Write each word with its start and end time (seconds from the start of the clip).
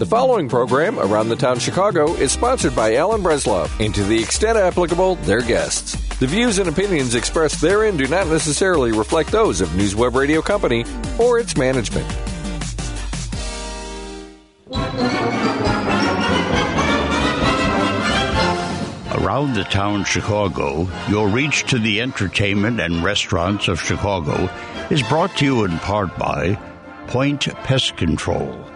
The 0.00 0.06
following 0.06 0.48
program, 0.48 0.98
Around 0.98 1.28
the 1.28 1.36
Town 1.36 1.58
Chicago, 1.58 2.14
is 2.14 2.32
sponsored 2.32 2.74
by 2.74 2.94
Alan 2.94 3.22
Bresloff 3.22 3.84
and 3.84 3.94
to 3.94 4.02
the 4.02 4.18
extent 4.18 4.56
applicable, 4.56 5.16
their 5.16 5.42
guests. 5.42 5.94
The 6.16 6.26
views 6.26 6.58
and 6.58 6.70
opinions 6.70 7.14
expressed 7.14 7.60
therein 7.60 7.98
do 7.98 8.06
not 8.06 8.26
necessarily 8.28 8.92
reflect 8.92 9.30
those 9.30 9.60
of 9.60 9.68
NewsWeb 9.68 10.14
Radio 10.14 10.40
Company 10.40 10.86
or 11.18 11.38
its 11.38 11.54
management. 11.54 12.06
Around 19.22 19.52
the 19.52 19.66
town 19.70 20.04
Chicago, 20.04 20.88
your 21.10 21.28
reach 21.28 21.64
to 21.64 21.78
the 21.78 22.00
entertainment 22.00 22.80
and 22.80 23.04
restaurants 23.04 23.68
of 23.68 23.78
Chicago 23.78 24.48
is 24.88 25.02
brought 25.02 25.36
to 25.36 25.44
you 25.44 25.64
in 25.66 25.78
part 25.80 26.16
by 26.16 26.54
Pointe 27.06 27.52
Pest 27.64 27.98
Control. 27.98 28.69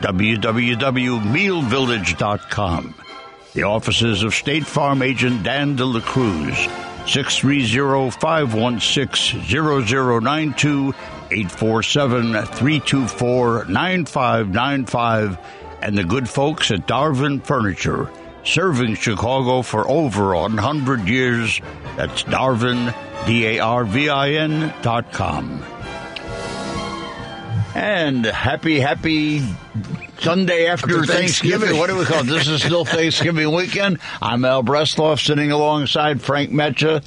www.mealvillage.com. 0.00 2.94
The 3.54 3.62
offices 3.62 4.22
of 4.22 4.34
State 4.34 4.66
Farm 4.66 5.02
agent 5.02 5.42
Dan 5.42 5.76
De 5.76 5.84
La 5.84 6.00
Cruz, 6.00 6.68
630-516-0092, 11.30 12.46
847-324-9595, 13.66 15.38
and 15.82 15.96
the 15.96 16.04
good 16.04 16.28
folks 16.28 16.70
at 16.70 16.86
Darvin 16.86 17.44
Furniture, 17.44 18.10
serving 18.44 18.94
Chicago 18.96 19.62
for 19.62 19.88
over 19.88 20.34
100 20.34 21.08
years. 21.08 21.60
That's 21.96 22.22
Darvin, 22.24 22.94
D-A-R-V-I-N 23.26 24.74
dot 24.82 25.12
com. 25.12 25.62
And 27.74 28.24
happy, 28.24 28.80
happy 28.80 29.42
Sunday 30.20 30.66
after, 30.66 30.98
After 30.98 31.12
Thanksgiving. 31.12 31.60
Thanksgiving. 31.60 31.78
What 31.78 31.88
do 31.88 31.96
we 31.96 32.04
call 32.04 32.20
it? 32.22 32.26
This 32.26 32.48
is 32.48 32.62
still 32.62 32.84
Thanksgiving 32.86 33.52
weekend. 33.54 34.00
I'm 34.20 34.44
Al 34.44 34.64
Bresloff 34.64 35.24
sitting 35.24 35.52
alongside 35.52 36.20
Frank 36.20 36.50
Metcha. 36.50 37.06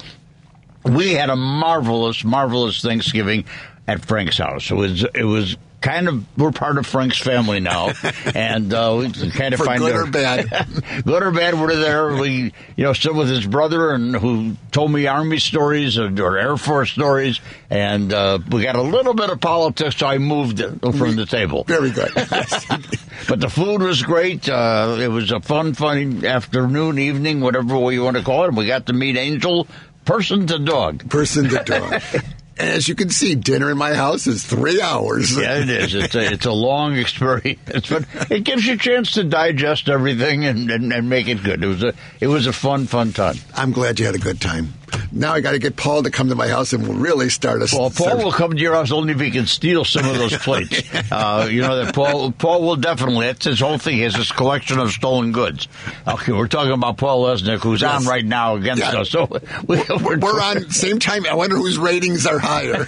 We 0.84 1.12
had 1.12 1.28
a 1.28 1.36
marvelous, 1.36 2.24
marvelous 2.24 2.80
Thanksgiving 2.80 3.44
at 3.88 4.04
Frank's 4.04 4.38
house. 4.38 4.70
It 4.70 4.74
was, 4.74 5.04
it 5.14 5.24
was 5.24 5.56
kind 5.80 6.06
of, 6.06 6.24
we're 6.38 6.52
part 6.52 6.78
of 6.78 6.86
Frank's 6.86 7.18
family 7.18 7.58
now. 7.58 7.90
and, 8.34 8.72
uh, 8.72 8.96
we 9.00 9.10
kind 9.32 9.52
of 9.52 9.58
For 9.58 9.66
find 9.66 9.80
good 9.80 9.94
our- 9.96 10.02
or 10.04 10.06
bad. 10.06 10.48
good 11.04 11.22
or 11.24 11.32
bad, 11.32 11.60
we're 11.60 11.74
there. 11.74 12.14
We, 12.14 12.52
you 12.76 12.84
know, 12.84 12.92
stood 12.92 13.16
with 13.16 13.28
his 13.28 13.44
brother 13.44 13.90
and 13.92 14.14
who 14.14 14.56
told 14.70 14.92
me 14.92 15.08
Army 15.08 15.38
stories 15.38 15.98
or, 15.98 16.38
Air 16.38 16.56
Force 16.56 16.92
stories. 16.92 17.40
And, 17.68 18.12
uh, 18.12 18.38
we 18.50 18.62
got 18.62 18.76
a 18.76 18.82
little 18.82 19.14
bit 19.14 19.30
of 19.30 19.40
politics, 19.40 19.96
so 19.96 20.06
I 20.06 20.18
moved 20.18 20.60
it 20.60 20.78
from 20.80 21.16
the 21.16 21.26
table. 21.26 21.64
Very 21.64 21.90
good. 21.90 22.10
But 23.28 23.38
the 23.38 23.48
food 23.48 23.82
was 23.82 24.02
great. 24.02 24.48
Uh, 24.48 24.96
it 24.98 25.06
was 25.06 25.30
a 25.30 25.38
fun, 25.40 25.74
fun 25.74 26.24
afternoon, 26.26 26.98
evening, 26.98 27.40
whatever 27.40 27.78
way 27.78 27.94
you 27.94 28.02
want 28.02 28.16
to 28.16 28.22
call 28.24 28.44
it. 28.46 28.52
We 28.54 28.66
got 28.66 28.86
to 28.86 28.92
meet 28.92 29.16
Angel, 29.16 29.68
person 30.04 30.48
to 30.48 30.58
dog. 30.58 31.08
Person 31.08 31.48
to 31.50 31.62
dog. 31.62 32.02
As 32.58 32.86
you 32.88 32.94
can 32.94 33.10
see, 33.10 33.34
dinner 33.34 33.70
in 33.70 33.78
my 33.78 33.94
house 33.94 34.26
is 34.26 34.44
three 34.44 34.80
hours. 34.80 35.36
Yeah, 35.36 35.58
it 35.58 35.70
is. 35.70 35.94
It's 35.94 36.14
a, 36.14 36.32
it's 36.32 36.46
a 36.46 36.52
long 36.52 36.96
experience, 36.98 37.88
but 37.88 38.04
it 38.30 38.44
gives 38.44 38.66
you 38.66 38.74
a 38.74 38.78
chance 38.78 39.12
to 39.12 39.24
digest 39.24 39.88
everything 39.88 40.44
and, 40.44 40.70
and, 40.70 40.92
and 40.92 41.08
make 41.08 41.28
it 41.28 41.42
good. 41.42 41.62
It 41.64 41.66
was 41.66 41.82
a 41.82 41.94
it 42.20 42.26
was 42.28 42.46
a 42.46 42.52
fun, 42.52 42.86
fun 42.86 43.12
time. 43.12 43.36
I'm 43.54 43.72
glad 43.72 43.98
you 43.98 44.06
had 44.06 44.14
a 44.14 44.18
good 44.18 44.40
time. 44.40 44.74
Now 45.10 45.32
I 45.32 45.40
got 45.40 45.52
to 45.52 45.58
get 45.58 45.76
Paul 45.76 46.02
to 46.02 46.10
come 46.10 46.28
to 46.28 46.34
my 46.34 46.48
house 46.48 46.74
and 46.74 46.86
we'll 46.86 46.98
really 46.98 47.30
start 47.30 47.62
us. 47.62 47.72
Well, 47.72 47.88
Paul 47.90 48.18
will 48.18 48.32
come 48.32 48.50
to 48.52 48.58
your 48.58 48.74
house 48.74 48.92
only 48.92 49.14
if 49.14 49.20
he 49.20 49.30
can 49.30 49.46
steal 49.46 49.84
some 49.86 50.04
of 50.06 50.16
those 50.18 50.36
plates. 50.36 50.82
Uh, 51.12 51.46
you 51.50 51.60
know 51.60 51.84
that 51.84 51.94
Paul 51.94 52.32
Paul 52.32 52.62
will 52.62 52.76
definitely. 52.76 53.26
That's 53.26 53.44
his 53.44 53.60
whole 53.60 53.76
thing. 53.76 53.96
He 53.96 54.02
has 54.02 54.14
this 54.14 54.32
collection 54.32 54.78
of 54.78 54.90
stolen 54.92 55.32
goods. 55.32 55.68
Okay, 56.08 56.32
we're 56.32 56.46
talking 56.48 56.72
about 56.72 56.96
Paul 56.96 57.24
Lisnek, 57.26 57.58
who's 57.58 57.82
Yes. 57.82 58.00
on 58.02 58.08
right 58.08 58.24
now 58.24 58.56
against 58.56 58.80
Yeah. 58.82 59.00
us. 59.00 59.10
So 59.12 59.26
we, 59.66 59.76
we're, 60.02 60.18
We're 60.18 60.40
on 60.40 60.70
same 60.70 60.98
time. 60.98 61.26
I 61.26 61.34
wonder 61.34 61.56
whose 61.56 61.76
ratings 61.76 62.26
are 62.26 62.38
higher. 62.42 62.86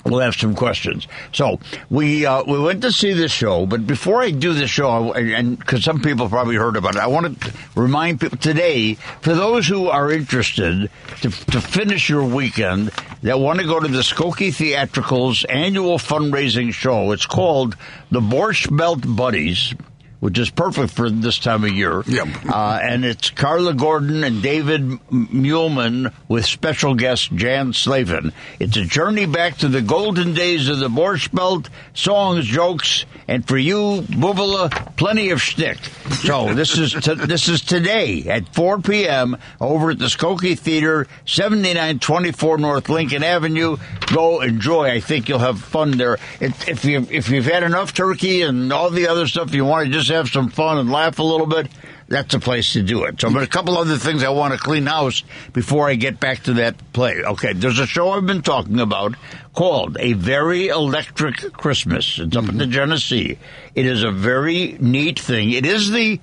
We'll 0.04 0.20
have 0.20 0.34
some 0.34 0.54
questions. 0.54 1.08
So 1.32 1.60
we 1.88 2.26
uh, 2.26 2.44
we 2.44 2.58
went 2.58 2.82
to 2.82 2.92
see 2.92 3.14
this 3.14 3.32
show, 3.32 3.64
but 3.64 3.86
before 3.86 4.22
I 4.22 4.30
do 4.30 4.52
the 4.52 4.66
show, 4.66 5.14
and 5.14 5.58
because 5.58 5.82
some 5.82 6.02
people 6.02 6.28
probably 6.28 6.56
heard 6.56 6.76
about 6.76 6.96
it, 6.96 7.00
I 7.00 7.06
want 7.06 7.40
to 7.40 7.52
remind 7.74 8.20
people 8.20 8.36
today 8.36 8.94
for 8.94 9.34
those 9.34 9.66
who 9.66 9.88
are 9.88 10.12
interested 10.12 10.90
to, 11.22 11.30
to 11.30 11.60
finish 11.60 12.10
your 12.10 12.24
weekend 12.24 12.90
that 13.22 13.40
want 13.40 13.60
to 13.60 13.64
go 13.64 13.80
to 13.80 13.88
the 13.88 14.00
Skokie 14.00 14.54
Theatricals 14.54 15.44
annual 15.48 15.98
fundraising 15.98 16.72
show. 16.74 17.12
It's 17.12 17.26
called 17.26 17.74
the 18.10 18.20
Borscht 18.20 18.76
Belt 18.76 19.00
Buddies. 19.06 19.74
Which 20.20 20.38
is 20.38 20.48
perfect 20.48 20.94
for 20.94 21.10
this 21.10 21.38
time 21.38 21.64
of 21.64 21.70
year. 21.70 22.02
Yep. 22.06 22.28
Uh, 22.48 22.78
and 22.82 23.04
it's 23.04 23.28
Carla 23.28 23.74
Gordon 23.74 24.24
and 24.24 24.42
David 24.42 24.80
M- 24.80 25.00
Muehlman 25.10 26.14
with 26.28 26.46
special 26.46 26.94
guest 26.94 27.30
Jan 27.34 27.74
Slavin. 27.74 28.32
It's 28.58 28.76
a 28.78 28.84
journey 28.86 29.26
back 29.26 29.58
to 29.58 29.68
the 29.68 29.82
golden 29.82 30.32
days 30.32 30.68
of 30.68 30.78
the 30.78 30.88
Borscht 30.88 31.34
Belt, 31.34 31.68
songs, 31.92 32.46
jokes, 32.46 33.04
and 33.28 33.46
for 33.46 33.58
you, 33.58 34.02
Buvula, 34.02 34.70
plenty 34.96 35.30
of 35.30 35.42
shtick. 35.42 35.78
So 36.22 36.54
this 36.54 36.78
is 36.78 36.92
t- 36.94 37.14
this 37.14 37.48
is 37.48 37.60
today 37.62 38.22
at 38.28 38.54
4 38.54 38.80
p.m. 38.80 39.36
over 39.60 39.90
at 39.90 39.98
the 39.98 40.06
Skokie 40.06 40.58
Theater, 40.58 41.06
7924 41.26 42.58
North 42.58 42.88
Lincoln 42.88 43.22
Avenue. 43.22 43.76
Go 44.12 44.40
enjoy. 44.40 44.90
I 44.90 45.00
think 45.00 45.28
you'll 45.28 45.38
have 45.38 45.60
fun 45.60 45.92
there. 45.92 46.18
If, 46.40 46.68
if 46.68 46.84
you 46.84 47.06
if 47.10 47.28
you've 47.28 47.46
had 47.46 47.62
enough 47.62 47.92
turkey 47.94 48.42
and 48.42 48.72
all 48.72 48.90
the 48.90 49.08
other 49.08 49.26
stuff, 49.26 49.52
you 49.54 49.64
want 49.64 49.86
to 49.86 49.92
just 49.92 50.03
have 50.08 50.28
some 50.28 50.48
fun 50.48 50.78
and 50.78 50.90
laugh 50.90 51.18
a 51.18 51.22
little 51.22 51.46
bit. 51.46 51.68
That's 52.08 52.34
a 52.34 52.38
place 52.38 52.74
to 52.74 52.82
do 52.82 53.04
it. 53.04 53.20
So, 53.20 53.32
but 53.32 53.42
a 53.42 53.46
couple 53.46 53.78
other 53.78 53.96
things 53.96 54.22
I 54.22 54.28
want 54.28 54.52
to 54.52 54.58
clean 54.58 54.86
house 54.86 55.22
before 55.52 55.88
I 55.88 55.94
get 55.94 56.20
back 56.20 56.42
to 56.44 56.54
that 56.54 56.92
play. 56.92 57.22
Okay, 57.22 57.54
there's 57.54 57.78
a 57.78 57.86
show 57.86 58.10
I've 58.10 58.26
been 58.26 58.42
talking 58.42 58.78
about 58.78 59.14
called 59.54 59.96
A 59.98 60.12
Very 60.12 60.68
Electric 60.68 61.52
Christmas. 61.52 62.18
It's 62.18 62.36
up 62.36 62.48
in 62.48 62.58
the 62.58 62.64
mm-hmm. 62.64 62.72
Genesee. 62.72 63.38
It 63.74 63.86
is 63.86 64.02
a 64.02 64.10
very 64.10 64.76
neat 64.80 65.18
thing. 65.18 65.50
It 65.50 65.64
is 65.64 65.90
the 65.90 66.20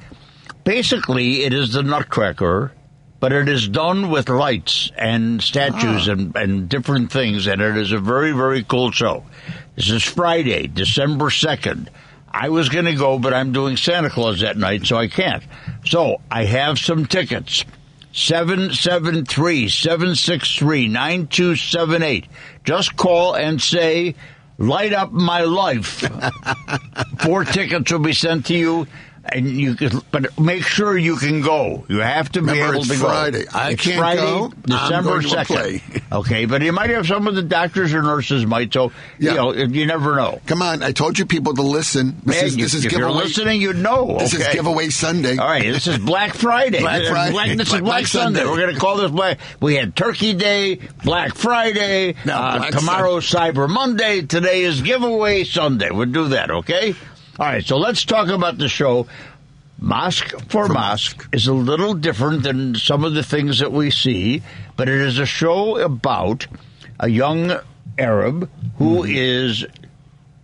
basically 0.64 1.44
it 1.44 1.53
is 1.53 1.73
the 1.73 1.82
Nutcracker, 1.82 2.72
but 3.20 3.34
it 3.34 3.50
is 3.50 3.67
done 3.67 4.11
with 4.11 4.29
lights 4.29 4.91
and 4.97 5.41
statues 5.41 6.08
ah. 6.08 6.11
and, 6.11 6.35
and 6.35 6.70
different 6.70 7.11
things, 7.11 7.47
and 7.47 7.61
it 7.61 7.78
is 7.78 7.91
a 7.91 8.00
very 8.00 8.34
very 8.34 8.64
cool 8.64 8.91
show. 8.91 9.26
This 9.76 9.90
is 9.90 10.03
Friday, 10.03 10.67
December 10.67 11.32
second. 11.32 11.90
I 12.33 12.49
was 12.49 12.69
going 12.69 12.85
to 12.85 12.95
go, 12.95 13.19
but 13.19 13.33
I'm 13.33 13.51
doing 13.51 13.78
Santa 13.78 14.09
Claus 14.09 14.41
that 14.41 14.57
night, 14.57 14.85
so 14.85 14.97
I 14.97 15.07
can't. 15.07 15.43
So 15.85 16.22
I 16.29 16.45
have 16.45 16.79
some 16.79 17.05
tickets. 17.05 17.66
773 18.13 19.69
763 19.69 20.87
9278. 20.87 22.28
Just 22.63 22.95
call 22.97 23.35
and 23.35 23.61
say, 23.61 24.16
Light 24.57 24.93
Up 24.93 25.11
My 25.11 25.41
Life. 25.41 26.03
Four 27.19 27.45
tickets 27.45 27.91
will 27.91 27.99
be 27.99 28.13
sent 28.13 28.45
to 28.47 28.55
you. 28.55 28.87
And 29.23 29.47
you 29.47 29.76
can, 29.76 30.02
but 30.12 30.40
make 30.40 30.64
sure 30.64 30.97
you 30.97 31.16
can 31.16 31.41
go. 31.41 31.85
You 31.88 32.00
have 32.00 32.32
to 32.32 32.41
be 32.41 32.47
Remember, 32.47 32.73
able 32.73 32.79
it's 32.79 32.88
to 32.90 32.96
Friday. 32.96 33.44
go. 33.44 33.50
I 33.53 33.72
It's 33.72 33.84
can't 33.84 33.97
Friday, 34.00 34.22
go. 34.22 34.52
December 34.66 35.22
second. 35.22 35.82
Okay, 36.12 36.44
but 36.44 36.62
you 36.62 36.73
might 36.73 36.90
have 36.90 37.08
some 37.08 37.26
of 37.28 37.35
the 37.35 37.41
doctors 37.41 37.94
or 37.94 38.02
nurses 38.02 38.46
might. 38.46 38.73
So 38.73 38.91
Yeah. 39.18 39.32
you 39.32 39.38
know, 39.38 39.53
you 39.53 39.85
never 39.85 40.16
know. 40.18 40.41
Come 40.46 40.62
on, 40.62 40.84
I 40.84 40.91
told 40.91 41.18
you 41.18 41.26
people 41.26 41.53
to 41.53 41.62
listen. 41.62 42.18
This 42.26 42.41
is 42.44 42.58
you- 42.58 42.64
this 42.66 42.73
is 42.73 42.84
if 42.84 42.91
you're 42.91 43.09
listening, 43.12 43.62
you'd 43.62 43.78
know. 43.78 44.18
This 44.20 44.34
is 44.34 44.46
giveaway 44.50 44.90
Sunday. 44.90 45.38
All 45.38 45.47
right, 45.47 45.64
this 45.72 45.88
is 45.88 45.97
Black 46.00 46.34
Friday. 46.34 46.79
Black 46.82 47.06
Friday. 47.06 47.32
Black- 47.32 47.58
this 47.58 47.72
is 47.74 47.79
Black- 47.79 48.08
Sunday. 48.08 48.40
Sunday. 48.40 48.52
We're 48.52 48.59
going 48.59 48.74
to 48.74 48.79
call 48.82 48.97
this 48.97 49.12
Black. 49.12 49.38
We 49.62 49.76
had 49.76 49.96
Turkey 49.96 50.34
Day, 50.34 50.79
Black 51.06 51.35
Friday. 51.35 52.16
No, 52.26 52.34
uh, 52.34 52.58
Black 52.58 52.72
tomorrow, 52.72 53.20
Cyber 53.22 53.70
Monday. 53.70 54.24
Today 54.24 54.64
is 54.64 54.82
Giveaway 54.82 55.46
Sunday. 55.46 55.91
We'll 55.91 56.08
do 56.08 56.29
that, 56.29 56.52
okay? 56.52 56.94
All 57.39 57.45
right, 57.47 57.66
so 57.66 57.78
let's 57.78 58.03
talk 58.05 58.28
about 58.29 58.57
the 58.57 58.67
show. 58.67 59.07
Mosque 59.79 60.33
for 60.49 60.67
Mosque 60.67 61.28
is 61.31 61.47
a 61.47 61.53
little 61.53 61.93
different 61.95 62.43
than 62.43 62.75
some 62.75 63.03
of 63.03 63.13
the 63.13 63.23
things 63.23 63.59
that 63.59 63.72
we 63.72 63.89
see, 63.89 64.43
but 64.75 64.87
it 64.87 64.99
is 65.01 65.17
a 65.17 65.25
show 65.25 65.78
about 65.78 66.45
a 66.99 67.07
young 67.09 67.51
Arab 67.97 68.49
who 68.78 69.03
is 69.03 69.66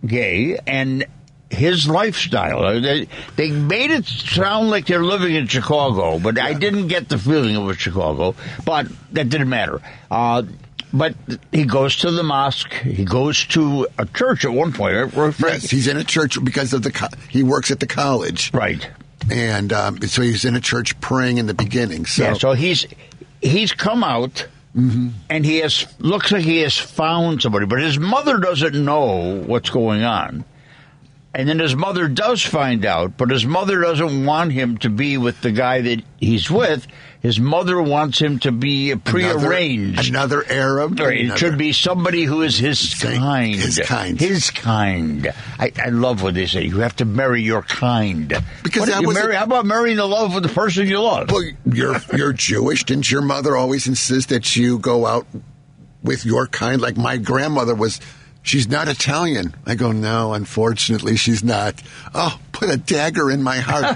gay 0.04 0.58
and 0.66 1.04
his 1.50 1.88
lifestyle. 1.88 2.64
Uh, 2.64 2.80
They, 2.80 3.08
they 3.36 3.50
made 3.50 3.90
it 3.90 4.06
sound 4.06 4.70
like 4.70 4.86
they're 4.86 5.04
living 5.04 5.34
in 5.34 5.46
Chicago, 5.46 6.18
but 6.18 6.38
I 6.38 6.54
didn't 6.54 6.88
get 6.88 7.08
the 7.08 7.18
feeling 7.18 7.54
it 7.54 7.58
was 7.58 7.78
Chicago. 7.78 8.34
But 8.64 8.88
that 9.12 9.28
didn't 9.28 9.48
matter. 9.48 9.80
Uh, 10.10 10.42
but 10.92 11.14
he 11.52 11.64
goes 11.64 11.96
to 11.96 12.10
the 12.10 12.22
mosque. 12.22 12.72
He 12.72 13.04
goes 13.04 13.44
to 13.48 13.86
a 13.98 14.06
church 14.06 14.44
at 14.44 14.52
one 14.52 14.72
point. 14.72 15.12
Yes, 15.40 15.70
he's 15.70 15.86
in 15.86 15.96
a 15.96 16.04
church 16.04 16.42
because 16.44 16.72
of 16.72 16.82
the 16.82 16.90
co- 16.92 17.08
he 17.28 17.42
works 17.42 17.70
at 17.70 17.80
the 17.80 17.86
college, 17.86 18.50
Right. 18.54 18.88
and 19.30 19.72
um, 19.72 20.00
so 20.02 20.22
he's 20.22 20.44
in 20.44 20.56
a 20.56 20.60
church 20.60 20.98
praying 21.00 21.38
in 21.38 21.46
the 21.46 21.54
beginning. 21.54 22.06
So, 22.06 22.22
Yeah, 22.24 22.32
so 22.34 22.52
he's 22.52 22.86
he's 23.42 23.72
come 23.72 24.02
out 24.04 24.46
and 24.74 25.44
he 25.44 25.58
has 25.58 25.86
looks 25.98 26.30
like 26.30 26.42
he 26.44 26.58
has 26.60 26.76
found 26.78 27.42
somebody, 27.42 27.66
but 27.66 27.80
his 27.80 27.98
mother 27.98 28.38
doesn't 28.38 28.74
know 28.84 29.42
what's 29.44 29.70
going 29.70 30.04
on. 30.04 30.44
And 31.34 31.48
then 31.48 31.58
his 31.58 31.76
mother 31.76 32.08
does 32.08 32.42
find 32.42 32.84
out, 32.86 33.16
but 33.16 33.30
his 33.30 33.44
mother 33.44 33.80
doesn't 33.80 34.24
want 34.24 34.52
him 34.52 34.78
to 34.78 34.88
be 34.88 35.18
with 35.18 35.40
the 35.42 35.52
guy 35.52 35.80
that 35.82 36.02
he's 36.18 36.50
with. 36.50 36.86
His 37.20 37.40
mother 37.40 37.82
wants 37.82 38.20
him 38.20 38.38
to 38.40 38.52
be 38.52 38.92
another- 38.92 39.10
prearranged. 39.10 40.08
Another 40.08 40.44
Arab. 40.48 41.00
Or 41.00 41.10
it 41.10 41.22
another- 41.24 41.36
should 41.38 41.58
be 41.58 41.72
somebody 41.72 42.22
who 42.22 42.42
is 42.42 42.56
his 42.58 42.94
kind. 42.94 43.56
his 43.56 43.80
kind. 43.80 44.20
His 44.20 44.50
kind. 44.50 45.32
I, 45.58 45.72
I 45.84 45.88
love 45.88 46.22
what 46.22 46.34
they 46.34 46.46
say. 46.46 46.62
You 46.64 46.78
have 46.78 46.94
to 46.96 47.04
marry 47.04 47.42
your 47.42 47.62
kind. 47.62 48.28
Because 48.62 48.86
that 48.86 49.00
you 49.02 49.08
was 49.08 49.16
marry, 49.16 49.34
a- 49.34 49.38
how 49.38 49.44
about 49.46 49.66
marrying 49.66 49.96
the 49.96 50.06
love 50.06 50.36
of 50.36 50.44
the 50.44 50.48
person 50.48 50.86
you 50.86 51.00
love? 51.00 51.30
Well, 51.32 51.42
you're 51.66 51.96
you're 52.16 52.32
Jewish. 52.32 52.84
Didn't 52.84 53.10
your 53.10 53.22
mother 53.22 53.56
always 53.56 53.88
insist 53.88 54.28
that 54.28 54.54
you 54.54 54.78
go 54.78 55.04
out 55.04 55.26
with 56.04 56.24
your 56.24 56.46
kind? 56.46 56.80
Like 56.80 56.96
my 56.96 57.16
grandmother 57.16 57.74
was. 57.74 58.00
She's 58.48 58.66
not 58.66 58.88
Italian. 58.88 59.54
I 59.66 59.74
go, 59.74 59.92
no, 59.92 60.32
unfortunately, 60.32 61.16
she's 61.16 61.44
not. 61.44 61.82
Oh, 62.14 62.40
put 62.52 62.70
a 62.70 62.78
dagger 62.78 63.30
in 63.30 63.42
my 63.42 63.58
heart. 63.58 63.94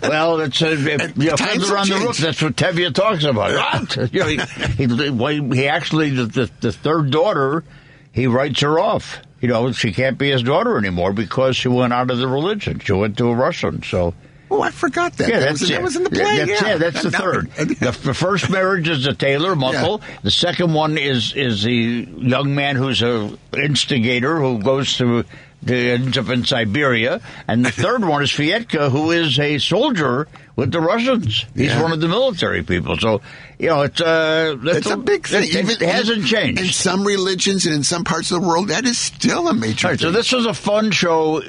Well, 0.02 0.40
it's 0.40 0.62
uh, 0.62 0.66
if, 0.66 1.16
you 1.16 1.30
know, 1.30 1.36
times 1.36 1.62
Fiddler 1.64 1.76
have 1.76 1.90
on 1.92 2.00
the 2.00 2.06
Roof. 2.06 2.18
That's 2.18 2.40
what 2.40 2.56
Tevye 2.56 2.94
talks 2.94 3.24
about. 3.24 3.54
What? 3.54 4.12
You 4.12 4.20
know, 4.20 4.26
he, 4.26 4.38
he, 4.86 5.56
he 5.56 5.68
actually 5.68 6.10
the, 6.10 6.26
the 6.26 6.50
the 6.60 6.72
third 6.72 7.10
daughter, 7.10 7.64
he 8.12 8.26
writes 8.26 8.60
her 8.60 8.78
off. 8.78 9.18
You 9.40 9.48
know, 9.48 9.72
she 9.72 9.92
can't 9.92 10.18
be 10.18 10.30
his 10.30 10.42
daughter 10.42 10.76
anymore 10.78 11.12
because 11.12 11.56
she 11.56 11.68
went 11.68 11.92
out 11.92 12.10
of 12.10 12.18
the 12.18 12.28
religion. 12.28 12.80
She 12.80 12.92
went 12.92 13.16
to 13.18 13.28
a 13.28 13.34
Russian. 13.34 13.82
So 13.82 14.14
oh, 14.50 14.62
I 14.62 14.70
forgot 14.70 15.14
that. 15.18 15.28
yeah, 15.28 15.40
that, 15.40 15.52
was, 15.52 15.62
it. 15.62 15.68
that 15.68 15.82
was 15.82 15.96
in 15.96 16.04
the 16.04 16.10
play. 16.10 16.44
That's, 16.44 16.62
yeah. 16.62 16.76
that's 16.76 17.02
the 17.02 17.10
third. 17.10 17.50
The, 17.52 17.98
the 18.04 18.14
first 18.14 18.50
marriage 18.50 18.88
is 18.88 19.04
the 19.04 19.14
Taylor 19.14 19.56
Muckle. 19.56 20.00
The 20.22 20.30
second 20.30 20.74
one 20.74 20.98
is 20.98 21.34
is 21.34 21.62
the 21.62 22.08
young 22.18 22.54
man 22.54 22.76
who's 22.76 23.02
a 23.02 23.36
instigator 23.56 24.38
who 24.38 24.58
goes 24.60 24.96
to. 24.98 25.24
ends 25.66 26.18
up 26.18 26.28
in 26.28 26.44
Siberia, 26.44 27.22
and 27.48 27.64
the 27.64 27.70
third 27.70 28.04
one 28.04 28.22
is 28.22 28.30
Fyedka, 28.30 28.90
who 28.90 29.12
is 29.12 29.38
a 29.38 29.56
soldier 29.58 30.28
with 30.56 30.70
the 30.72 30.80
Russians. 30.80 31.46
He's 31.54 31.68
Yeah. 31.70 31.80
one 31.82 31.90
of 31.92 32.00
the 32.02 32.08
military 32.08 32.62
people. 32.62 32.98
So, 32.98 33.22
you 33.58 33.68
know, 33.68 33.80
it's 33.80 33.98
uh, 33.98 34.56
that's 34.62 34.78
It's 34.78 34.90
a 34.90 34.98
big 34.98 35.26
thing. 35.26 35.44
It, 35.44 35.80
it 35.80 35.88
hasn't 35.88 36.26
changed. 36.26 36.60
In 36.60 36.66
some 36.66 37.02
religions 37.06 37.64
and 37.64 37.74
in 37.76 37.82
some 37.82 38.04
parts 38.04 38.30
of 38.30 38.42
the 38.42 38.46
world, 38.46 38.68
that 38.68 38.84
is 38.84 38.98
still 38.98 39.48
a 39.48 39.54
major 39.54 39.86
All 39.86 39.92
right, 39.92 40.00
so 40.00 40.10
this 40.12 40.32
was 40.32 40.44
a 40.44 40.52
fun 40.52 40.90
show, 40.90 41.42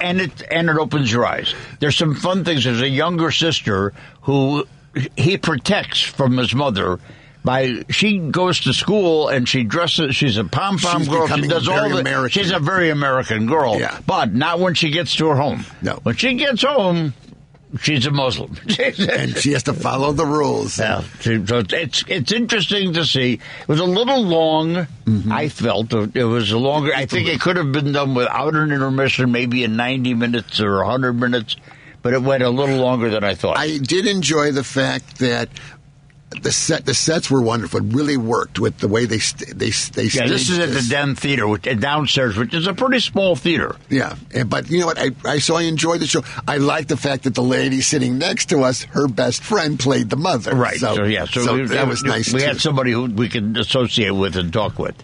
and 0.00 0.20
it 0.20 0.42
and 0.50 0.68
it 0.68 0.76
opens 0.76 1.10
your 1.12 1.26
eyes. 1.26 1.54
There's 1.78 1.96
some 1.96 2.14
fun 2.14 2.44
things. 2.44 2.64
There's 2.64 2.80
a 2.80 2.88
younger 2.88 3.30
sister 3.30 3.92
who 4.22 4.66
he 5.16 5.38
protects 5.38 6.00
from 6.00 6.36
his 6.36 6.54
mother. 6.54 6.98
By 7.42 7.84
she 7.88 8.18
goes 8.18 8.60
to 8.60 8.74
school 8.74 9.28
and 9.28 9.48
she 9.48 9.64
dresses. 9.64 10.14
She's 10.14 10.36
a 10.36 10.44
pom 10.44 10.76
pom 10.78 11.04
girl. 11.04 11.26
She 11.26 11.48
does 11.48 11.68
all 11.68 11.88
the. 11.88 12.00
American. 12.00 12.28
She's 12.30 12.50
a 12.50 12.58
very 12.58 12.90
American 12.90 13.46
girl. 13.46 13.78
Yeah. 13.78 13.98
but 14.06 14.34
not 14.34 14.58
when 14.60 14.74
she 14.74 14.90
gets 14.90 15.16
to 15.16 15.28
her 15.28 15.36
home. 15.36 15.64
No. 15.80 16.00
when 16.02 16.16
she 16.16 16.34
gets 16.34 16.62
home, 16.62 17.14
she's 17.78 18.06
a 18.06 18.10
Muslim. 18.10 18.56
and 18.78 19.36
she 19.36 19.52
has 19.52 19.62
to 19.64 19.72
follow 19.72 20.12
the 20.12 20.26
rules. 20.26 20.78
Yeah, 20.78 21.02
so 21.20 21.44
so 21.44 21.62
it's 21.70 22.04
it's 22.08 22.32
interesting 22.32 22.92
to 22.94 23.04
see. 23.04 23.34
It 23.34 23.68
was 23.68 23.80
a 23.80 23.84
little 23.84 24.22
long. 24.22 24.86
Mm-hmm. 25.04 25.32
I 25.32 25.48
felt 25.48 25.92
it 25.92 26.24
was 26.24 26.52
longer. 26.52 26.92
I 26.94 27.06
think 27.06 27.28
it 27.28 27.40
could 27.40 27.56
have 27.56 27.72
been 27.72 27.92
done 27.92 28.14
without 28.14 28.54
an 28.54 28.72
intermission, 28.72 29.30
maybe 29.32 29.64
in 29.64 29.76
ninety 29.76 30.14
minutes 30.14 30.60
or 30.60 30.82
hundred 30.84 31.14
minutes, 31.14 31.56
but 32.02 32.12
it 32.12 32.22
went 32.22 32.42
a 32.42 32.50
little 32.50 32.76
longer 32.76 33.10
than 33.10 33.24
I 33.24 33.34
thought. 33.34 33.58
I 33.58 33.78
did 33.78 34.06
enjoy 34.06 34.52
the 34.52 34.64
fact 34.64 35.18
that 35.18 35.48
the 36.30 36.52
set 36.52 36.86
the 36.86 36.94
sets 36.94 37.30
were 37.30 37.42
wonderful. 37.42 37.80
It 37.80 37.92
really 37.92 38.16
worked 38.16 38.60
with 38.60 38.78
the 38.78 38.86
way 38.86 39.04
they 39.04 39.18
st- 39.18 39.58
they 39.58 39.70
they 39.70 40.04
yeah, 40.04 40.28
this 40.28 40.48
is 40.48 40.58
at 40.58 40.70
the 40.70 40.86
Den 40.88 41.16
Theater, 41.16 41.48
which, 41.48 41.66
uh, 41.66 41.74
downstairs, 41.74 42.36
which 42.36 42.54
is 42.54 42.68
a 42.68 42.72
pretty 42.72 43.00
small 43.00 43.34
theater. 43.34 43.74
Yeah, 43.88 44.14
and, 44.32 44.48
but 44.48 44.70
you 44.70 44.78
know 44.78 44.86
what? 44.86 44.98
I, 44.98 45.10
I 45.24 45.38
so 45.38 45.56
I 45.56 45.62
enjoyed 45.62 46.00
the 46.00 46.06
show. 46.06 46.22
I 46.46 46.58
like 46.58 46.86
the 46.86 46.96
fact 46.96 47.24
that 47.24 47.34
the 47.34 47.42
lady 47.42 47.80
sitting 47.80 48.18
next 48.18 48.50
to 48.50 48.60
us, 48.60 48.84
her 48.84 49.08
best 49.08 49.42
friend, 49.42 49.76
played 49.78 50.08
the 50.08 50.16
mother. 50.16 50.54
Right. 50.54 50.78
So, 50.78 51.04
yeah. 51.04 51.24
So, 51.24 51.54
we, 51.54 51.66
that 51.66 51.88
was 51.88 52.04
nice. 52.04 52.32
We 52.32 52.40
too. 52.40 52.46
had 52.46 52.60
somebody 52.60 52.92
who 52.92 53.06
we 53.06 53.28
could 53.28 53.56
associate 53.56 54.12
with 54.12 54.36
and 54.36 54.52
talk 54.52 54.78
with. 54.78 54.94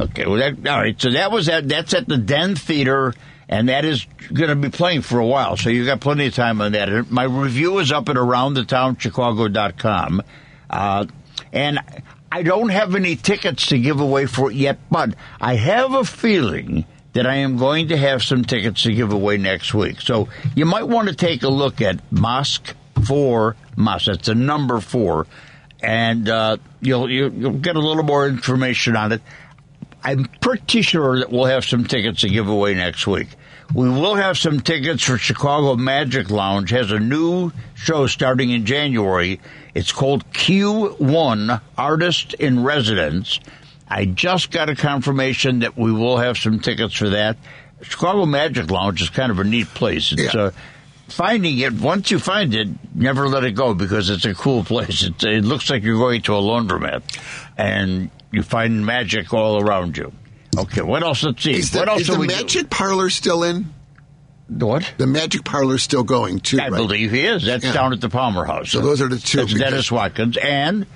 Okay. 0.00 0.26
Well, 0.26 0.36
that, 0.36 0.64
all 0.68 0.80
right. 0.80 1.00
So 1.00 1.10
that 1.10 1.32
was 1.32 1.48
at 1.48 1.68
that's 1.68 1.92
at 1.92 2.06
the 2.06 2.18
Den 2.18 2.54
Theater, 2.54 3.14
and 3.48 3.68
that 3.68 3.84
is 3.84 4.06
going 4.32 4.50
to 4.50 4.56
be 4.56 4.68
playing 4.68 5.02
for 5.02 5.18
a 5.18 5.26
while. 5.26 5.56
So 5.56 5.70
you 5.70 5.84
got 5.84 5.98
plenty 5.98 6.26
of 6.26 6.34
time 6.34 6.60
on 6.60 6.70
that. 6.72 7.10
My 7.10 7.24
review 7.24 7.78
is 7.78 7.90
up 7.90 8.08
at 8.08 8.14
aroundthetownchicago.com. 8.14 10.22
Uh, 10.70 11.06
and 11.52 11.80
I 12.30 12.42
don't 12.42 12.68
have 12.68 12.94
any 12.94 13.16
tickets 13.16 13.66
to 13.66 13.78
give 13.78 14.00
away 14.00 14.26
for 14.26 14.50
it 14.50 14.56
yet, 14.56 14.78
but 14.90 15.14
I 15.40 15.54
have 15.54 15.94
a 15.94 16.04
feeling 16.04 16.84
that 17.14 17.26
I 17.26 17.36
am 17.36 17.56
going 17.56 17.88
to 17.88 17.96
have 17.96 18.22
some 18.22 18.44
tickets 18.44 18.82
to 18.82 18.92
give 18.92 19.12
away 19.12 19.38
next 19.38 19.72
week. 19.74 20.00
So 20.00 20.28
you 20.54 20.66
might 20.66 20.84
want 20.84 21.08
to 21.08 21.14
take 21.14 21.42
a 21.42 21.48
look 21.48 21.80
at 21.80 22.00
Mosque 22.12 22.74
for 23.06 23.56
Mosque. 23.76 24.06
That's 24.06 24.28
a 24.28 24.34
number 24.34 24.80
four, 24.80 25.26
and 25.82 26.28
uh, 26.28 26.58
you'll 26.80 27.10
you'll 27.10 27.52
get 27.52 27.76
a 27.76 27.80
little 27.80 28.02
more 28.02 28.28
information 28.28 28.94
on 28.96 29.12
it. 29.12 29.22
I'm 30.04 30.26
pretty 30.40 30.82
sure 30.82 31.18
that 31.18 31.30
we'll 31.30 31.46
have 31.46 31.64
some 31.64 31.84
tickets 31.84 32.20
to 32.20 32.28
give 32.28 32.48
away 32.48 32.74
next 32.74 33.06
week. 33.06 33.28
We 33.74 33.88
will 33.90 34.14
have 34.14 34.38
some 34.38 34.60
tickets 34.60 35.02
for 35.02 35.18
Chicago 35.18 35.76
Magic 35.76 36.30
Lounge. 36.30 36.70
Has 36.70 36.90
a 36.90 36.98
new 36.98 37.52
show 37.74 38.06
starting 38.06 38.50
in 38.50 38.64
January. 38.64 39.40
It's 39.74 39.92
called 39.92 40.24
Q1 40.32 41.60
Artist 41.76 42.34
in 42.34 42.64
Residence. 42.64 43.38
I 43.86 44.06
just 44.06 44.50
got 44.50 44.70
a 44.70 44.74
confirmation 44.74 45.60
that 45.60 45.76
we 45.76 45.92
will 45.92 46.16
have 46.16 46.38
some 46.38 46.60
tickets 46.60 46.94
for 46.94 47.10
that. 47.10 47.36
Chicago 47.82 48.26
Magic 48.26 48.70
Lounge 48.70 49.02
is 49.02 49.10
kind 49.10 49.30
of 49.30 49.38
a 49.38 49.44
neat 49.44 49.68
place. 49.68 50.12
It's 50.12 50.34
Yeah. 50.34 50.40
uh, 50.40 50.50
finding 51.08 51.58
it. 51.58 51.74
Once 51.74 52.10
you 52.10 52.18
find 52.18 52.54
it, 52.54 52.68
never 52.94 53.28
let 53.28 53.44
it 53.44 53.52
go 53.52 53.74
because 53.74 54.10
it's 54.10 54.24
a 54.24 54.34
cool 54.34 54.64
place. 54.64 55.02
It, 55.04 55.22
it 55.24 55.44
looks 55.44 55.68
like 55.70 55.82
you're 55.82 55.98
going 55.98 56.22
to 56.22 56.34
a 56.34 56.40
laundromat, 56.40 57.02
and 57.56 58.10
you 58.32 58.42
find 58.42 58.84
magic 58.84 59.32
all 59.32 59.62
around 59.62 59.96
you. 59.96 60.12
Okay, 60.58 60.82
what 60.82 61.02
else? 61.02 61.22
Let's 61.22 61.42
see. 61.42 61.52
Is 61.56 61.70
the, 61.70 61.78
what 61.80 61.88
else 61.88 62.00
is 62.02 62.06
the 62.08 62.18
magic 62.18 62.70
parlor 62.70 63.10
still 63.10 63.42
in? 63.44 63.72
What? 64.48 64.90
The 64.96 65.06
magic 65.06 65.44
parlor's 65.44 65.82
still 65.82 66.04
going 66.04 66.40
too, 66.40 66.58
I 66.58 66.68
right? 66.68 66.76
believe 66.76 67.10
he 67.10 67.20
is. 67.26 67.44
That's 67.44 67.64
Yeah. 67.64 67.72
down 67.72 67.92
at 67.92 68.00
the 68.00 68.08
Palmer 68.08 68.44
House. 68.44 68.70
So 68.70 68.80
those 68.80 69.00
are 69.02 69.08
the 69.08 69.18
two, 69.18 69.38
That's 69.38 69.54
Dennis 69.54 69.92
Watkins, 69.92 70.38
and 70.38 70.86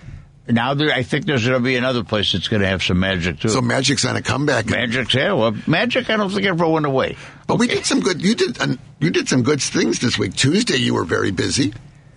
now 0.49 0.73
there, 0.75 0.91
I 0.91 1.03
think 1.03 1.27
there's 1.27 1.43
going 1.47 1.61
to 1.61 1.65
be 1.65 1.77
another 1.77 2.03
place 2.03 2.33
that's 2.33 2.49
going 2.49 2.63
to 2.63 2.69
have 2.69 2.83
some 2.83 2.99
magic 2.99 3.41
too. 3.41 3.51
So 3.51 3.61
magic's 3.61 4.05
on 4.07 4.17
a 4.17 4.23
comeback. 4.23 4.67
Magic's 4.67 5.15
yeah. 5.15 5.35
Well, 5.35 5.55
magic, 5.67 6.09
I 6.09 6.17
don't 6.17 6.31
think 6.31 6.47
ever 6.47 6.67
went 6.67 6.87
away. 6.87 7.17
But 7.47 7.57
we 7.59 7.67
did 7.69 7.85
some 7.85 8.01
good. 8.01 8.23
You 8.23 8.35
did. 8.35 8.61
Uh, 8.61 8.77
you 9.01 9.11
did 9.11 9.29
some 9.29 9.43
good 9.43 9.61
things 9.61 9.99
this 9.99 10.19
week. 10.19 10.35
Tuesday, 10.35 10.77
you 10.77 10.95
were 10.95 11.05
very 11.05 11.31
busy. 11.31 11.75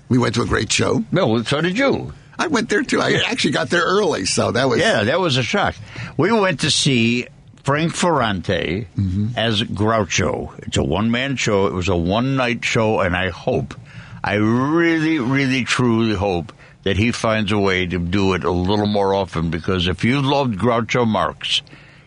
We 0.07 0.17
went 0.17 0.35
to 0.35 0.41
a 0.41 0.45
great 0.45 0.71
show. 0.71 1.03
No, 1.11 1.43
so 1.43 1.59
did 1.61 1.77
you. 1.77 2.13
I 2.39 2.47
went 2.47 2.69
there 2.69 2.83
too. 2.83 3.01
I 3.01 3.21
actually 3.27 3.51
got 3.51 3.69
there 3.69 3.83
early, 3.83 4.25
so 4.25 4.51
that 4.51 4.69
was 4.69 4.79
Yeah, 4.79 5.03
that 5.05 5.19
was 5.19 5.37
a 5.37 5.43
shock. 5.43 5.75
We 6.17 6.31
went 6.31 6.61
to 6.61 6.71
see 6.71 7.27
Frank 7.65 7.95
Ferrante 7.95 8.87
Mm-hmm. 8.95 9.29
as 9.35 9.63
Groucho. 9.63 10.57
It's 10.59 10.77
a 10.77 10.83
one 10.83 11.09
man 11.09 11.35
show. 11.35 11.65
It 11.65 11.73
was 11.73 11.89
a 11.89 11.95
one 11.95 12.35
night 12.35 12.63
show, 12.63 12.99
and 12.99 13.15
I 13.15 13.29
hope, 13.29 13.73
I 14.23 14.35
really, 14.35 15.19
really, 15.19 15.63
truly 15.63 16.15
hope 16.15 16.53
that 16.83 16.95
he 16.97 17.11
finds 17.11 17.51
a 17.51 17.57
way 17.57 17.87
to 17.87 17.97
do 17.97 18.33
it 18.35 18.43
a 18.43 18.51
little 18.51 18.85
more 18.85 19.15
often 19.15 19.49
because 19.49 19.87
if 19.87 20.03
you 20.03 20.21
loved 20.21 20.59
Groucho 20.59 21.07
Marx, 21.07 21.63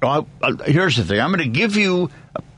well, 0.02 0.26
uh, 0.42 0.56
here's 0.64 0.96
the 0.96 1.04
thing. 1.04 1.20
I'm 1.20 1.30
going 1.30 1.44
to 1.44 1.58
give 1.58 1.76
you. 1.76 2.10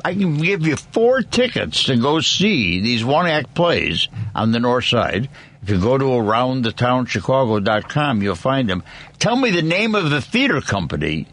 I 0.05 0.15
can 0.15 0.39
give 0.39 0.67
you 0.67 0.77
four 0.77 1.23
tickets 1.23 1.85
to 1.85 1.97
go 1.97 2.21
see 2.21 2.81
these 2.81 3.03
one 3.05 3.27
act 3.27 3.55
plays 3.55 4.09
on 4.35 4.53
the 4.53 4.61
north 4.61 4.85
side. 4.85 5.29
If 5.63 5.71
you 5.71 5.81
go 5.81 5.99
to 5.99 6.05
aroundthetownchicago.com, 6.05 8.23
you'll 8.23 8.37
find 8.37 8.71
them. 8.71 8.85
Tell 9.19 9.35
me 9.37 9.51
the 9.51 9.63
name 9.63 9.97
of 9.97 10.11
the 10.11 10.21
theater 10.21 10.61
company, 10.61 11.27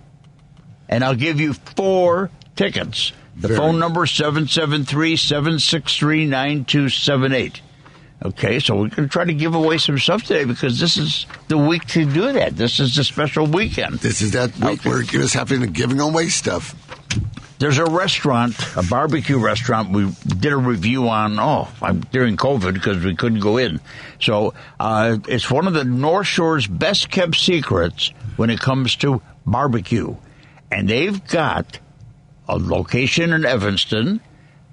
and 0.89 1.03
I'll 1.03 1.13
give 1.15 1.39
you 1.39 1.53
four 1.53 2.31
tickets. 2.55 3.11
The 3.37 3.49
Very. 3.49 3.59
phone 3.59 3.79
number 3.79 4.05
773 4.05 5.17
763 5.17 6.25
9278. 6.25 7.61
Okay, 8.23 8.59
so 8.59 8.75
we're 8.75 8.87
going 8.87 9.07
to 9.07 9.09
try 9.09 9.25
to 9.25 9.33
give 9.33 9.55
away 9.55 9.77
some 9.77 9.99
stuff 9.99 10.23
today 10.23 10.45
because 10.45 10.79
this 10.79 10.97
is 10.97 11.25
the 11.47 11.57
week 11.57 11.85
to 11.87 12.05
do 12.05 12.31
that. 12.31 12.55
This 12.55 12.79
is 12.79 12.95
the 12.95 13.03
special 13.03 13.45
weekend. 13.45 13.99
This 13.99 14.21
is 14.21 14.31
that 14.31 14.55
week 14.57 14.79
okay. 14.79 14.89
we're 14.89 15.03
just 15.03 15.33
having 15.33 15.61
to 15.61 15.67
giving 15.67 15.99
away 15.99 16.29
stuff. 16.29 16.75
There's 17.59 17.77
a 17.77 17.85
restaurant, 17.85 18.55
a 18.75 18.83
barbecue 18.83 19.37
restaurant. 19.37 19.91
We 19.91 20.11
did 20.27 20.51
a 20.51 20.57
review 20.57 21.07
on 21.09 21.37
oh 21.39 21.69
during 22.11 22.35
COVID 22.35 22.73
because 22.73 23.03
we 23.03 23.15
couldn't 23.15 23.39
go 23.39 23.57
in. 23.57 23.79
So 24.19 24.53
uh, 24.79 25.17
it's 25.27 25.49
one 25.49 25.67
of 25.67 25.73
the 25.73 25.85
North 25.85 26.27
Shore's 26.27 26.67
best 26.67 27.09
kept 27.09 27.35
secrets 27.35 28.11
when 28.37 28.49
it 28.49 28.59
comes 28.59 28.95
to 28.97 29.21
barbecue, 29.45 30.15
and 30.71 30.89
they've 30.89 31.25
got 31.27 31.79
a 32.47 32.57
location 32.57 33.31
in 33.33 33.45
Evanston 33.45 34.21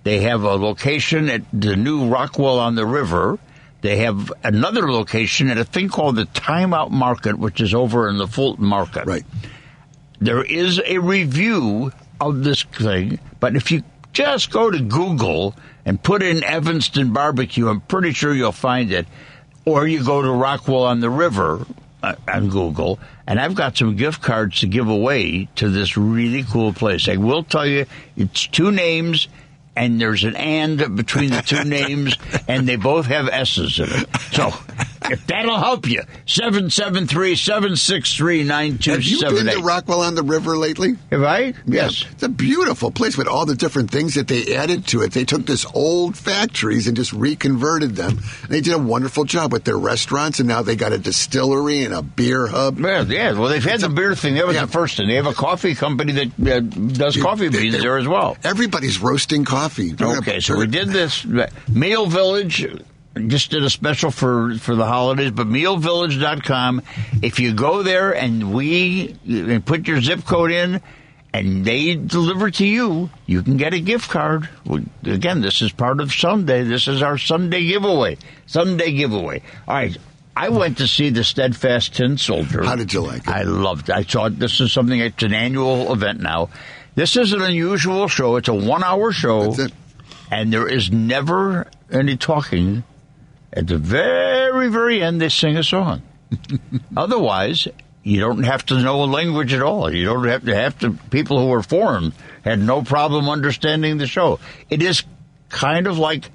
they 0.04 0.20
have 0.20 0.42
a 0.42 0.56
location 0.56 1.28
at 1.28 1.42
the 1.52 1.76
new 1.76 2.08
Rockwell 2.08 2.58
on 2.58 2.74
the 2.74 2.86
River. 2.86 3.38
They 3.82 3.98
have 3.98 4.32
another 4.42 4.90
location 4.90 5.50
at 5.50 5.58
a 5.58 5.64
thing 5.64 5.88
called 5.88 6.16
the 6.16 6.26
Timeout 6.26 6.90
Market, 6.90 7.38
which 7.38 7.60
is 7.60 7.74
over 7.74 8.08
in 8.08 8.16
the 8.16 8.28
Fulton 8.28 8.64
Market. 8.64 9.06
Right. 9.06 9.24
There 10.20 10.44
is 10.44 10.80
a 10.84 10.98
review 10.98 11.92
of 12.20 12.44
this 12.44 12.62
thing, 12.62 13.18
but 13.40 13.56
if 13.56 13.72
you 13.72 13.82
just 14.12 14.52
go 14.52 14.70
to 14.70 14.80
Google 14.80 15.56
and 15.84 16.00
put 16.00 16.22
in 16.22 16.44
Evanston 16.44 17.12
Barbecue, 17.12 17.68
I'm 17.68 17.80
pretty 17.80 18.12
sure 18.12 18.32
you'll 18.32 18.52
find 18.52 18.92
it. 18.92 19.06
Or 19.64 19.86
you 19.86 20.04
go 20.04 20.22
to 20.22 20.30
Rockwell 20.30 20.84
on 20.84 21.00
the 21.00 21.10
River 21.10 21.66
uh, 22.02 22.14
on 22.28 22.50
Google, 22.50 22.98
and 23.26 23.40
I've 23.40 23.54
got 23.54 23.76
some 23.76 23.96
gift 23.96 24.22
cards 24.22 24.60
to 24.60 24.66
give 24.66 24.88
away 24.88 25.48
to 25.56 25.68
this 25.68 25.96
really 25.96 26.42
cool 26.44 26.72
place. 26.72 27.08
I 27.08 27.16
will 27.16 27.44
tell 27.44 27.66
you, 27.66 27.86
it's 28.16 28.46
two 28.48 28.72
names 28.72 29.28
and 29.76 30.00
there's 30.00 30.24
an 30.24 30.36
and 30.36 30.96
between 30.96 31.30
the 31.30 31.42
two 31.42 31.64
names, 31.68 32.16
and 32.48 32.68
they 32.68 32.76
both 32.76 33.06
have 33.06 33.28
S's 33.28 33.78
in 33.78 33.88
it. 33.90 34.08
So, 34.32 34.52
that'll 35.26 35.58
help 35.58 35.88
you, 35.88 36.02
773 36.26 37.36
763 37.36 38.46
Have 38.46 39.02
you 39.02 39.20
been 39.20 39.46
to 39.46 39.62
Rockwell 39.62 40.02
on 40.02 40.14
the 40.14 40.22
River 40.22 40.56
lately? 40.56 40.96
Have 41.10 41.22
I? 41.22 41.54
Yes. 41.66 42.04
It's 42.12 42.22
a 42.22 42.28
beautiful 42.28 42.90
place 42.90 43.16
with 43.16 43.26
all 43.26 43.46
the 43.46 43.54
different 43.54 43.90
things 43.90 44.14
that 44.14 44.28
they 44.28 44.54
added 44.54 44.86
to 44.88 45.02
it. 45.02 45.12
They 45.12 45.24
took 45.24 45.46
this 45.46 45.66
old 45.74 46.16
factories 46.16 46.86
and 46.86 46.96
just 46.96 47.12
reconverted 47.12 47.96
them. 47.96 48.18
They 48.48 48.60
did 48.60 48.74
a 48.74 48.78
wonderful 48.78 49.24
job 49.24 49.52
with 49.52 49.64
their 49.64 49.78
restaurants, 49.78 50.38
and 50.38 50.48
now 50.48 50.62
they 50.62 50.76
got 50.76 50.92
a 50.92 50.98
distillery 50.98 51.84
and 51.84 51.94
a 51.94 52.02
beer 52.02 52.46
hub. 52.46 52.78
Yeah, 52.78 53.02
yeah. 53.02 53.32
well, 53.32 53.48
they've 53.48 53.62
had 53.62 53.74
it's 53.74 53.82
the 53.82 53.90
a, 53.90 53.94
beer 53.94 54.14
thing. 54.14 54.34
That 54.34 54.46
was 54.46 54.56
yeah. 54.56 54.66
the 54.66 54.72
first 54.72 54.96
thing. 54.96 55.08
They 55.08 55.16
have 55.16 55.26
a 55.26 55.34
coffee 55.34 55.74
company 55.74 56.12
that 56.12 56.56
uh, 56.56 56.60
does 56.60 57.16
coffee 57.16 57.48
beans 57.48 57.80
there 57.80 57.98
as 57.98 58.06
well. 58.06 58.36
Everybody's 58.44 59.00
roasting 59.00 59.44
coffee 59.44 59.62
coffee. 59.62 59.94
okay, 60.18 60.40
so 60.40 60.56
we 60.56 60.66
did 60.66 60.88
this. 60.88 61.24
Meal 61.68 62.06
Village 62.06 62.66
just 63.26 63.50
did 63.50 63.62
a 63.62 63.70
special 63.70 64.10
for, 64.10 64.56
for 64.58 64.74
the 64.74 64.86
holidays, 64.86 65.30
but 65.30 65.46
mealvillage.com. 65.46 66.82
If 67.22 67.40
you 67.40 67.52
go 67.54 67.82
there 67.82 68.14
and 68.14 68.54
we 68.54 69.16
and 69.26 69.64
put 69.64 69.86
your 69.86 70.00
zip 70.00 70.24
code 70.24 70.50
in 70.50 70.80
and 71.34 71.64
they 71.64 71.94
deliver 71.94 72.50
to 72.50 72.66
you, 72.66 73.10
you 73.26 73.42
can 73.42 73.56
get 73.56 73.74
a 73.74 73.80
gift 73.80 74.10
card. 74.10 74.48
Again, 75.04 75.40
this 75.40 75.62
is 75.62 75.72
part 75.72 76.00
of 76.00 76.12
Sunday. 76.12 76.62
This 76.62 76.88
is 76.88 77.02
our 77.02 77.18
Sunday 77.18 77.66
giveaway. 77.66 78.18
Sunday 78.46 78.92
giveaway. 78.92 79.42
All 79.66 79.74
right. 79.74 79.96
I 80.34 80.48
went 80.48 80.78
to 80.78 80.88
see 80.88 81.10
the 81.10 81.24
Steadfast 81.24 81.94
Tin 81.94 82.16
Soldier. 82.16 82.64
How 82.64 82.76
did 82.76 82.92
you 82.92 83.02
like 83.02 83.22
it? 83.22 83.28
I 83.28 83.42
loved 83.42 83.90
it. 83.90 83.94
I 83.94 84.02
saw 84.02 84.30
this 84.30 84.60
is 84.60 84.72
something, 84.72 84.98
it's 84.98 85.22
an 85.22 85.34
annual 85.34 85.92
event 85.92 86.20
now. 86.20 86.48
This 86.94 87.16
is 87.16 87.34
an 87.34 87.42
unusual 87.42 88.08
show. 88.08 88.36
It's 88.36 88.48
a 88.48 88.54
one 88.54 88.82
hour 88.82 89.12
show. 89.12 89.54
And 90.30 90.50
there 90.50 90.66
is 90.66 90.90
never 90.90 91.66
any 91.90 92.16
talking. 92.16 92.84
At 93.52 93.66
the 93.66 93.78
very, 93.78 94.68
very 94.68 95.02
end, 95.02 95.20
they 95.20 95.28
sing 95.28 95.56
a 95.56 95.64
song. 95.64 96.02
Otherwise, 96.96 97.68
you 98.02 98.20
don't 98.20 98.44
have 98.44 98.64
to 98.66 98.80
know 98.80 99.04
a 99.04 99.06
language 99.06 99.52
at 99.52 99.62
all. 99.62 99.92
You 99.92 100.06
don't 100.06 100.26
have 100.26 100.44
to 100.46 100.54
have 100.54 100.78
to. 100.80 100.92
People 101.10 101.38
who 101.38 101.52
are 101.52 101.62
foreign 101.62 102.12
had 102.44 102.58
no 102.58 102.82
problem 102.82 103.28
understanding 103.28 103.98
the 103.98 104.06
show. 104.06 104.40
It 104.70 104.82
is 104.82 105.02
kind 105.50 105.86
of 105.86 105.98
like 105.98 106.30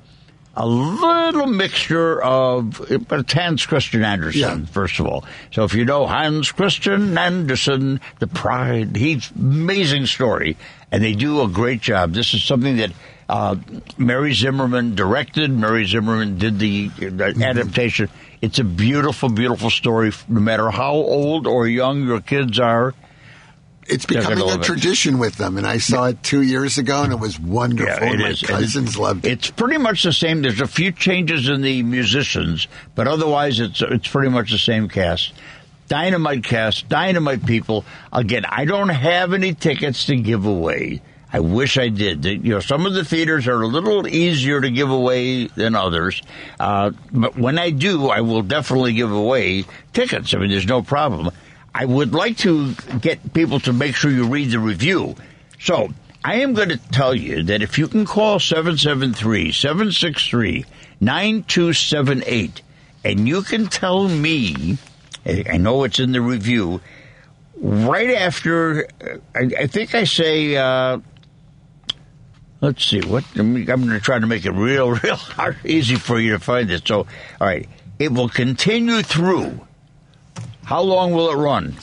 a 0.55 0.65
little 0.65 1.45
mixture 1.45 2.21
of, 2.21 2.81
but 3.07 3.19
it's 3.19 3.33
Hans 3.33 3.65
Christian 3.65 4.03
Andersen, 4.03 4.61
yeah. 4.61 4.65
first 4.65 4.99
of 4.99 5.05
all. 5.05 5.23
So 5.51 5.63
if 5.65 5.75
you 5.75 5.85
know 5.85 6.07
Hans 6.07 6.51
Christian 6.51 7.17
Andersen, 7.17 7.99
the 8.19 8.27
pride, 8.27 8.95
he's 8.95 9.29
amazing 9.31 10.07
story, 10.07 10.57
and 10.91 11.03
they 11.03 11.13
do 11.13 11.41
a 11.41 11.47
great 11.47 11.81
job. 11.81 12.13
This 12.13 12.33
is 12.33 12.43
something 12.43 12.77
that 12.77 12.91
uh, 13.29 13.55
Mary 13.97 14.33
Zimmerman 14.33 14.95
directed. 14.95 15.51
Mary 15.51 15.85
Zimmerman 15.85 16.37
did 16.37 16.59
the, 16.59 16.89
the 16.89 17.05
mm-hmm. 17.09 17.41
adaptation. 17.41 18.09
It's 18.41 18.59
a 18.59 18.63
beautiful, 18.63 19.29
beautiful 19.29 19.69
story, 19.69 20.11
no 20.27 20.39
matter 20.39 20.69
how 20.69 20.93
old 20.93 21.47
or 21.47 21.67
young 21.67 22.03
your 22.03 22.21
kids 22.21 22.59
are 22.59 22.93
it's 23.89 24.05
becoming 24.05 24.49
a 24.49 24.57
tradition 24.57 25.15
it. 25.15 25.19
with 25.19 25.35
them, 25.35 25.57
and 25.57 25.65
I 25.65 25.77
saw 25.77 26.05
it 26.05 26.21
two 26.23 26.41
years 26.41 26.77
ago, 26.77 27.03
and 27.03 27.13
it 27.13 27.19
was 27.19 27.39
wonderful. 27.39 28.05
Yeah, 28.05 28.13
it 28.13 28.19
My 28.19 28.29
is. 28.29 28.41
cousins 28.41 28.95
it 28.95 28.99
loved 28.99 29.25
it. 29.25 29.31
It's 29.31 29.51
pretty 29.51 29.77
much 29.77 30.03
the 30.03 30.13
same. 30.13 30.41
There's 30.41 30.61
a 30.61 30.67
few 30.67 30.91
changes 30.91 31.47
in 31.47 31.61
the 31.61 31.83
musicians, 31.83 32.67
but 32.95 33.07
otherwise, 33.07 33.59
it's 33.59 33.81
it's 33.81 34.07
pretty 34.07 34.29
much 34.29 34.51
the 34.51 34.57
same 34.57 34.89
cast. 34.89 35.33
Dynamite 35.87 36.43
cast, 36.43 36.89
dynamite 36.89 37.45
people. 37.45 37.85
Again, 38.11 38.43
I 38.45 38.65
don't 38.65 38.89
have 38.89 39.33
any 39.33 39.53
tickets 39.53 40.05
to 40.07 40.17
give 40.17 40.45
away. 40.45 41.01
I 41.31 41.41
wish 41.41 41.77
I 41.77 41.89
did. 41.89 42.23
You 42.23 42.53
know, 42.53 42.59
some 42.59 42.85
of 42.85 42.93
the 42.93 43.03
theaters 43.03 43.47
are 43.47 43.61
a 43.61 43.67
little 43.67 44.07
easier 44.07 44.61
to 44.61 44.69
give 44.69 44.89
away 44.89 45.47
than 45.47 45.75
others, 45.75 46.21
uh, 46.59 46.91
but 47.11 47.37
when 47.37 47.59
I 47.59 47.71
do, 47.71 48.07
I 48.07 48.21
will 48.21 48.43
definitely 48.43 48.93
give 48.93 49.11
away 49.11 49.65
tickets. 49.93 50.33
I 50.33 50.37
mean, 50.37 50.49
there's 50.49 50.65
no 50.65 50.81
problem. 50.81 51.31
I 51.75 51.85
would 51.85 52.13
like 52.13 52.37
to 52.37 52.73
get 53.01 53.33
people 53.33 53.59
to 53.61 53.73
make 53.73 53.95
sure 53.95 54.09
you 54.09 54.27
read 54.27 54.51
the 54.51 54.59
review. 54.59 55.15
So 55.59 55.89
I 56.23 56.35
am 56.35 56.53
going 56.53 56.69
to 56.69 56.77
tell 56.77 57.13
you 57.13 57.43
that 57.43 57.61
if 57.61 57.77
you 57.77 57.87
can 57.87 58.05
call 58.05 58.39
773 58.39 59.51
763 59.51 60.65
9278 60.99 62.61
and 63.03 63.27
you 63.27 63.41
can 63.41 63.67
tell 63.67 64.07
me. 64.07 64.77
I 65.25 65.57
know 65.57 65.83
it's 65.83 65.99
in 65.99 66.13
the 66.13 66.21
review. 66.21 66.81
Right 67.57 68.11
after, 68.11 68.87
I, 69.35 69.49
I 69.59 69.67
think 69.67 69.93
I 69.93 70.05
say. 70.05 70.55
Uh, 70.55 70.99
let's 72.61 72.85
see 72.85 73.01
what 73.01 73.23
I'm 73.35 73.65
going 73.65 73.89
to 73.89 73.99
try 73.99 74.19
to 74.19 74.27
make 74.27 74.45
it 74.45 74.51
real, 74.51 74.91
real 75.03 75.15
hard, 75.15 75.57
easy 75.65 75.95
for 75.95 76.19
you 76.19 76.31
to 76.33 76.39
find 76.39 76.69
it. 76.71 76.87
So, 76.87 76.99
all 76.99 77.07
right, 77.47 77.67
it 77.99 78.11
will 78.11 78.29
continue 78.29 79.01
through. 79.01 79.59
How 80.63 80.81
long 80.81 81.13
will 81.13 81.31
it 81.31 81.35
run? 81.35 81.75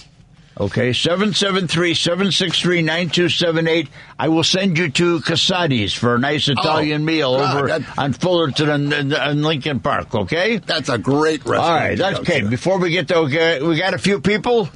Okay, 0.61 0.91
773-763-9278. 0.91 3.89
I 4.19 4.29
will 4.29 4.45
send 4.45 4.79
you 4.79 4.89
to 4.91 5.21
Casati's 5.21 5.93
for 5.93 6.15
a 6.15 6.19
nice 6.19 6.49
oh, 6.49 6.53
Italian 6.53 7.03
Oh, 7.03 7.05
meal 7.05 7.37
God, 7.37 7.57
over 7.57 7.67
that- 7.69 7.99
on 7.99 8.13
Fullerton 8.13 8.69
and, 8.71 8.93
and, 8.93 9.13
and 9.13 9.43
Lincoln 9.43 9.81
Park, 9.81 10.15
okay? 10.15 10.59
That's 10.59 10.89
a 10.89 10.99
great 10.99 11.45
restaurant. 11.45 11.63
All 11.65 11.75
right, 11.75 11.99
that's 11.99 12.21
okay. 12.21 12.41
to. 12.43 12.49
Before 12.49 12.79
we 12.79 12.91
get 12.91 13.09
to, 13.09 13.17
okay, 13.21 13.61
we 13.63 13.77
got 13.77 13.95
a 13.95 13.99
few 13.99 14.21
people? 14.21 14.69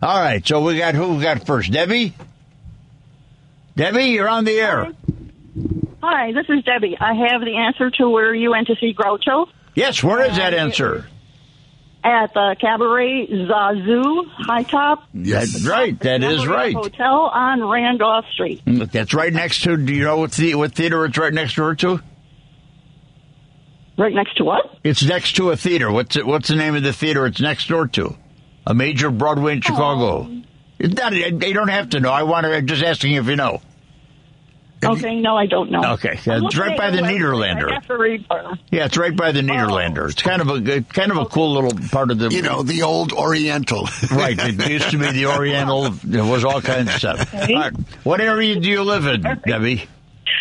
All 0.00 0.20
right, 0.20 0.46
so 0.46 0.62
we 0.62 0.78
got 0.78 0.94
who 0.94 1.14
we 1.16 1.22
got 1.22 1.44
first? 1.46 1.72
Debbie? 1.72 2.14
Debbie, 3.76 4.04
you're 4.04 4.28
on 4.28 4.44
the 4.44 4.52
air. 4.60 4.84
Hi, 4.84 4.92
this 5.54 6.46
is 6.48 6.64
Debbie. 6.64 6.96
I 7.00 7.14
have 7.30 7.40
the 7.40 7.56
answer 7.56 7.90
to 7.98 8.08
where 8.10 8.34
you 8.34 8.50
went 8.50 8.66
to 8.68 8.76
see 8.76 8.94
Groucho 8.94 9.46
Yes, 9.74 10.02
where 10.02 10.24
is 10.24 10.36
that 10.36 10.54
answer? 10.54 11.06
at 12.04 12.34
the 12.34 12.54
Cabaret 12.60 13.28
Zazu 13.28 14.26
High 14.28 14.62
Top. 14.64 15.04
Yes. 15.14 15.52
That's 15.52 15.66
right. 15.66 15.98
That 16.00 16.22
is 16.22 16.46
right. 16.46 16.74
Hotel 16.74 17.30
on 17.32 17.64
Randolph 17.64 18.26
Street. 18.32 18.62
Mm, 18.66 18.90
that's 18.92 19.14
right 19.14 19.32
next 19.32 19.62
to. 19.62 19.76
Do 19.76 19.92
you 19.92 20.04
know 20.04 20.18
what 20.18 20.32
the 20.32 20.54
what 20.54 20.74
theater 20.74 21.04
it's 21.06 21.16
right 21.16 21.32
next 21.32 21.56
door 21.56 21.74
to? 21.76 22.00
Right 23.96 24.12
next 24.12 24.36
to 24.36 24.44
what? 24.44 24.78
It's 24.84 25.02
next 25.02 25.36
to 25.36 25.50
a 25.50 25.56
theater. 25.56 25.90
What's 25.90 26.16
it, 26.16 26.26
What's 26.26 26.48
the 26.48 26.56
name 26.56 26.74
of 26.74 26.82
the 26.82 26.92
theater 26.92 27.24
it's 27.26 27.40
next 27.40 27.68
door 27.68 27.86
to? 27.88 28.16
A 28.66 28.74
major 28.74 29.10
Broadway 29.10 29.54
in 29.54 29.60
Chicago. 29.62 30.28
Oh. 30.28 30.42
It's 30.78 30.94
not. 30.94 31.12
They 31.12 31.52
don't 31.54 31.68
have 31.68 31.90
to 31.90 32.00
know. 32.00 32.10
I 32.10 32.24
want 32.24 32.44
to. 32.44 32.54
I'm 32.54 32.66
just 32.66 32.82
asking 32.82 33.14
if 33.14 33.26
you 33.26 33.36
know. 33.36 33.62
Okay, 34.84 35.16
no, 35.20 35.36
I 35.36 35.46
don't 35.46 35.70
know. 35.70 35.92
Okay, 35.94 36.18
yeah, 36.24 36.40
it's 36.42 36.56
right 36.56 36.76
by 36.76 36.90
the 36.90 36.98
your 36.98 37.32
website. 37.32 37.54
Nederlander. 37.56 37.70
I 37.70 37.74
have 37.74 37.86
to 37.86 37.96
read 37.98 38.26
more. 38.30 38.54
Yeah, 38.70 38.84
it's 38.86 38.96
right 38.96 39.16
by 39.16 39.32
the 39.32 39.40
Nederlander. 39.40 40.10
It's 40.10 40.22
kind 40.22 40.40
of 40.42 40.48
a 40.48 40.60
good- 40.60 40.88
kind 40.92 41.10
of 41.10 41.18
a 41.18 41.26
cool 41.26 41.52
little 41.54 41.72
part 41.90 42.10
of 42.10 42.18
the. 42.18 42.28
You 42.30 42.42
know, 42.42 42.62
the 42.62 42.82
old 42.82 43.12
Oriental. 43.12 43.88
Right, 44.10 44.38
it 44.38 44.68
used 44.70 44.90
to 44.90 44.98
be 44.98 45.10
the 45.12 45.26
Oriental. 45.26 45.90
There 45.90 46.24
was 46.24 46.44
all 46.44 46.60
kinds 46.62 46.88
of 46.90 46.94
stuff. 46.98 47.34
Okay. 47.34 47.54
All 47.54 47.60
right. 47.60 47.72
What 48.04 48.20
area 48.20 48.58
do 48.60 48.68
you 48.68 48.82
live 48.82 49.06
in, 49.06 49.22
Debbie? 49.46 49.88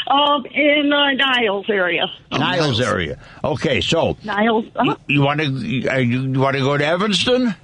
Um, 0.08 0.46
in 0.48 0.92
uh, 0.94 1.12
Niles 1.14 1.66
area. 1.70 2.06
Niles 2.32 2.80
Niles. 2.80 2.82
area. 2.82 3.20
Okay, 3.44 3.82
so 3.82 4.18
Niles. 4.24 4.66
Uh, 4.76 4.96
you 5.08 5.22
want 5.22 5.40
to 5.40 5.46
you 5.48 6.40
want 6.40 6.56
to 6.56 6.62
go 6.62 6.78
to 6.78 6.86
Evanston? 6.86 7.56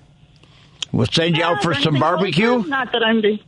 We'll 0.92 1.06
send 1.06 1.38
you 1.38 1.44
out 1.44 1.62
for 1.62 1.74
some 1.76 2.00
barbecue. 2.00 2.64
Not 2.66 2.92
that 2.94 3.04
I'm. 3.04 3.22
The, 3.22 3.40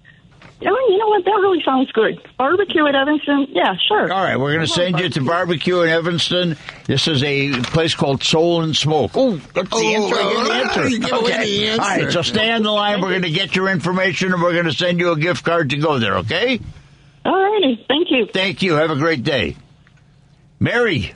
oh, 0.63 0.87
you 0.89 0.97
know 0.97 1.07
what? 1.07 1.25
That 1.25 1.31
really 1.31 1.61
sounds 1.63 1.91
good. 1.91 2.21
Barbecue 2.37 2.85
at 2.85 2.95
Evanston. 2.95 3.47
Yeah, 3.49 3.75
sure. 3.87 4.11
All 4.11 4.23
right, 4.23 4.37
we're 4.39 4.53
going 4.53 4.65
to 4.65 4.71
send 4.71 4.99
you 4.99 5.09
to 5.09 5.21
barbecue 5.23 5.81
in 5.81 5.89
Evanston. 5.89 6.57
This 6.85 7.07
is 7.07 7.23
a 7.23 7.51
place 7.61 7.95
called 7.95 8.23
Soul 8.23 8.61
and 8.61 8.75
Smoke. 8.75 9.11
Oh, 9.15 9.35
that's 9.53 9.69
the 9.69 9.75
Oh, 9.75 10.05
answer. 10.05 10.15
I 10.15 10.23
get 10.23 10.33
the 10.33 10.49
well, 10.49 10.51
answer. 10.51 10.89
you 10.89 10.99
give 11.05 11.11
away 11.11 11.21
okay. 11.33 11.45
the 11.45 11.67
answer. 11.67 11.81
All 11.81 11.87
right, 11.89 12.11
so 12.11 12.21
stay 12.21 12.51
on 12.51 12.63
the 12.63 12.71
line. 12.71 13.01
We're 13.01 13.09
going 13.09 13.21
to 13.23 13.29
get 13.31 13.55
your 13.55 13.69
information, 13.69 14.33
and 14.33 14.41
we're 14.41 14.53
going 14.53 14.65
to 14.65 14.73
send 14.73 14.99
you 14.99 15.11
a 15.11 15.17
gift 15.19 15.43
card 15.43 15.69
to 15.71 15.77
go 15.77 15.99
there. 15.99 16.17
Okay? 16.17 16.59
All 17.25 17.33
righty. 17.53 17.83
Thank 17.87 18.09
you. 18.11 18.27
Thank 18.33 18.61
you. 18.61 18.73
Have 18.73 18.91
a 18.91 18.95
great 18.95 19.23
day, 19.23 19.55
Mary. 20.59 21.13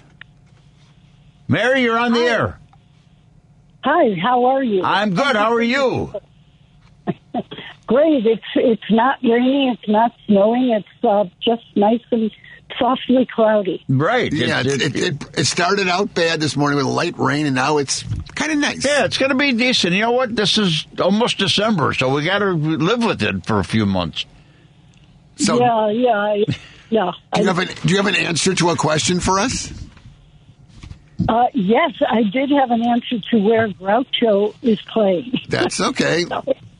Mary, 1.47 1.83
you're 1.83 1.97
on 1.97 2.13
the 2.13 2.21
air. 2.21 2.59
Hi, 3.83 4.15
how 4.19 4.45
are 4.45 4.63
you? 4.63 4.81
I'm 4.83 5.13
good. 5.13 5.35
How 5.35 5.53
are 5.53 5.61
you? 5.61 6.11
Great. 7.87 8.25
It's 8.25 8.43
it's 8.55 8.89
not 8.91 9.19
rainy. 9.23 9.69
It's 9.69 9.87
not 9.87 10.11
snowing. 10.25 10.69
It's 10.71 11.03
uh, 11.03 11.25
just 11.41 11.63
nice 11.75 12.01
and 12.11 12.31
softly 12.79 13.27
cloudy. 13.33 13.83
Right. 13.87 14.33
yeah, 14.33 14.61
it, 14.61 14.81
it, 14.81 14.95
it, 14.95 15.39
it 15.39 15.45
started 15.45 15.87
out 15.87 16.13
bad 16.15 16.39
this 16.39 16.57
morning 16.57 16.77
with 16.77 16.87
light 16.87 17.17
rain, 17.19 17.45
and 17.45 17.55
now 17.55 17.77
it's 17.77 18.03
kind 18.33 18.51
of 18.51 18.57
nice. 18.57 18.83
Yeah, 18.83 19.05
it's 19.05 19.17
going 19.19 19.29
to 19.29 19.35
be 19.37 19.51
decent. 19.53 19.93
You 19.93 20.01
know 20.01 20.11
what? 20.11 20.35
This 20.35 20.57
is 20.57 20.87
almost 20.99 21.37
December, 21.37 21.93
so 21.93 22.11
we 22.13 22.23
got 22.25 22.39
to 22.39 22.51
live 22.53 23.03
with 23.05 23.21
it 23.21 23.45
for 23.45 23.59
a 23.59 23.63
few 23.63 23.85
months. 23.85 24.25
So, 25.37 25.59
yeah, 25.59 25.89
yeah, 25.91 26.09
I- 26.17 26.45
yeah. 26.89 27.11
do, 27.35 27.41
you 27.43 27.49
I- 27.49 27.53
have 27.53 27.59
an, 27.59 27.67
do 27.83 27.89
you 27.89 27.97
have 27.97 28.07
an 28.07 28.15
answer 28.15 28.55
to 28.55 28.69
a 28.71 28.75
question 28.75 29.19
for 29.19 29.37
us? 29.37 29.71
uh, 31.29 31.45
yes, 31.53 31.91
I 32.09 32.23
did 32.23 32.49
have 32.49 32.71
an 32.71 32.83
answer 32.83 33.19
to 33.31 33.37
where 33.37 33.69
Groucho 33.69 34.55
is 34.63 34.81
playing. 34.81 35.39
That's 35.49 35.79
okay. 35.79 36.25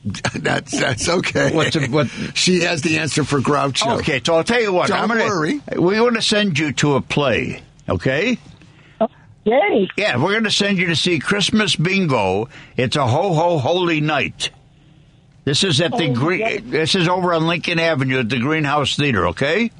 That's 0.34 0.78
that's 0.78 1.08
okay. 1.08 1.52
What's 1.54 1.74
a- 1.76 1.86
what- 1.88 2.06
She 2.34 2.60
has 2.60 2.80
the 2.82 2.98
answer 2.98 3.24
for 3.24 3.40
Groucho. 3.40 3.98
Okay, 3.98 4.20
so 4.24 4.36
I'll 4.36 4.44
tell 4.44 4.60
you 4.62 4.72
what. 4.72 4.88
Don't 4.88 4.98
I'm 5.00 5.08
gonna, 5.08 5.24
worry. 5.24 5.60
We 5.76 6.00
want 6.00 6.14
to 6.14 6.22
send 6.22 6.58
you 6.58 6.72
to 6.74 6.94
a 6.94 7.00
play. 7.00 7.62
Okay. 7.88 8.38
Yay! 9.44 9.88
Yeah, 9.96 10.16
we're 10.16 10.32
going 10.32 10.42
to 10.44 10.50
send 10.50 10.78
you 10.78 10.86
to 10.86 10.96
see 10.96 11.20
Christmas 11.20 11.76
Bingo. 11.76 12.48
It's 12.76 12.96
a 12.96 13.06
ho 13.06 13.32
ho 13.32 13.58
holy 13.58 14.00
night. 14.00 14.50
This 15.44 15.62
is 15.62 15.80
at 15.80 15.92
the 15.92 16.10
Oh, 16.10 16.14
green. 16.14 16.40
yeah. 16.40 16.58
This 16.64 16.96
is 16.96 17.06
over 17.08 17.32
on 17.32 17.46
Lincoln 17.46 17.78
Avenue 17.78 18.18
at 18.18 18.28
the 18.28 18.40
Greenhouse 18.40 18.96
Theater. 18.96 19.28
Okay. 19.28 19.70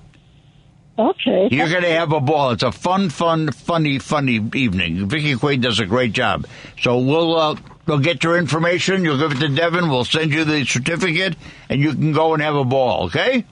Okay. 0.96 1.48
You're 1.50 1.68
going 1.68 1.82
to 1.82 1.90
have 1.90 2.12
a 2.12 2.20
ball. 2.20 2.50
It's 2.52 2.62
a 2.62 2.70
fun, 2.70 3.10
fun, 3.10 3.50
funny, 3.50 3.98
funny 3.98 4.40
evening. 4.54 5.08
Vicki 5.08 5.34
Quade 5.34 5.60
does 5.62 5.80
a 5.80 5.86
great 5.86 6.12
job. 6.12 6.46
So 6.80 6.98
we'll 6.98 7.36
uh, 7.36 7.56
we'll 7.86 7.98
get 7.98 8.22
your 8.24 8.36
information. 8.36 9.04
You'll 9.04 9.18
give 9.18 9.32
it 9.32 9.40
to 9.40 9.48
Devin. 9.48 9.88
We'll 9.88 10.04
send 10.04 10.32
you 10.32 10.44
the 10.44 10.64
certificate, 10.64 11.36
and 11.68 11.80
you 11.80 11.92
can 11.92 12.12
go 12.12 12.34
and 12.34 12.42
have 12.42 12.54
a 12.54 12.64
ball. 12.64 13.06
Okay? 13.06 13.44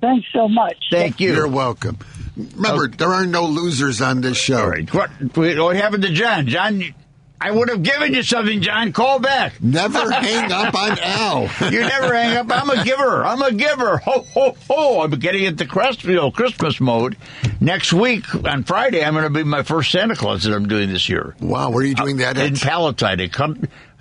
Thanks 0.00 0.26
so 0.32 0.48
much. 0.48 0.76
Thank 0.90 1.20
you. 1.20 1.32
You're 1.32 1.48
welcome. 1.48 1.98
Remember, 2.36 2.88
there 2.88 3.10
are 3.10 3.26
no 3.26 3.46
losers 3.46 4.00
on 4.00 4.20
this 4.20 4.36
show. 4.36 4.58
All 4.58 4.68
right. 4.68 4.92
What, 4.92 5.10
what 5.36 5.76
happened 5.76 6.02
to 6.02 6.12
John? 6.12 6.46
John, 6.46 6.82
I 7.44 7.50
would 7.50 7.68
have 7.70 7.82
given 7.82 8.14
you 8.14 8.22
something, 8.22 8.60
John. 8.60 8.92
Call 8.92 9.18
back. 9.18 9.60
Never 9.60 10.10
hang 10.12 10.52
up 10.52 10.74
on 10.74 10.98
Al. 11.00 11.42
You 11.72 11.80
never 11.80 12.14
hang 12.14 12.36
up. 12.36 12.46
I'm 12.50 12.70
a 12.70 12.84
giver. 12.84 13.24
I'm 13.24 13.42
a 13.42 13.52
giver. 13.52 13.96
Ho, 13.98 14.24
ho, 14.32 14.56
ho. 14.68 15.00
I'm 15.02 15.10
getting 15.10 15.44
into 15.44 15.64
Crestfield 15.64 16.34
Christmas 16.34 16.80
mode. 16.80 17.16
Next 17.60 17.92
week, 17.92 18.32
on 18.46 18.62
Friday, 18.62 19.04
I'm 19.04 19.14
going 19.14 19.24
to 19.24 19.30
be 19.30 19.42
my 19.42 19.64
first 19.64 19.90
Santa 19.90 20.14
Claus 20.14 20.44
that 20.44 20.54
I'm 20.54 20.68
doing 20.68 20.90
this 20.90 21.08
year. 21.08 21.34
Wow, 21.40 21.70
where 21.70 21.82
are 21.82 21.86
you 21.86 21.94
doing 21.96 22.18
that 22.18 22.36
in 22.36 22.54
at? 22.54 22.60
Palatine, 22.60 23.20
at 23.20 23.32
Cut, 23.32 23.56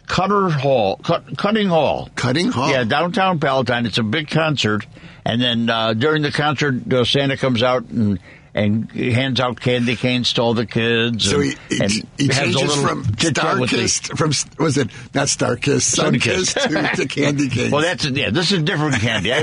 Cutter 0.06 0.50
Hall, 0.50 0.98
Cut, 0.98 1.38
Cutting 1.38 1.68
Hall. 1.68 2.10
Cutting 2.16 2.52
Hall? 2.52 2.70
Yeah, 2.70 2.84
downtown 2.84 3.40
Palatine. 3.40 3.86
It's 3.88 3.98
a 3.98 4.04
big 4.04 4.30
concert, 4.30 4.86
and 5.26 5.42
then 5.42 5.70
uh, 5.70 5.94
during 5.94 6.22
the 6.22 6.32
concert, 6.32 6.92
uh, 6.94 7.06
Santa 7.06 7.38
comes 7.38 7.64
out 7.64 7.86
and 7.86 8.20
and 8.54 8.92
hands 8.92 9.40
out 9.40 9.60
candy 9.60 9.96
canes 9.96 10.34
to 10.34 10.42
all 10.42 10.54
the 10.54 10.66
kids. 10.66 11.30
So 11.30 11.40
and, 11.40 11.58
he, 11.70 11.78
he, 11.78 12.04
he 12.18 12.28
changes 12.28 12.76
from 12.76 13.06
chit-chat 13.16 13.60
with 13.60 13.70
the- 13.70 13.78
Starkist, 13.78 14.18
from, 14.18 14.64
was 14.64 14.78
it 14.78 14.90
not 15.14 15.28
Starkist, 15.28 15.96
Sunkist. 15.98 16.96
To, 16.96 17.02
to 17.02 17.08
Candy 17.08 17.50
canes. 17.50 17.72
Well, 17.72 17.82
that's 17.82 18.06
yeah. 18.06 18.30
This 18.30 18.52
is 18.52 18.64
different 18.64 18.96
candy. 18.96 19.34
I, 19.34 19.40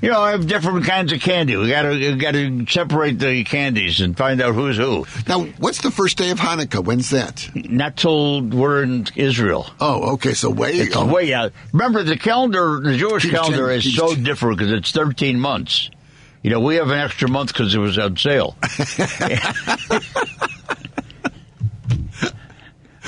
you 0.00 0.10
know, 0.10 0.20
I 0.20 0.32
have 0.32 0.46
different 0.46 0.84
kinds 0.84 1.12
of 1.12 1.20
candy. 1.20 1.56
We 1.56 1.68
got 1.68 1.82
to 1.82 2.16
got 2.16 2.32
to 2.32 2.66
separate 2.66 3.18
the 3.18 3.44
candies 3.44 4.00
and 4.00 4.16
find 4.16 4.40
out 4.40 4.54
who's 4.54 4.76
who. 4.76 5.06
now, 5.28 5.44
what's 5.58 5.82
the 5.82 5.90
first 5.90 6.18
day 6.18 6.30
of 6.30 6.38
Hanukkah? 6.38 6.84
When's 6.84 7.10
that? 7.10 7.48
Not 7.54 7.96
till 7.96 8.42
we're 8.42 8.82
in 8.82 9.06
Israel. 9.14 9.68
Oh, 9.80 10.14
okay, 10.14 10.34
so 10.34 10.50
way. 10.50 10.72
It's 10.72 10.96
oh, 10.96 11.06
way 11.06 11.32
out. 11.32 11.52
Remember, 11.72 12.02
the 12.02 12.16
calendar, 12.16 12.80
the 12.80 12.96
Jewish 12.96 13.30
calendar 13.30 13.70
is 13.70 13.94
so 13.94 14.14
different 14.14 14.58
because 14.58 14.72
it's 14.72 14.90
13 14.92 15.38
months. 15.38 15.90
You 16.42 16.50
know, 16.50 16.60
we 16.60 16.76
have 16.76 16.90
an 16.90 16.98
extra 16.98 17.28
month 17.28 17.52
because 17.52 17.74
it 17.74 17.78
was 17.78 17.98
on 17.98 18.16
sale. 18.16 18.56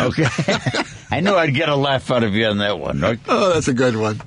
okay. 0.00 0.26
I 1.10 1.20
knew 1.20 1.34
I'd 1.34 1.54
get 1.54 1.68
a 1.68 1.76
laugh 1.76 2.10
out 2.10 2.24
of 2.24 2.34
you 2.34 2.46
on 2.46 2.58
that 2.58 2.78
one. 2.78 3.00
Right? 3.00 3.18
Oh, 3.28 3.54
that's 3.54 3.68
a 3.68 3.74
good 3.74 3.96
one. 3.96 4.20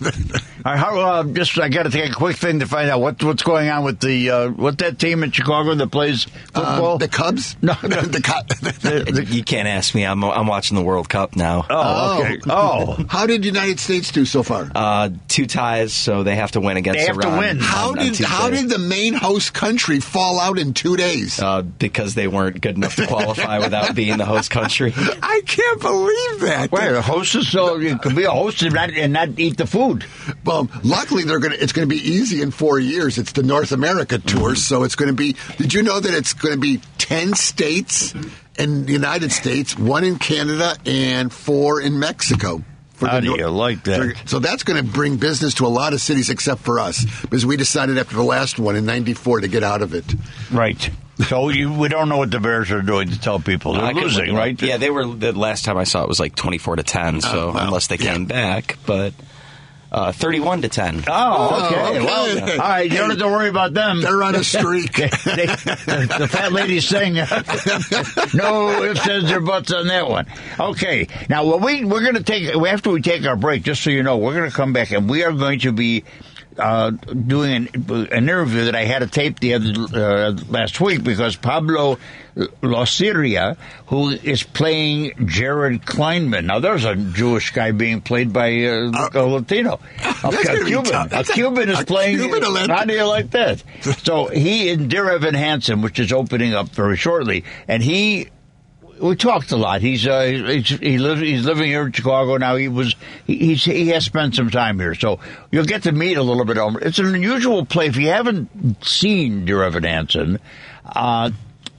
All 0.66 0.72
right, 0.72 0.78
how, 0.80 0.98
uh, 0.98 1.22
just 1.22 1.56
I 1.60 1.68
got 1.68 1.84
to 1.84 1.90
take 1.90 2.10
a 2.10 2.14
quick 2.14 2.36
thing 2.36 2.58
to 2.58 2.66
find 2.66 2.90
out 2.90 3.00
what 3.00 3.22
what's 3.22 3.44
going 3.44 3.68
on 3.68 3.84
with 3.84 4.00
the 4.00 4.30
uh, 4.30 4.48
what 4.50 4.78
that 4.78 4.98
team 4.98 5.22
in 5.22 5.30
Chicago 5.30 5.76
that 5.76 5.92
plays 5.92 6.24
football. 6.24 6.94
Um, 6.94 6.98
the 6.98 7.06
Cubs? 7.06 7.56
No, 7.62 7.76
no. 7.84 8.00
the, 8.02 8.20
Cub- 8.20 8.48
The- 8.48 9.04
the- 9.12 9.24
You 9.26 9.44
can't 9.44 9.68
ask 9.68 9.94
me. 9.94 10.04
I'm 10.04 10.24
I'm 10.24 10.48
watching 10.48 10.76
the 10.76 10.82
World 10.82 11.08
Cup 11.08 11.36
now. 11.36 11.66
oh, 11.70 12.20
okay. 12.20 12.40
Oh, 12.50 12.98
How 13.08 13.28
did 13.28 13.44
United 13.44 13.78
States 13.78 14.10
do 14.10 14.24
so 14.24 14.42
far? 14.42 14.68
Uh, 14.74 15.10
two 15.28 15.46
ties, 15.46 15.92
so 15.92 16.24
they 16.24 16.34
have 16.34 16.50
to 16.52 16.60
win 16.60 16.76
against 16.78 16.98
They 16.98 17.06
have 17.06 17.20
to 17.20 17.28
win. 17.38 17.58
how 17.60 17.90
on 17.90 17.98
did 17.98 18.06
Tuesday. 18.08 18.24
how 18.24 18.50
did 18.50 18.68
the 18.68 18.78
main 18.78 19.14
host 19.14 19.54
country 19.54 20.00
fall 20.00 20.40
out 20.40 20.58
in 20.58 20.74
two 20.74 20.96
days? 20.96 21.38
Uh, 21.40 21.62
because 21.62 22.14
they 22.16 22.26
weren't 22.26 22.60
good 22.60 22.74
enough 22.74 22.96
to 22.96 23.06
qualify 23.06 23.60
without 23.60 23.94
being 23.94 24.16
the 24.18 24.24
host 24.26 24.50
country. 24.50 24.92
I 24.96 25.42
can't 25.46 25.80
believe 25.80 26.40
that. 26.40 26.72
wait, 26.72 26.90
a 26.90 27.02
host 27.02 27.36
is 27.36 27.48
so 27.48 27.76
you 27.76 27.98
could 27.98 28.16
be 28.16 28.24
a 28.24 28.32
host 28.32 28.62
and 28.62 28.74
not 28.74 28.90
and 28.90 29.12
not 29.12 29.28
eat 29.38 29.58
the 29.58 29.66
food. 29.68 30.04
Well, 30.44 30.55
luckily 30.84 31.24
they're 31.24 31.38
going 31.38 31.52
to. 31.52 31.62
It's 31.62 31.72
going 31.72 31.88
to 31.88 31.94
be 31.94 32.00
easy 32.00 32.42
in 32.42 32.50
four 32.50 32.78
years. 32.78 33.18
It's 33.18 33.32
the 33.32 33.42
North 33.42 33.72
America 33.72 34.18
tour, 34.18 34.50
Mm-hmm. 34.50 34.54
so 34.56 34.82
it's 34.84 34.94
going 34.96 35.08
to 35.08 35.14
be. 35.14 35.36
Did 35.58 35.74
you 35.74 35.82
know 35.82 36.00
that 36.00 36.12
it's 36.14 36.32
going 36.32 36.54
to 36.54 36.60
be 36.60 36.80
ten 36.98 37.34
states 37.34 38.14
in 38.58 38.86
the 38.86 38.92
United 38.92 39.32
States, 39.32 39.78
one 39.78 40.04
in 40.04 40.18
Canada, 40.18 40.76
and 40.86 41.32
four 41.32 41.80
in 41.80 41.98
Mexico. 41.98 42.62
For 42.94 43.08
How 43.08 43.20
do 43.20 43.26
Nor- 43.28 43.38
you 43.38 43.48
like 43.48 43.84
that? 43.84 44.16
so 44.24 44.38
that's 44.38 44.62
going 44.62 44.82
to 44.82 44.90
bring 44.90 45.18
business 45.18 45.52
to 45.54 45.66
a 45.66 45.68
lot 45.68 45.92
of 45.92 46.00
cities 46.00 46.30
except 46.30 46.62
for 46.62 46.80
us 46.80 47.04
because 47.22 47.44
we 47.44 47.58
decided 47.58 47.98
after 47.98 48.16
the 48.16 48.22
last 48.24 48.58
one 48.58 48.74
in 48.74 48.86
'94 48.86 49.40
to 49.42 49.48
get 49.48 49.62
out 49.62 49.82
of 49.82 49.92
it. 49.94 50.04
Right. 50.50 50.88
So 51.28 51.48
you, 51.50 51.72
we 51.72 51.88
don't 51.88 52.08
know 52.10 52.18
what 52.18 52.30
the 52.30 52.40
Bears 52.40 52.70
are 52.70 52.82
doing 52.82 53.08
to 53.10 53.18
tell 53.18 53.38
people 53.40 53.72
they're 53.74 53.82
I 53.84 53.92
could 53.94 54.02
losing, 54.04 54.34
right? 54.34 54.60
Yeah, 54.60 54.76
they 54.78 54.90
were. 54.90 55.06
The 55.06 55.32
last 55.32 55.64
time 55.66 55.76
I 55.78 55.84
saw 55.84 56.02
it 56.04 56.08
was 56.08 56.18
like 56.20 56.34
twenty-four 56.36 56.76
to 56.76 56.82
ten. 56.82 57.20
So 57.20 57.48
Oh, 57.50 57.52
wow. 57.52 57.66
unless 57.66 57.86
they 57.88 57.96
came 57.98 58.24
back, 58.26 58.78
but 58.86 59.12
uh, 59.96 60.12
thirty-one 60.12 60.60
to 60.62 60.68
ten. 60.68 61.02
Oh, 61.08 61.66
okay. 61.66 61.80
okay. 61.98 62.04
Well, 62.04 62.50
all 62.52 62.58
right. 62.58 62.90
You 62.90 62.98
don't 62.98 63.08
have 63.10 63.18
to 63.18 63.26
worry 63.26 63.48
about 63.48 63.72
them. 63.74 64.02
They're 64.02 64.22
on 64.22 64.34
a 64.36 64.44
streak. 64.44 64.92
They- 64.96 65.08
they- 65.08 65.46
the, 65.46 66.16
the 66.18 66.28
fat 66.28 66.52
lady's 66.52 66.86
saying 66.86 67.14
no 68.34 68.82
ifs, 68.82 69.08
ands, 69.08 69.30
or 69.32 69.40
buts 69.40 69.72
on 69.72 69.86
that 69.88 70.08
one. 70.08 70.26
Okay. 70.60 71.08
Now, 71.28 71.44
what 71.46 71.60
we 71.62 71.84
we're 71.84 72.02
going 72.02 72.14
to 72.14 72.22
take 72.22 72.54
after 72.54 72.90
we 72.90 73.00
take 73.02 73.24
our 73.26 73.36
break, 73.36 73.62
just 73.62 73.82
so 73.82 73.90
you 73.90 74.02
know, 74.02 74.18
we're 74.18 74.34
going 74.34 74.50
to 74.50 74.54
come 74.56 74.72
back 74.72 74.90
and 74.92 75.08
we 75.08 75.24
are 75.24 75.32
going 75.32 75.60
to 75.60 75.72
be. 75.72 76.04
Uh, 76.58 76.90
doing 76.90 77.68
an, 77.74 77.90
an 77.90 78.06
interview 78.28 78.64
that 78.64 78.74
I 78.74 78.84
had 78.84 79.00
to 79.00 79.06
tape 79.06 79.40
the 79.40 79.54
other 79.54 79.72
uh, 79.92 80.30
last 80.48 80.80
week 80.80 81.04
because 81.04 81.36
Pablo 81.36 81.98
Laucerica, 82.62 83.56
who 83.86 84.10
is 84.10 84.42
playing 84.42 85.12
Jared 85.26 85.82
Kleinman. 85.82 86.44
Now, 86.44 86.58
there's 86.58 86.84
a 86.84 86.94
Jewish 86.96 87.50
guy 87.52 87.72
being 87.72 88.00
played 88.00 88.32
by 88.32 88.64
uh, 88.64 89.08
a 89.14 89.22
Latino, 89.22 89.80
a, 90.22 90.28
a 90.28 90.64
Cuban. 90.64 90.94
A 91.12 91.20
a- 91.20 91.24
Cuban 91.24 91.68
is 91.68 91.80
a 91.80 91.84
playing. 91.84 92.18
Cuban 92.18 92.70
How 92.70 92.84
do 92.84 92.94
you 92.94 93.04
like 93.04 93.30
that? 93.32 93.62
So 94.06 94.26
he 94.26 94.68
in 94.68 94.88
Dear 94.88 95.10
Evan 95.10 95.34
Hansen, 95.34 95.82
which 95.82 95.98
is 95.98 96.12
opening 96.12 96.54
up 96.54 96.68
very 96.68 96.96
shortly, 96.96 97.44
and 97.68 97.82
he. 97.82 98.28
We 99.00 99.16
talked 99.16 99.52
a 99.52 99.56
lot. 99.56 99.82
He's 99.82 100.06
uh, 100.06 100.22
he's, 100.22 100.68
he 100.68 100.98
lives 100.98 101.20
he's 101.20 101.44
living 101.44 101.66
here 101.66 101.86
in 101.86 101.92
Chicago 101.92 102.36
now. 102.36 102.56
He 102.56 102.68
was 102.68 102.94
he, 103.26 103.54
he 103.54 103.88
has 103.88 104.04
spent 104.04 104.34
some 104.34 104.50
time 104.50 104.78
here, 104.78 104.94
so 104.94 105.20
you'll 105.50 105.64
get 105.64 105.82
to 105.84 105.92
meet 105.92 106.16
a 106.16 106.22
little 106.22 106.44
bit. 106.44 106.58
of 106.58 106.74
him. 106.74 106.78
It's 106.82 106.98
an 106.98 107.14
unusual 107.14 107.66
play. 107.66 107.86
If 107.86 107.96
you 107.96 108.08
haven't 108.08 108.84
seen 108.84 109.44
Dear 109.44 109.64
Evan 109.64 109.84
Hansen, 109.84 110.38
uh, 110.84 111.30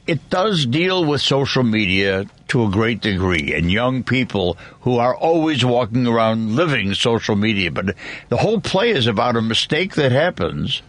it 0.05 0.29
does 0.29 0.65
deal 0.65 1.03
with 1.05 1.21
social 1.21 1.63
media 1.63 2.25
to 2.49 2.65
a 2.65 2.69
great 2.69 3.01
degree 3.01 3.53
and 3.53 3.71
young 3.71 4.03
people 4.03 4.57
who 4.81 4.97
are 4.97 5.15
always 5.15 5.65
walking 5.65 6.07
around 6.07 6.55
living 6.55 6.93
social 6.93 7.35
media. 7.35 7.71
But 7.71 7.95
the 8.29 8.37
whole 8.37 8.61
play 8.61 8.91
is 8.91 9.07
about 9.07 9.35
a 9.35 9.41
mistake 9.41 9.95
that 9.95 10.11
happens 10.11 10.81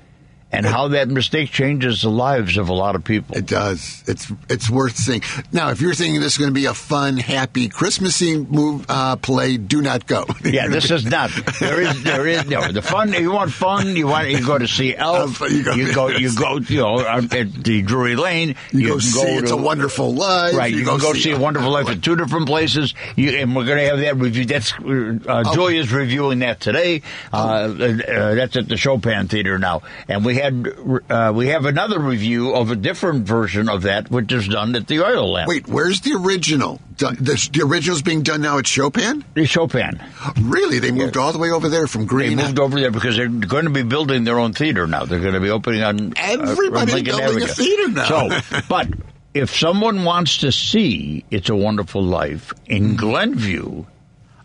and 0.50 0.64
how 0.64 0.88
that 0.88 1.08
mistake 1.08 1.50
changes 1.50 2.02
the 2.02 2.08
lives 2.08 2.56
of 2.56 2.68
a 2.68 2.72
lot 2.72 2.94
of 2.96 3.04
people. 3.04 3.36
It 3.36 3.46
does. 3.46 4.02
It's 4.06 4.32
it's 4.48 4.70
worth 4.70 4.96
seeing. 4.96 5.22
Now, 5.52 5.70
if 5.70 5.80
you're 5.80 5.94
thinking 5.94 6.20
this 6.20 6.32
is 6.32 6.38
going 6.38 6.50
to 6.50 6.54
be 6.54 6.64
a 6.66 6.74
fun, 6.74 7.16
happy, 7.18 7.68
Christmassy 7.68 8.38
move 8.38 8.86
uh, 8.88 9.16
play, 9.16 9.56
do 9.58 9.82
not 9.82 10.06
go. 10.06 10.24
Yeah, 10.48 10.68
this 10.68 10.90
is 10.90 11.04
not. 11.04 11.30
There 11.60 11.82
is, 11.82 12.02
there 12.04 12.26
is 12.26 12.46
no 12.46 12.72
the 12.72 12.80
fun. 12.80 13.12
You 13.12 13.32
want 13.32 13.52
fun? 13.52 13.94
You 13.96 14.06
want 14.06 14.28
you 14.30 14.44
go 14.46 14.56
to 14.56 14.66
see 14.66 14.96
Elf. 14.96 15.40
You 15.40 15.48
You 15.48 15.92
go- 15.92 15.94
go, 15.94 16.08
you 16.16 16.34
go, 16.34 16.56
you 16.58 16.78
know, 16.78 17.00
at 17.00 17.28
the 17.30 17.82
Drury 17.82 18.16
Lane. 18.16 18.54
You, 18.72 18.86
go 18.88 18.92
can 18.94 19.00
see 19.02 19.20
It's 19.36 19.50
a 19.50 19.56
Wonderful 19.56 20.14
Life. 20.14 20.54
Right, 20.54 20.72
you, 20.72 20.84
can 20.86 20.98
go 20.98 21.12
see 21.12 21.32
a 21.32 21.38
Wonderful 21.38 21.70
Life 21.70 21.88
at 21.90 22.02
two 22.02 22.16
different 22.16 22.46
places, 22.46 22.94
you, 23.16 23.30
and 23.32 23.54
we're 23.54 23.66
going 23.66 23.78
to 23.78 23.84
have 23.84 23.98
that 23.98 24.16
review. 24.16 24.46
That's 24.46 24.72
uh, 24.72 25.18
Oh. 25.28 25.54
Julia's 25.54 25.92
reviewing 25.92 26.38
that 26.38 26.60
today. 26.60 27.02
Uh, 27.32 27.36
uh, 27.36 28.34
that's 28.34 28.56
at 28.56 28.68
the 28.68 28.76
Chopin 28.78 29.28
Theater 29.28 29.58
now, 29.58 29.82
and 30.08 30.24
we 30.24 30.36
had 30.38 30.66
uh, 31.10 31.32
we 31.34 31.48
have 31.48 31.66
another 31.66 31.98
review 32.00 32.54
of 32.54 32.70
a 32.70 32.76
different 32.76 33.26
version 33.26 33.68
of 33.68 33.82
that, 33.82 34.10
which 34.10 34.32
is 34.32 34.48
done 34.48 34.74
at 34.74 34.86
the 34.86 35.00
Oil 35.04 35.30
Lamp. 35.32 35.48
Wait, 35.48 35.68
where's 35.68 36.00
the 36.00 36.14
original? 36.14 36.80
Done- 36.96 37.16
The, 37.20 37.48
the 37.52 37.62
original's 37.62 38.02
being 38.02 38.22
done 38.22 38.40
now 38.42 38.58
at 38.58 38.66
Chopin? 38.66 39.24
Chopin. 39.44 40.02
Really? 40.40 40.78
They 40.78 40.90
moved 40.90 41.16
all 41.16 41.32
the 41.32 41.38
way 41.38 41.50
over 41.50 41.68
there 41.68 41.86
from 41.86 42.06
Green. 42.06 42.36
They 42.36 42.42
moved 42.44 42.58
over 42.58 42.80
there 42.80 42.90
because 42.90 43.16
they're 43.16 43.28
going 43.28 43.64
to 43.64 43.70
be 43.70 43.82
building 43.82 44.24
their 44.24 44.38
own 44.38 44.52
theater 44.52 44.86
now. 44.86 45.04
They're 45.04 45.20
going 45.20 45.34
to 45.34 45.40
be 45.40 45.50
opening 45.50 45.82
on 45.82 46.12
uh, 46.12 46.14
Everybody's 46.16 46.94
on 46.94 46.98
Lincoln 47.04 47.16
building 47.18 47.42
a 47.44 47.46
theater 47.46 47.88
now. 47.88 48.28
So, 48.28 48.60
but 48.68 48.88
if 49.34 49.54
someone 49.54 50.04
wants 50.04 50.38
to 50.38 50.50
see 50.50 51.24
"It's 51.30 51.48
a 51.50 51.54
Wonderful 51.56 52.02
Life" 52.02 52.52
in 52.66 52.96
Glenview, 52.96 53.84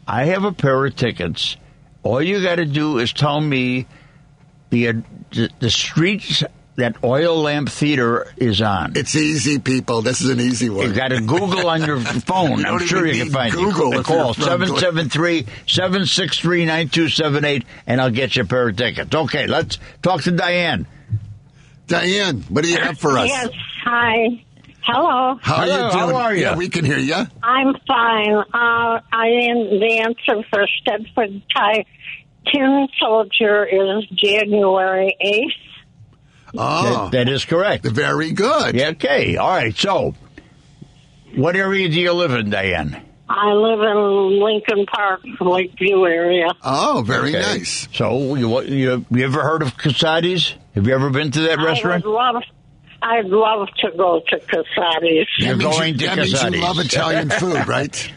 I 0.07 0.25
have 0.25 0.43
a 0.43 0.51
pair 0.51 0.85
of 0.85 0.95
tickets. 0.95 1.55
All 2.03 2.21
you 2.21 2.43
got 2.43 2.55
to 2.55 2.65
do 2.65 2.97
is 2.99 3.13
tell 3.13 3.39
me 3.39 3.87
the 4.73 4.87
uh, 4.89 4.93
the, 5.31 5.49
the 5.59 5.69
streets 5.69 6.43
that 6.75 7.03
Oil 7.03 7.37
Lamp 7.43 7.69
Theater 7.69 8.33
is 8.37 8.59
on. 8.61 8.93
It's 8.95 9.15
easy, 9.15 9.59
people. 9.59 10.01
This 10.01 10.21
is 10.21 10.29
an 10.29 10.39
easy 10.39 10.69
one. 10.71 10.87
You 10.87 10.93
got 10.93 11.09
to 11.09 11.21
Google 11.21 11.67
on 11.69 11.83
your 11.85 11.99
phone. 12.25 12.59
You 12.59 12.65
I'm 12.65 12.79
sure 12.79 13.05
you 13.05 13.13
can 13.13 13.23
need 13.25 13.31
find 13.33 13.53
Google 13.53 13.93
it. 13.93 13.99
if 13.99 14.05
Call 14.07 14.33
from 14.33 14.43
773 14.43 15.45
763 15.67 16.65
9278 16.65 17.63
and 17.85 18.01
I'll 18.01 18.09
get 18.09 18.35
you 18.35 18.41
a 18.41 18.45
pair 18.45 18.69
of 18.69 18.75
tickets. 18.75 19.13
Okay, 19.13 19.45
let's 19.45 19.77
talk 20.01 20.23
to 20.23 20.31
Diane. 20.31 20.87
Diane, 21.85 22.41
what 22.49 22.63
do 22.63 22.71
you 22.71 22.79
have 22.79 22.97
for 22.97 23.19
us? 23.19 23.27
Yes. 23.27 23.49
Hi. 23.83 24.43
Hello. 24.81 25.37
How 25.41 25.55
are 25.57 25.65
Hello, 25.65 25.75
you 25.85 25.91
doing? 25.91 26.09
how 26.09 26.15
are 26.15 26.33
you? 26.35 26.41
Yeah, 26.41 26.55
we 26.57 26.69
can 26.69 26.85
hear 26.85 26.97
you. 26.97 27.15
I'm 27.43 27.73
fine. 27.87 28.35
Uh, 28.35 28.99
I 29.11 29.27
am 29.27 29.79
the 29.79 29.99
answer 29.99 30.43
for 30.49 30.65
Stedford 30.81 31.41
Tie. 31.55 31.85
Tin 32.51 32.87
Soldier 32.99 33.65
is 33.65 34.05
January 34.13 35.15
8th. 35.23 36.53
Oh, 36.55 36.59
ah. 36.59 37.09
That- 37.09 37.25
that 37.25 37.29
is 37.33 37.45
correct. 37.45 37.85
very 37.85 38.31
good. 38.31 38.75
Yeah, 38.75 38.89
okay. 38.89 39.37
All 39.37 39.49
right. 39.49 39.75
So, 39.75 40.13
what 41.35 41.55
area 41.55 41.89
do 41.89 41.99
you 41.99 42.11
live 42.13 42.31
in, 42.31 42.49
Diane? 42.49 43.01
I 43.29 43.51
live 43.53 43.79
in 43.79 44.43
Lincoln 44.43 44.85
Park, 44.85 45.21
Lakeview 45.39 46.05
area. 46.05 46.47
Oh, 46.63 47.01
very 47.05 47.29
Okay. 47.35 47.41
nice. 47.41 47.87
So, 47.93 48.35
you, 48.35 48.47
what- 48.49 48.67
you, 48.67 49.05
you 49.09 49.25
ever 49.25 49.41
heard 49.41 49.61
of 49.63 49.77
Casati's? 49.77 50.53
Have 50.75 50.85
you 50.87 50.93
ever 50.93 51.09
been 51.09 51.31
to 51.31 51.41
that 51.41 51.59
I 51.59 51.63
restaurant? 51.63 52.03
would 52.05 52.11
love, 52.11 52.43
I'd 53.01 53.25
love 53.25 53.67
to 53.79 53.91
go 53.97 54.21
to 54.27 54.39
Casati's. 54.39 55.27
You're 55.39 55.55
going 55.57 55.93
you, 55.93 55.99
to 55.99 56.05
that 56.07 56.17
means 56.17 56.43
you 56.43 56.61
love 56.61 56.79
Italian 56.79 57.29
food, 57.39 57.67
right? 57.67 58.11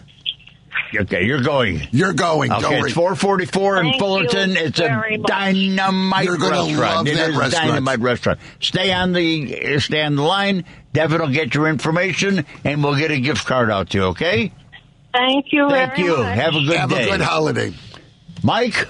Okay, 0.95 1.25
you're 1.25 1.43
going. 1.43 1.81
You're 1.91 2.13
going. 2.13 2.53
Okay, 2.53 2.61
Don't 2.63 2.85
it's 2.85 2.93
444 2.93 3.77
in 3.77 3.83
Thank 3.83 3.95
you 3.95 3.99
Fullerton. 4.01 4.57
It's 4.57 4.79
a 4.79 4.83
very 4.85 5.19
much. 5.19 5.29
dynamite 5.29 6.25
You're 6.25 6.37
gonna 6.39 6.51
restaurant. 6.57 6.79
love 6.97 7.07
It 7.09 7.15
that 7.17 7.31
is 7.31 7.37
a 7.37 7.39
restaurant. 7.39 7.69
dynamite 7.69 7.99
restaurant. 8.01 8.39
Stay 8.61 8.93
on 8.93 9.13
the 9.13 9.75
uh, 9.77 9.81
stay 9.81 10.03
on 10.03 10.17
the 10.17 10.23
line. 10.23 10.65
Devin 10.93 11.21
will 11.21 11.29
get 11.29 11.55
your 11.55 11.69
information, 11.69 12.45
and 12.65 12.83
we'll 12.85 12.97
get 12.97 13.11
a 13.11 13.19
gift 13.21 13.47
card 13.47 13.71
out 13.71 13.91
to 13.91 13.99
you. 13.99 14.05
Okay? 14.07 14.53
Thank 15.13 15.47
you 15.53 15.69
Thank 15.69 15.97
very 15.97 16.09
you. 16.09 16.17
much. 16.19 16.35
Have 16.39 16.55
a 16.55 16.61
good 16.61 16.77
Have 16.77 16.91
day, 16.91 17.09
a 17.09 17.11
good 17.13 17.21
holiday. 17.21 17.73
Mike. 18.43 18.87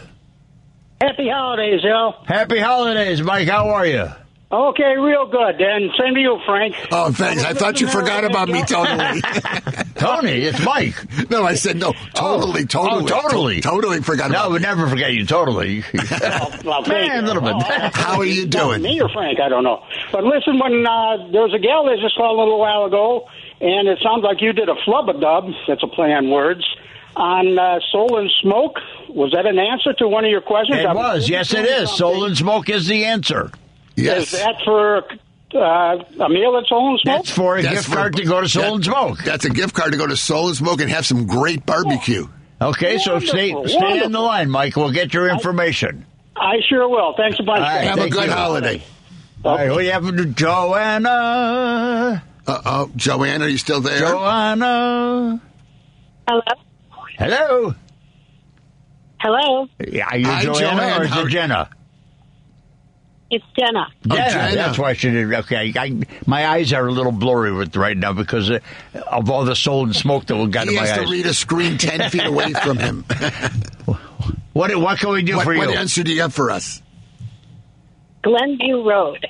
Happy 1.01 1.29
holidays, 1.29 1.81
Al. 1.85 2.23
Happy 2.27 2.59
holidays, 2.59 3.21
Mike. 3.23 3.49
How 3.49 3.69
are 3.71 3.87
you? 3.87 4.09
Okay, 4.51 4.95
real 4.97 5.27
good. 5.27 5.61
And 5.61 5.91
same 6.01 6.15
to 6.15 6.21
you, 6.21 6.39
Frank. 6.47 6.77
Oh, 6.93 7.11
thanks. 7.11 7.43
I 7.43 7.53
thought 7.53 7.81
you 7.81 7.89
forgot 7.89 8.23
about 8.25 8.49
me 8.49 8.63
totally. 8.63 9.21
Tony, 9.97 10.43
it's 10.43 10.65
Mike. 10.65 10.95
no, 11.31 11.43
I 11.45 11.55
said 11.55 11.77
no. 11.79 11.93
Totally, 12.15 12.63
Oh. 12.63 12.67
totally. 12.67 13.05
Oh, 13.13 13.21
totally. 13.23 13.61
Totally 13.61 14.01
forgot 14.03 14.31
No, 14.31 14.43
about 14.43 14.53
we 14.53 14.59
never 14.61 14.89
forget 14.89 15.13
you. 15.15 15.27
Totally. 15.27 15.83
Well, 16.65 16.83
thank 16.85 17.09
Man, 17.13 17.25
a 17.25 17.27
little 17.27 17.43
bit. 17.43 17.55
Oh, 17.57 17.91
How 17.93 18.19
are 18.19 18.25
you 18.25 18.47
doing? 18.47 18.83
Me 18.83 19.01
or 19.01 19.09
Frank? 19.09 19.39
I 19.41 19.49
don't 19.49 19.63
know. 19.65 19.83
But 20.13 20.25
listen, 20.25 20.59
when 20.59 20.85
uh, 20.87 21.29
there 21.33 21.43
was 21.43 21.53
a 21.55 21.59
gal 21.61 21.85
that 21.87 21.99
just 22.01 22.17
called 22.17 22.37
a 22.37 22.43
little 22.43 22.59
while 22.59 22.85
ago, 22.87 23.29
and 23.61 23.89
it 23.89 23.99
sounds 24.03 24.23
like 24.25 24.41
you 24.41 24.53
did 24.53 24.69
a 24.69 24.75
flub 24.85 25.09
a 25.09 25.13
dub. 25.21 25.45
That's 25.69 25.83
a 25.83 25.87
play 25.89 26.13
on 26.13 26.31
words. 26.31 26.65
On 27.17 27.59
uh, 27.59 27.79
Soul 27.93 28.19
and 28.19 28.31
Smoke, 28.43 28.79
was 29.09 29.33
that 29.33 29.47
an 29.47 29.59
answer 29.59 29.93
to 29.95 30.09
one 30.09 30.25
of 30.25 30.31
your 30.31 30.41
questions? 30.41 30.81
It 30.81 30.87
I 30.87 30.93
was. 30.95 31.29
Yes, 31.29 31.53
it 31.55 31.65
is. 31.67 31.91
Soul 31.97 32.25
and 32.25 32.37
Smoke 32.37 32.69
is 32.69 32.87
the 32.87 33.05
answer. 33.07 33.51
Yes. 33.97 34.33
Is 34.33 34.41
that 34.41 34.57
for 34.65 34.99
uh, 35.55 36.25
a 36.25 36.29
meal 36.29 36.57
at 36.59 36.67
Soul 36.69 36.91
and 36.91 37.01
Smoke? 37.01 37.17
That's 37.17 37.31
for 37.31 37.57
a 37.57 37.63
That's 37.63 37.75
gift 37.77 37.89
for- 37.89 37.95
card 37.97 38.17
to 38.17 38.25
go 38.25 38.41
to 38.43 38.49
Soul 38.49 38.63
that- 38.63 38.75
and 38.75 38.85
Smoke. 38.85 39.19
That's 39.25 39.45
a 39.45 39.51
gift 39.51 39.75
card 39.75 39.93
to 39.93 39.99
go 39.99 40.07
to 40.07 40.17
Soul 40.17 40.49
and 40.49 40.57
Smoke 40.57 40.81
and 40.81 40.91
have 40.91 41.07
some 41.07 41.27
great 41.27 41.65
barbecue. 41.67 42.27
Okay, 42.61 42.99
so 42.99 43.19
stay 43.19 43.53
Wonderful, 43.53 43.69
stay 43.69 43.79
on 43.79 43.91
wonderful. 43.91 44.11
the 44.13 44.21
line, 44.21 44.51
Mike. 44.51 44.77
We'll 44.77 44.91
get 44.93 45.13
your 45.13 45.29
information. 45.29 46.07
I 46.37 46.57
sure 46.69 46.89
will. 46.89 47.15
Thanks 47.17 47.39
a 47.39 47.43
bunch. 47.43 47.61
All 47.61 47.67
right. 47.67 47.85
Have 47.85 47.99
a 47.99 48.01
thank 48.03 48.13
good 48.13 48.27
you. 48.27 48.33
holiday. 48.33 48.83
All 49.45 49.55
right, 49.57 49.71
what 49.71 49.85
happened 49.85 50.19
to 50.19 50.25
Joanna? 50.27 52.23
Uh 52.47 52.61
oh, 52.65 52.91
Joanne, 52.97 53.43
are 53.43 53.49
you 53.49 53.59
still 53.59 53.81
there? 53.81 53.99
Joanna. 54.01 55.41
Hello? 56.29 56.41
Hello. 57.19 57.75
Hello? 59.19 59.69
Yeah, 59.87 60.07
Are 60.11 60.19
you 60.19 60.27
Hi, 60.27 60.43
Joanna 60.43 60.59
Joanne. 60.61 61.01
or 61.01 61.05
is 61.05 61.11
How- 61.11 61.23
it 61.25 61.29
Jenna? 61.31 61.71
It's 63.31 63.45
Jenna. 63.59 63.89
Jenna. 64.07 64.31
Jenna. 64.31 64.55
That's 64.55 64.79
why 64.79 64.93
she 64.93 65.11
did. 65.11 65.33
Okay, 65.35 65.73
I, 65.77 65.99
my 66.27 66.47
eyes 66.47 66.73
are 66.73 66.87
a 66.87 66.93
little 66.93 67.11
blurry 67.13 67.53
with 67.53 67.75
right 67.75 67.97
now 67.97 68.13
because 68.13 68.49
uh, 68.51 68.61
of 69.11 69.29
all 69.31 69.45
the 69.45 69.57
soul 69.57 69.85
and 69.85 69.97
smoke 69.97 70.27
that 70.27 70.37
we 70.37 70.47
got 70.47 70.69
He 70.69 70.77
in 70.77 70.77
my 70.77 70.83
eyes. 70.83 70.91
He 70.91 70.97
has 71.01 71.07
to 71.07 71.13
read 71.13 71.27
a 71.27 71.35
screen 71.35 71.77
10 71.79 72.11
feet 72.11 72.25
away 72.25 72.53
from 72.53 72.79
him. 72.79 73.05
What 74.53 74.75
what 74.77 74.99
can 75.01 75.11
we 75.11 75.23
do 75.23 75.37
what, 75.37 75.45
for 75.45 75.53
you? 75.55 75.59
what 75.59 75.77
answer 75.77 76.03
do 76.05 76.13
you 76.13 76.23
have 76.23 76.33
for 76.35 76.51
us? 76.53 76.81
Glenview 78.23 78.89
Road. 78.89 79.27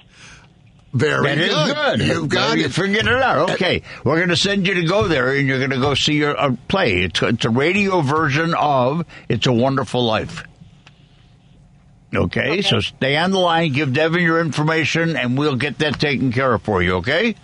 Very 0.92 1.26
That 1.26 1.38
is 1.38 1.54
good. 1.54 1.98
good. 1.98 2.06
You 2.06 2.26
got 2.26 2.56
You 2.58 2.64
it. 2.66 2.72
figured 2.72 3.06
it 3.06 3.22
out. 3.22 3.50
Okay, 3.50 3.82
we're 4.04 4.16
going 4.16 4.30
to 4.30 4.36
send 4.36 4.66
you 4.66 4.74
to 4.74 4.84
go 4.84 5.08
there, 5.08 5.34
and 5.34 5.46
you're 5.46 5.58
going 5.58 5.70
to 5.70 5.78
go 5.80 5.94
see 5.94 6.14
your 6.14 6.38
uh, 6.38 6.54
play. 6.68 7.02
It's, 7.02 7.20
it's 7.22 7.44
a 7.44 7.50
radio 7.50 8.00
version 8.00 8.54
of 8.54 9.04
"It's 9.28 9.46
a 9.46 9.52
Wonderful 9.52 10.02
Life." 10.04 10.44
Okay, 12.16 12.62
so 12.62 12.80
stay 12.80 13.16
on 13.16 13.30
the 13.30 13.38
line. 13.38 13.72
Give 13.72 13.92
Devin 13.92 14.22
your 14.22 14.40
information, 14.40 15.16
and 15.16 15.38
we'll 15.38 15.56
get 15.56 15.78
that 15.78 16.00
taken 16.00 16.32
care 16.32 16.54
of 16.54 16.62
for 16.62 16.82
you. 16.82 16.96
Okay. 16.96 17.34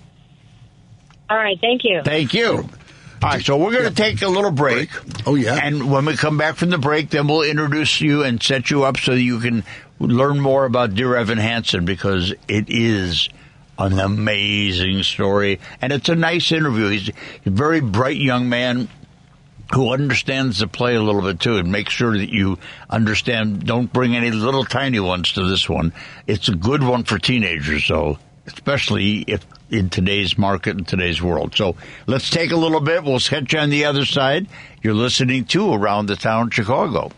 All 1.29 1.37
right, 1.37 1.59
thank 1.61 1.83
you. 1.85 2.03
Thank 2.05 2.35
you. 2.35 2.69
All 3.23 3.31
right, 3.31 3.45
so 3.45 3.57
we're 3.57 3.73
going 3.73 3.85
to 3.89 3.95
take 3.95 4.21
a 4.23 4.29
little 4.29 4.51
break. 4.51 4.91
Oh, 5.27 5.37
yeah. 5.37 5.59
And 5.63 5.91
when 5.91 6.05
we 6.05 6.17
come 6.17 6.39
back 6.39 6.57
from 6.57 6.71
the 6.71 6.79
break, 6.79 7.11
then 7.11 7.29
we'll 7.29 7.43
introduce 7.43 8.01
you 8.01 8.25
and 8.25 8.43
set 8.43 8.71
you 8.71 8.83
up 8.83 8.97
so 8.97 9.13
that 9.13 9.23
you 9.23 9.39
can 9.39 9.65
learn 10.01 10.41
more 10.41 10.65
about 10.65 10.95
Dear 10.95 11.15
Evan 11.15 11.39
Hansen 11.39 11.85
because 11.85 12.35
it 12.49 12.65
is 12.69 13.29
an 13.79 13.99
amazing 13.99 15.05
story 15.05 15.61
and 15.81 15.93
it's 15.93 16.09
a 16.09 16.17
nice 16.17 16.51
interview. 16.53 16.89
He's 16.89 17.11
a 17.47 17.51
very 17.51 17.81
bright 17.81 18.17
young 18.17 18.49
man 18.49 18.89
who 19.75 19.93
understands 19.93 20.59
the 20.59 20.67
play 20.67 20.95
a 20.95 21.03
little 21.03 21.23
bit 21.23 21.41
too 21.41 21.57
and 21.57 21.73
make 21.73 21.89
sure 21.89 22.17
that 22.17 22.31
you 22.31 22.59
understand 22.91 23.65
don't 23.65 23.93
bring 23.93 24.15
any 24.15 24.31
little 24.31 24.65
tiny 24.65 25.01
ones 25.01 25.33
to 25.33 25.45
this 25.45 25.69
one. 25.69 25.93
It's 26.27 26.49
a 26.49 26.55
good 26.55 26.83
one 26.83 27.05
for 27.05 27.19
teenagers 27.19 27.85
so 27.85 28.19
especially 28.47 29.19
if 29.27 29.47
in 29.71 29.89
today's 29.89 30.37
market 30.37 30.77
in 30.77 30.85
today's 30.85 31.23
world. 31.23 31.57
So 31.57 31.77
let's 32.07 32.29
take 32.29 32.51
a 32.51 32.57
little 32.57 32.81
bit. 32.81 33.03
We'll 33.03 33.21
catch 33.21 33.53
you 33.55 33.59
on 33.59 33.71
the 33.71 33.87
other 33.87 34.05
side. 34.05 34.47
You're 34.83 34.95
listening 34.95 35.47
to 35.47 35.73
Around 35.73 36.07
the 36.07 36.17
Town 36.17 36.51
Chicago. 36.51 37.11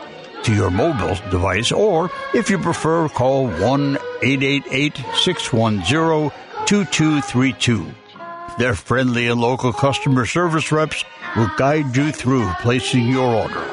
to 0.43 0.53
your 0.53 0.69
mobile 0.69 1.15
device, 1.29 1.71
or 1.71 2.10
if 2.34 2.49
you 2.49 2.58
prefer, 2.58 3.10
call 3.10 3.47
1 3.47 3.97
888 4.21 4.97
610 5.15 6.32
2232. 6.65 7.86
Their 8.58 8.75
friendly 8.75 9.27
and 9.27 9.41
local 9.41 9.73
customer 9.73 10.25
service 10.25 10.71
reps 10.71 11.03
will 11.36 11.49
guide 11.58 11.95
you 11.95 12.12
through 12.12 12.45
placing 12.62 13.08
your 13.08 13.34
order. 13.34 13.65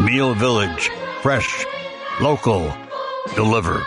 Meal 0.00 0.34
Village, 0.34 0.90
fresh, 1.22 1.66
local, 2.20 2.72
delivered. 3.34 3.84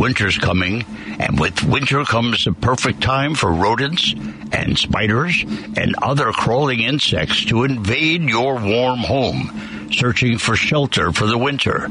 Winter's 0.00 0.38
coming, 0.38 0.82
and 1.18 1.38
with 1.38 1.62
winter 1.62 2.06
comes 2.06 2.46
the 2.46 2.54
perfect 2.54 3.02
time 3.02 3.34
for 3.34 3.52
rodents 3.52 4.14
and 4.50 4.78
spiders 4.78 5.44
and 5.76 5.94
other 6.00 6.32
crawling 6.32 6.80
insects 6.80 7.44
to 7.44 7.64
invade 7.64 8.22
your 8.22 8.54
warm 8.54 9.00
home, 9.00 9.88
searching 9.92 10.38
for 10.38 10.56
shelter 10.56 11.12
for 11.12 11.26
the 11.26 11.36
winter. 11.36 11.86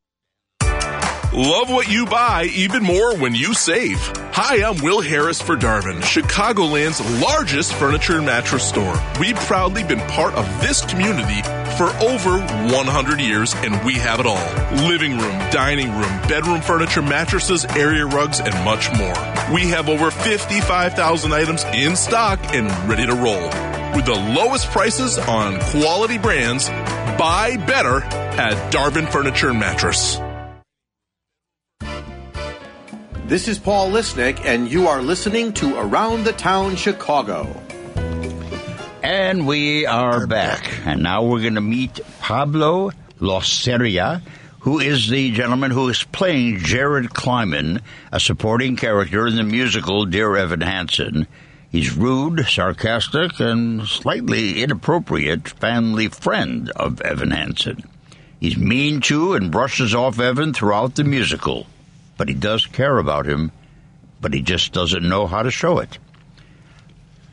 Love 1.34 1.70
what 1.70 1.88
you 1.88 2.06
buy 2.06 2.44
even 2.54 2.84
more 2.84 3.16
when 3.16 3.34
you 3.34 3.54
save. 3.54 4.02
Hi, 4.34 4.68
I'm 4.68 4.84
Will 4.84 5.00
Harris 5.00 5.42
for 5.42 5.56
Darvin, 5.56 6.02
Chicagoland's 6.02 7.00
largest 7.24 7.74
furniture 7.74 8.18
and 8.18 8.26
mattress 8.26 8.68
store. 8.68 9.02
We've 9.18 9.38
proudly 9.38 9.86
been 9.86 10.02
part 10.10 10.34
of 10.34 10.46
this 10.60 10.84
community 10.84 11.42
for 11.78 11.88
over 12.04 12.42
100 12.76 13.22
years 13.22 13.54
and 13.56 13.82
we 13.86 13.94
have 13.94 14.20
it 14.20 14.26
all. 14.26 14.44
Living 14.90 15.18
room, 15.18 15.40
dining 15.52 15.92
room, 15.92 16.20
bedroom 16.28 16.60
furniture, 16.60 17.02
mattresses, 17.02 17.64
area 17.64 18.06
rugs, 18.06 18.42
and 18.42 18.54
much 18.66 18.92
more. 18.98 19.16
We 19.56 19.70
have 19.70 19.88
over 19.88 20.12
55,000 20.12 21.32
items 21.32 21.64
in 21.74 21.96
stock 21.96 22.42
and 22.54 22.68
ready 22.90 23.06
to 23.06 23.16
roll. 23.16 23.46
With 23.96 24.04
the 24.04 24.16
lowest 24.36 24.70
prices 24.72 25.18
on 25.18 25.62
quality 25.62 26.18
brands, 26.18 26.68
buy 26.68 27.56
better 27.56 28.04
at 28.04 28.74
Darvin 28.74 29.10
Furniture 29.10 29.52
and 29.52 29.60
Mattress. 29.62 30.20
This 33.32 33.48
is 33.48 33.60
Paul 33.60 33.92
Lisnek, 33.92 34.44
and 34.44 34.70
you 34.70 34.90
are 34.90 35.02
listening 35.02 35.54
to 35.54 35.80
Around 35.80 36.26
the 36.26 36.34
Town 36.34 36.76
Chicago. 36.76 37.48
And 39.02 39.48
we 39.48 39.86
are 39.86 40.28
back. 40.28 40.70
And 40.86 41.02
now 41.02 41.24
we're 41.24 41.40
going 41.40 41.56
to 41.56 41.62
meet 41.62 42.02
Pablo 42.20 42.92
Laucerica, 43.22 44.22
who 44.60 44.80
is 44.80 45.08
the 45.08 45.32
gentleman 45.32 45.72
who 45.72 45.88
is 45.88 46.04
playing 46.04 46.58
Jared 46.58 47.12
Kleinman, 47.12 47.80
a 48.12 48.20
supporting 48.20 48.76
character 48.76 49.26
in 49.26 49.38
the 49.38 49.44
musical 49.44 50.04
Dear 50.04 50.36
Evan 50.36 50.60
Hansen. 50.60 51.26
He's 51.70 51.96
rude, 51.96 52.46
sarcastic, 52.48 53.40
and 53.40 53.88
slightly 53.88 54.62
inappropriate 54.62 55.48
family 55.48 56.10
friend 56.10 56.70
of 56.72 57.00
Evan 57.00 57.32
Hansen. 57.32 57.86
He's 58.42 58.58
mean 58.58 59.00
to 59.04 59.36
and 59.36 59.50
brushes 59.50 59.96
off 59.96 60.20
Evan 60.20 60.54
throughout 60.54 60.96
the 60.96 61.06
musical 61.06 61.66
but 62.22 62.30
he 62.30 62.36
does 62.36 62.68
care 62.68 63.00
about 63.00 63.26
him, 63.26 63.52
but 64.22 64.32
he 64.32 64.44
just 64.44 64.74
doesn't 64.74 65.10
know 65.10 65.26
how 65.26 65.42
to 65.42 65.50
show 65.50 65.80
it. 65.80 65.98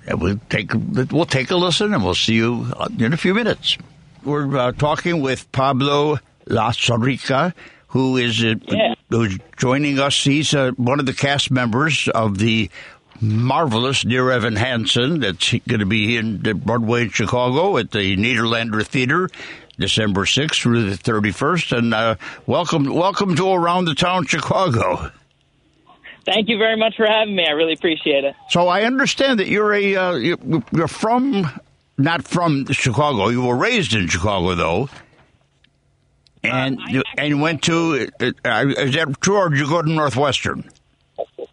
And 0.07 0.19
we'll 0.19 0.41
take 0.49 0.73
we'll 1.13 1.27
take 1.27 1.51
a 1.51 1.57
listen, 1.57 1.93
and 1.93 2.03
we'll 2.03 2.15
see 2.15 2.33
you 2.33 2.73
in 2.99 3.13
a 3.13 3.19
few 3.19 3.35
minutes. 3.35 3.77
We're 4.25 4.57
uh, 4.57 4.73
talking 4.73 5.21
with 5.21 5.53
Pablo 5.53 6.21
Laucerica, 6.47 7.53
who 7.89 8.17
is 8.17 8.43
uh, 8.43 8.55
yeah. 8.67 8.95
who's 9.11 9.39
joining 9.59 9.99
us. 9.99 10.25
He's 10.25 10.55
uh, 10.55 10.71
one 10.79 11.01
of 11.01 11.05
the 11.05 11.13
cast 11.13 11.51
members 11.51 12.09
of 12.09 12.39
the 12.39 12.71
marvelous 13.21 14.01
Dear 14.01 14.31
Evan 14.31 14.57
Hansen 14.57 15.21
that's 15.21 15.53
going 15.69 15.81
to 15.81 15.87
be 15.87 16.17
in 16.17 16.39
Broadway 16.39 17.03
in 17.03 17.11
Chicago 17.11 17.77
at 17.77 17.91
the 17.91 18.17
Nederlander 18.17 18.83
Theater 18.87 19.29
December 19.79 20.25
6th 20.25 20.61
through 20.63 20.91
the 20.91 20.97
31st. 20.97 21.79
And 21.79 21.95
uh, 21.95 22.17
welcome, 22.47 22.85
welcome 22.93 23.37
to 23.37 23.53
Around 23.53 23.87
the 23.87 23.95
Town 23.95 24.27
Chicago. 24.27 25.11
Thank 26.25 26.49
you 26.49 26.59
very 26.59 26.77
much 26.77 26.97
for 26.97 27.07
having 27.07 27.35
me. 27.37 27.47
I 27.49 27.53
really 27.53 27.73
appreciate 27.73 28.25
it. 28.25 28.35
So 28.51 28.69
I 28.69 28.83
understand 28.83 29.39
that 29.39 29.49
you're 29.49 29.73
a 29.73 29.97
uh, 29.97 30.13
you're 30.15 30.89
from 30.89 31.49
not 31.97 32.29
from 32.29 32.67
Chicago. 32.67 33.29
You 33.29 33.43
were 33.47 33.57
raised 33.57 33.95
in 33.95 34.09
Chicago, 34.09 34.55
though, 34.55 34.91
and 36.45 36.79
Uh, 36.79 37.03
I 37.17 37.25
and 37.25 37.41
went 37.41 37.63
to. 37.63 38.09
Uh, 38.21 38.27
is 38.77 38.95
that 38.95 39.17
true, 39.23 39.37
or 39.37 39.49
did 39.49 39.59
you 39.59 39.69
go 39.69 39.81
to 39.81 39.89
Northwestern? 39.91 40.69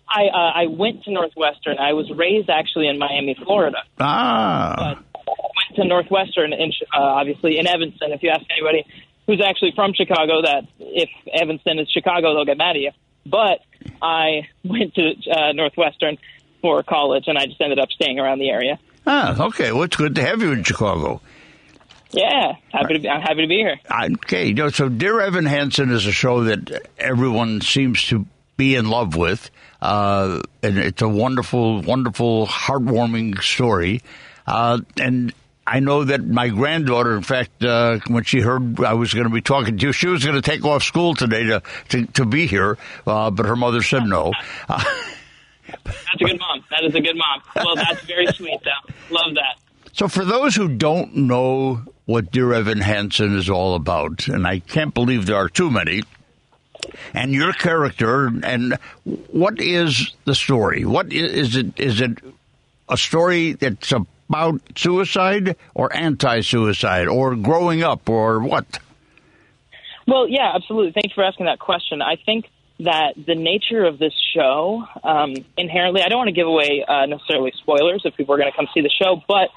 I 0.09 0.25
uh, 0.25 0.38
I 0.38 0.65
went 0.67 1.05
to 1.05 1.11
Northwestern. 1.11 1.77
I 1.77 1.93
was 1.93 2.11
raised 2.11 2.49
actually 2.49 2.88
in 2.89 2.99
Miami, 2.99 3.33
Florida. 3.45 3.77
Ah, 3.99 4.99
Went 5.27 5.75
to 5.75 5.85
Northwestern, 5.85 6.53
in, 6.53 6.71
uh, 6.95 7.01
obviously 7.01 7.57
in 7.57 7.67
Evanston. 7.67 8.11
If 8.11 8.23
you 8.23 8.29
ask 8.29 8.43
anybody 8.51 8.85
who's 9.27 9.41
actually 9.41 9.73
from 9.75 9.93
Chicago, 9.93 10.41
that 10.43 10.65
if 10.79 11.09
Evanston 11.33 11.79
is 11.79 11.89
Chicago, 11.89 12.33
they'll 12.33 12.45
get 12.45 12.57
mad 12.57 12.75
at 12.75 12.81
you. 12.81 12.91
But 13.25 13.61
I 14.01 14.47
went 14.63 14.93
to 14.95 15.13
uh, 15.31 15.51
Northwestern 15.53 16.17
for 16.61 16.83
college, 16.83 17.25
and 17.27 17.38
I 17.38 17.45
just 17.45 17.61
ended 17.61 17.79
up 17.79 17.91
staying 17.91 18.19
around 18.19 18.39
the 18.39 18.49
area. 18.49 18.79
ah, 19.05 19.45
okay. 19.47 19.71
Well, 19.71 19.83
it's 19.83 19.95
good 19.95 20.15
to 20.15 20.25
have 20.25 20.41
you 20.41 20.51
in 20.51 20.63
Chicago. 20.63 21.21
Yeah, 22.11 22.53
happy 22.71 22.93
to 22.93 22.99
be, 22.99 23.09
I'm 23.09 23.21
happy 23.21 23.41
to 23.41 23.47
be 23.47 23.57
here. 23.57 23.77
Okay, 24.23 24.47
you 24.47 24.53
know, 24.53 24.69
so 24.69 24.88
Dear 24.88 25.19
Evan 25.19 25.45
Hansen 25.45 25.91
is 25.91 26.05
a 26.05 26.13
show 26.13 26.45
that 26.45 26.88
everyone 26.97 27.59
seems 27.61 28.03
to 28.05 28.25
be 28.55 28.75
in 28.75 28.89
love 28.89 29.17
with, 29.17 29.49
uh, 29.81 30.41
and 30.63 30.77
it's 30.77 31.01
a 31.01 31.09
wonderful, 31.09 31.81
wonderful, 31.81 32.47
heartwarming 32.47 33.41
story. 33.41 34.01
Uh, 34.47 34.79
and 34.99 35.34
I 35.67 35.79
know 35.79 36.03
that 36.03 36.23
my 36.23 36.49
granddaughter, 36.49 37.15
in 37.15 37.23
fact, 37.23 37.63
uh, 37.63 37.99
when 38.08 38.23
she 38.23 38.39
heard 38.39 38.79
I 38.81 38.93
was 38.93 39.13
going 39.13 39.27
to 39.27 39.34
be 39.34 39.41
talking 39.41 39.77
to 39.77 39.88
you, 39.88 39.91
she 39.91 40.08
was 40.08 40.23
going 40.23 40.36
to 40.36 40.41
take 40.41 40.63
off 40.63 40.84
school 40.84 41.15
today 41.15 41.43
to 41.45 41.63
to, 41.89 42.05
to 42.08 42.25
be 42.25 42.45
here, 42.45 42.77
uh, 43.08 43.31
but 43.31 43.45
her 43.45 43.55
mother 43.55 43.81
said 43.81 44.03
no. 44.03 44.31
Uh, 44.69 44.84
That's 45.84 46.21
a 46.21 46.25
good 46.25 46.39
mom. 46.39 46.63
That 46.69 46.84
is 46.84 46.93
a 46.95 47.01
good 47.01 47.17
mom. 47.17 47.41
Well, 47.55 47.75
that's 47.75 48.01
very 48.03 48.27
sweet, 48.27 48.60
though. 48.63 48.93
Love 49.10 49.34
that. 49.36 49.58
So, 49.93 50.08
for 50.08 50.23
those 50.23 50.55
who 50.55 50.67
don't 50.67 51.15
know 51.15 51.81
what 52.05 52.31
Dear 52.31 52.53
Evan 52.53 52.81
Hansen 52.81 53.36
is 53.36 53.49
all 53.49 53.75
about, 53.75 54.27
and 54.27 54.45
I 54.45 54.60
can't 54.60 54.93
believe 54.93 55.25
there 55.25 55.38
are 55.38 55.49
too 55.49 55.71
many, 55.71 56.03
and 57.13 57.34
your 57.34 57.53
character, 57.53 58.27
and 58.43 58.77
what 59.03 59.60
is 59.60 60.13
the 60.25 60.36
story? 60.36 60.86
What 60.86 61.12
is, 61.12 61.31
is 61.34 61.55
it? 61.55 61.79
Is 61.79 62.01
it 62.01 62.19
a 62.88 62.97
story 62.97 63.53
that's 63.53 63.91
about 64.29 64.61
suicide, 64.75 65.55
or 65.73 65.95
anti-suicide, 65.95 67.07
or 67.07 67.35
growing 67.35 67.83
up, 67.83 68.09
or 68.09 68.39
what? 68.39 68.79
Well, 70.07 70.27
yeah, 70.27 70.51
absolutely. 70.55 70.93
Thanks 70.93 71.13
for 71.13 71.23
asking 71.23 71.47
that 71.47 71.59
question. 71.59 72.01
I 72.01 72.15
think 72.25 72.45
that 72.79 73.13
the 73.15 73.35
nature 73.35 73.85
of 73.85 73.99
this 73.99 74.13
show, 74.35 74.83
um, 75.03 75.33
inherently, 75.57 76.01
I 76.01 76.09
don't 76.09 76.17
want 76.17 76.27
to 76.27 76.33
give 76.35 76.47
away 76.47 76.83
uh, 76.88 77.05
necessarily 77.05 77.53
spoilers 77.57 78.01
if 78.03 78.15
people 78.15 78.35
are 78.35 78.38
going 78.38 78.51
to 78.51 78.55
come 78.55 78.67
see 78.73 78.81
the 78.81 78.91
show, 79.01 79.21
but 79.27 79.49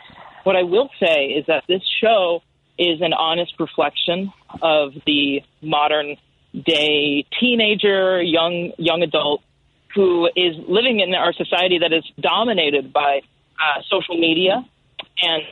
what 0.44 0.56
I 0.56 0.62
will 0.62 0.88
say 1.00 1.26
is 1.26 1.46
that 1.46 1.64
this 1.68 1.82
show 2.00 2.42
is 2.78 3.00
an 3.00 3.12
honest 3.12 3.54
reflection 3.58 4.32
of 4.62 4.92
the 5.04 5.42
modern 5.60 6.16
day 6.54 7.26
teenager, 7.40 8.22
young 8.22 8.72
young 8.78 9.02
adult 9.02 9.42
who 9.94 10.26
is 10.36 10.54
living 10.68 11.00
in 11.00 11.14
our 11.14 11.32
society 11.32 11.80
that 11.80 11.92
is 11.92 12.04
dominated 12.20 12.92
by 12.92 13.20
uh, 13.60 13.82
social 13.90 14.18
media 14.18 14.64
and 15.22 15.42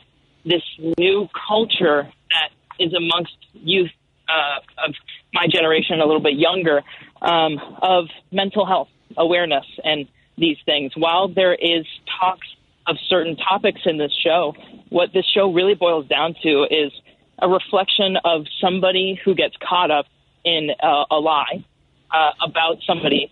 this 0.45 0.63
new 0.97 1.27
culture 1.47 2.09
that 2.31 2.49
is 2.79 2.93
amongst 2.93 3.35
youth 3.53 3.91
uh, 4.29 4.85
of 4.85 4.93
my 5.33 5.47
generation, 5.49 5.99
a 5.99 6.05
little 6.05 6.21
bit 6.21 6.35
younger, 6.35 6.81
um, 7.21 7.59
of 7.81 8.05
mental 8.31 8.65
health 8.65 8.89
awareness 9.17 9.65
and 9.83 10.07
these 10.37 10.57
things. 10.65 10.91
While 10.95 11.29
there 11.29 11.53
is 11.53 11.85
talks 12.19 12.47
of 12.85 12.97
certain 13.07 13.35
topics 13.35 13.81
in 13.85 13.97
this 13.97 14.13
show, 14.23 14.55
what 14.89 15.11
this 15.13 15.25
show 15.25 15.51
really 15.51 15.75
boils 15.75 16.07
down 16.07 16.35
to 16.43 16.63
is 16.69 16.91
a 17.39 17.47
reflection 17.47 18.17
of 18.23 18.45
somebody 18.61 19.19
who 19.23 19.35
gets 19.35 19.55
caught 19.57 19.91
up 19.91 20.05
in 20.43 20.69
uh, 20.81 21.05
a 21.11 21.15
lie 21.19 21.65
uh, 22.11 22.31
about 22.41 22.77
somebody 22.85 23.31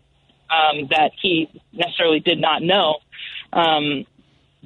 um, 0.50 0.88
that 0.92 1.12
he 1.22 1.50
necessarily 1.74 2.20
did 2.20 2.40
not 2.40 2.62
know, 2.62 2.98
um, 3.54 4.06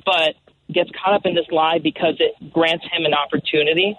but 0.09 0.33
gets 0.73 0.89
caught 0.91 1.13
up 1.13 1.25
in 1.25 1.35
this 1.35 1.45
lie 1.51 1.77
because 1.77 2.15
it 2.19 2.33
grants 2.51 2.83
him 2.85 3.05
an 3.05 3.13
opportunity 3.13 3.95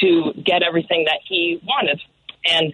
to 0.00 0.32
get 0.42 0.62
everything 0.62 1.04
that 1.04 1.20
he 1.28 1.60
wanted. 1.62 2.00
And 2.46 2.72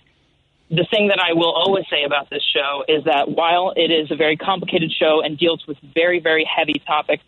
the 0.70 0.86
thing 0.90 1.08
that 1.08 1.18
I 1.18 1.32
will 1.32 1.52
always 1.52 1.84
say 1.90 2.04
about 2.04 2.30
this 2.30 2.42
show 2.44 2.84
is 2.86 3.04
that 3.04 3.28
while 3.28 3.72
it 3.74 3.90
is 3.90 4.10
a 4.12 4.16
very 4.16 4.36
complicated 4.36 4.92
show 4.92 5.20
and 5.24 5.36
deals 5.36 5.64
with 5.66 5.78
very, 5.94 6.20
very 6.20 6.44
heavy 6.44 6.80
topics, 6.86 7.24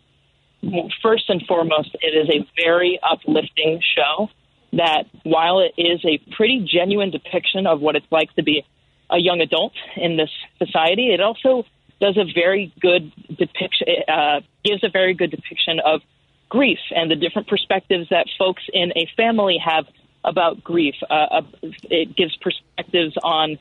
first 1.01 1.29
and 1.29 1.41
foremost, 1.45 1.95
it 2.01 2.15
is 2.15 2.29
a 2.29 2.47
very 2.61 2.99
uplifting 3.03 3.81
show 3.95 4.29
that 4.73 5.05
while 5.23 5.59
it 5.59 5.73
is 5.77 5.99
a 6.05 6.19
pretty 6.35 6.65
genuine 6.71 7.11
depiction 7.11 7.65
of 7.67 7.81
what 7.81 7.95
it's 7.95 8.11
like 8.11 8.33
to 8.35 8.43
be 8.43 8.65
a 9.09 9.17
young 9.17 9.41
adult 9.41 9.73
in 9.97 10.15
this 10.15 10.29
society, 10.57 11.07
it 11.13 11.19
also 11.19 11.65
does 11.99 12.17
a 12.17 12.25
very 12.33 12.73
good 12.79 13.11
depiction, 13.27 13.87
uh, 14.07 14.41
gives 14.63 14.83
a 14.83 14.89
very 14.89 15.13
good 15.13 15.31
depiction 15.31 15.79
of 15.79 16.01
grief 16.47 16.79
and 16.95 17.11
the 17.11 17.15
different 17.15 17.47
perspectives 17.47 18.09
that 18.09 18.27
folks 18.37 18.63
in 18.73 18.91
a 18.95 19.07
family 19.15 19.57
have 19.63 19.85
about 20.23 20.63
grief. 20.63 20.95
Uh, 21.09 21.13
uh, 21.13 21.41
it 21.83 22.15
gives 22.15 22.35
perspectives 22.37 23.15
on 23.23 23.57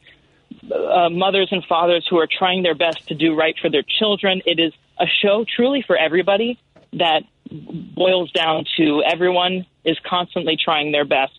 uh, 0.73 1.09
mothers 1.11 1.49
and 1.51 1.65
fathers 1.65 2.07
who 2.09 2.19
are 2.19 2.27
trying 2.27 2.63
their 2.63 2.75
best 2.75 3.07
to 3.09 3.15
do 3.15 3.35
right 3.35 3.55
for 3.61 3.71
their 3.71 3.85
children. 3.99 4.41
It 4.47 4.59
is 4.59 4.73
a 4.99 5.07
show 5.23 5.45
truly 5.45 5.85
for 5.87 5.97
everybody 5.97 6.59
that 6.95 7.23
boils 7.51 8.33
down 8.33 8.65
to 8.77 9.03
everyone 9.05 9.67
is 9.85 9.97
constantly 10.07 10.57
trying 10.63 10.93
their 10.93 11.05
best. 11.05 11.39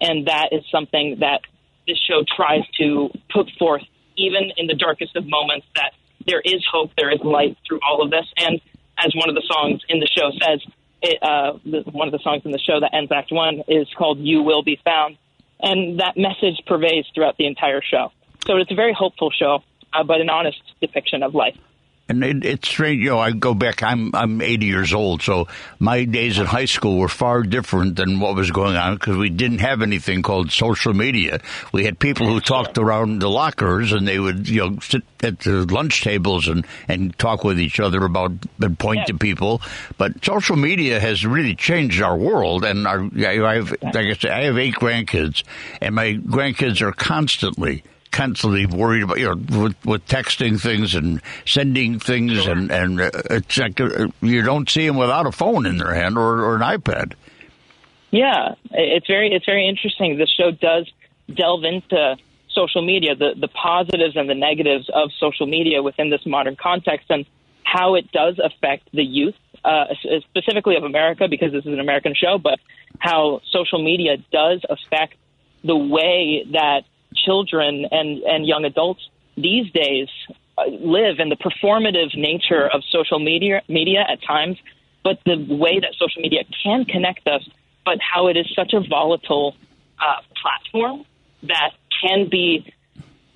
And 0.00 0.26
that 0.26 0.48
is 0.52 0.62
something 0.70 1.18
that 1.20 1.42
this 1.86 1.98
show 1.98 2.24
tries 2.36 2.62
to 2.78 3.10
put 3.32 3.50
forth, 3.58 3.82
even 4.16 4.52
in 4.56 4.66
the 4.66 4.74
darkest 4.74 5.16
of 5.16 5.26
moments, 5.26 5.66
that 5.74 5.92
there 6.26 6.40
is 6.44 6.64
hope, 6.70 6.92
there 6.96 7.10
is 7.10 7.20
light 7.20 7.56
through 7.66 7.80
all 7.88 8.02
of 8.02 8.10
this. 8.10 8.26
And 8.36 8.60
as 8.98 9.14
one 9.14 9.28
of 9.28 9.34
the 9.34 9.44
songs 9.46 9.82
in 9.88 10.00
the 10.00 10.06
show 10.06 10.30
says, 10.40 10.60
it, 11.02 11.22
uh, 11.22 11.58
the, 11.64 11.82
one 11.90 12.08
of 12.08 12.12
the 12.12 12.20
songs 12.22 12.42
in 12.44 12.50
the 12.50 12.58
show 12.58 12.80
that 12.80 12.94
ends 12.94 13.12
Act 13.12 13.30
One 13.30 13.62
is 13.68 13.86
called 13.96 14.18
"You 14.18 14.42
Will 14.42 14.62
Be 14.62 14.80
Found," 14.84 15.18
and 15.60 16.00
that 16.00 16.16
message 16.16 16.62
pervades 16.66 17.06
throughout 17.14 17.36
the 17.36 17.46
entire 17.46 17.82
show. 17.82 18.10
So 18.46 18.56
it's 18.56 18.70
a 18.70 18.74
very 18.74 18.94
hopeful 18.94 19.30
show, 19.30 19.62
uh, 19.92 20.04
but 20.04 20.20
an 20.20 20.30
honest 20.30 20.60
depiction 20.80 21.22
of 21.22 21.34
life. 21.34 21.56
And 22.06 22.22
it, 22.22 22.44
it's 22.44 22.68
strange, 22.68 23.02
you 23.02 23.10
know. 23.10 23.18
I 23.18 23.30
go 23.30 23.54
back. 23.54 23.82
I'm 23.82 24.14
I'm 24.14 24.42
80 24.42 24.66
years 24.66 24.92
old, 24.92 25.22
so 25.22 25.48
my 25.78 26.04
days 26.04 26.38
in 26.38 26.44
high 26.44 26.66
school 26.66 26.98
were 26.98 27.08
far 27.08 27.42
different 27.42 27.96
than 27.96 28.20
what 28.20 28.34
was 28.34 28.50
going 28.50 28.76
on 28.76 28.96
because 28.96 29.16
we 29.16 29.30
didn't 29.30 29.60
have 29.60 29.80
anything 29.80 30.20
called 30.20 30.52
social 30.52 30.92
media. 30.92 31.40
We 31.72 31.86
had 31.86 31.98
people 31.98 32.26
who 32.26 32.40
talked 32.40 32.76
around 32.76 33.20
the 33.20 33.30
lockers, 33.30 33.92
and 33.92 34.06
they 34.06 34.18
would 34.18 34.46
you 34.46 34.60
know 34.60 34.78
sit 34.80 35.02
at 35.22 35.40
the 35.40 35.64
lunch 35.64 36.02
tables 36.02 36.46
and 36.46 36.66
and 36.88 37.18
talk 37.18 37.42
with 37.42 37.58
each 37.58 37.80
other 37.80 38.04
about 38.04 38.32
and 38.60 38.78
point 38.78 38.98
yeah. 38.98 39.04
to 39.06 39.14
people. 39.14 39.62
But 39.96 40.22
social 40.22 40.56
media 40.56 41.00
has 41.00 41.24
really 41.24 41.54
changed 41.54 42.02
our 42.02 42.18
world, 42.18 42.66
and 42.66 42.86
our 42.86 43.00
I 43.00 43.54
have 43.54 43.70
like 43.82 43.96
I 43.96 44.12
said, 44.12 44.30
I 44.30 44.42
have 44.42 44.58
eight 44.58 44.74
grandkids, 44.74 45.42
and 45.80 45.94
my 45.94 46.16
grandkids 46.16 46.82
are 46.82 46.92
constantly 46.92 47.82
constantly 48.14 48.64
worried 48.64 49.02
about 49.02 49.18
you 49.18 49.26
know 49.26 49.60
with, 49.60 49.84
with 49.84 50.06
texting 50.06 50.60
things 50.60 50.94
and 50.94 51.20
sending 51.44 51.98
things 51.98 52.32
sure. 52.32 52.52
and 52.52 52.70
and 52.70 53.00
uh, 53.00 53.10
it's 53.30 53.58
like 53.58 53.80
uh, 53.80 54.06
you 54.22 54.40
don't 54.42 54.70
see 54.70 54.86
them 54.86 54.96
without 54.96 55.26
a 55.26 55.32
phone 55.32 55.66
in 55.66 55.78
their 55.78 55.92
hand 55.92 56.16
or, 56.16 56.40
or 56.40 56.54
an 56.54 56.62
iPad. 56.62 57.14
Yeah, 58.12 58.54
it's 58.70 59.08
very 59.08 59.32
it's 59.32 59.44
very 59.44 59.68
interesting. 59.68 60.16
The 60.16 60.28
show 60.28 60.52
does 60.52 60.88
delve 61.34 61.64
into 61.64 62.16
social 62.52 62.86
media, 62.86 63.16
the 63.16 63.34
the 63.36 63.48
positives 63.48 64.16
and 64.16 64.30
the 64.30 64.36
negatives 64.36 64.88
of 64.94 65.10
social 65.18 65.48
media 65.48 65.82
within 65.82 66.10
this 66.10 66.24
modern 66.24 66.54
context, 66.54 67.06
and 67.10 67.26
how 67.64 67.96
it 67.96 68.12
does 68.12 68.38
affect 68.38 68.88
the 68.92 69.02
youth, 69.02 69.34
uh, 69.64 69.86
specifically 70.30 70.76
of 70.76 70.84
America, 70.84 71.26
because 71.28 71.50
this 71.50 71.66
is 71.66 71.72
an 71.72 71.80
American 71.80 72.14
show, 72.14 72.38
but 72.38 72.60
how 73.00 73.40
social 73.50 73.82
media 73.82 74.18
does 74.30 74.60
affect 74.70 75.16
the 75.64 75.76
way 75.76 76.46
that 76.52 76.82
children 77.14 77.86
and, 77.90 78.22
and 78.22 78.46
young 78.46 78.64
adults 78.64 79.08
these 79.36 79.70
days 79.72 80.08
uh, 80.58 80.66
live 80.66 81.18
in 81.18 81.28
the 81.28 81.36
performative 81.36 82.16
nature 82.16 82.68
of 82.68 82.82
social 82.90 83.18
media, 83.18 83.62
media 83.68 84.04
at 84.08 84.22
times, 84.22 84.56
but 85.02 85.18
the 85.26 85.36
way 85.48 85.80
that 85.80 85.92
social 85.98 86.22
media 86.22 86.44
can 86.62 86.84
connect 86.84 87.26
us, 87.26 87.42
but 87.84 87.98
how 88.00 88.28
it 88.28 88.36
is 88.36 88.46
such 88.54 88.72
a 88.72 88.80
volatile 88.80 89.56
uh, 89.98 90.20
platform 90.40 91.04
that 91.42 91.72
can 92.02 92.28
be 92.30 92.72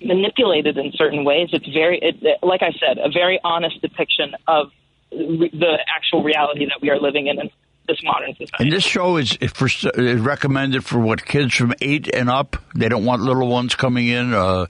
manipulated 0.01 0.77
in 0.77 0.91
certain 0.93 1.23
ways. 1.25 1.49
It's 1.51 1.67
very, 1.67 1.99
it, 1.99 2.39
like 2.41 2.61
I 2.61 2.71
said, 2.79 2.97
a 2.97 3.09
very 3.09 3.39
honest 3.43 3.81
depiction 3.81 4.35
of 4.47 4.71
re- 5.11 5.51
the 5.51 5.77
actual 5.87 6.23
reality 6.23 6.65
that 6.65 6.81
we 6.81 6.89
are 6.89 6.99
living 6.99 7.27
in. 7.27 7.39
And 7.39 7.49
this 7.89 7.99
modern 8.03 8.33
society. 8.35 8.63
And 8.63 8.71
this 8.71 8.83
show 8.83 9.17
is 9.17 9.37
for 9.53 9.67
is 9.67 10.21
recommended 10.21 10.85
for 10.85 10.99
what 10.99 11.25
kids 11.25 11.55
from 11.55 11.73
eight 11.81 12.07
and 12.13 12.29
up. 12.29 12.55
They 12.75 12.87
don't 12.87 13.05
want 13.05 13.21
little 13.21 13.47
ones 13.47 13.75
coming 13.75 14.07
in. 14.07 14.33
Uh... 14.33 14.67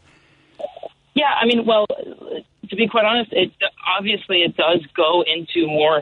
Yeah, 1.14 1.34
I 1.40 1.46
mean, 1.46 1.66
well, 1.66 1.86
to 2.70 2.76
be 2.76 2.88
quite 2.88 3.06
honest, 3.06 3.32
it 3.34 3.52
obviously 3.98 4.42
it 4.42 4.56
does 4.56 4.86
go 4.96 5.24
into 5.24 5.68
more 5.68 6.02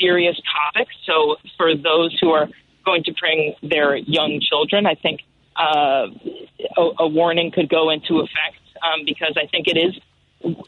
serious 0.00 0.36
topics. 0.52 0.92
So 1.06 1.36
for 1.56 1.74
those 1.74 2.16
who 2.20 2.30
are 2.30 2.48
going 2.84 3.04
to 3.04 3.12
bring 3.18 3.54
their 3.62 3.96
young 3.96 4.40
children, 4.40 4.86
I 4.86 4.94
think 4.94 5.20
uh, 5.56 6.08
a, 6.76 6.82
a 7.00 7.08
warning 7.08 7.50
could 7.50 7.68
go 7.68 7.90
into 7.90 8.18
effect 8.20 8.60
um, 8.82 9.04
because 9.04 9.34
I 9.36 9.46
think 9.46 9.68
it 9.68 9.78
is 9.78 9.98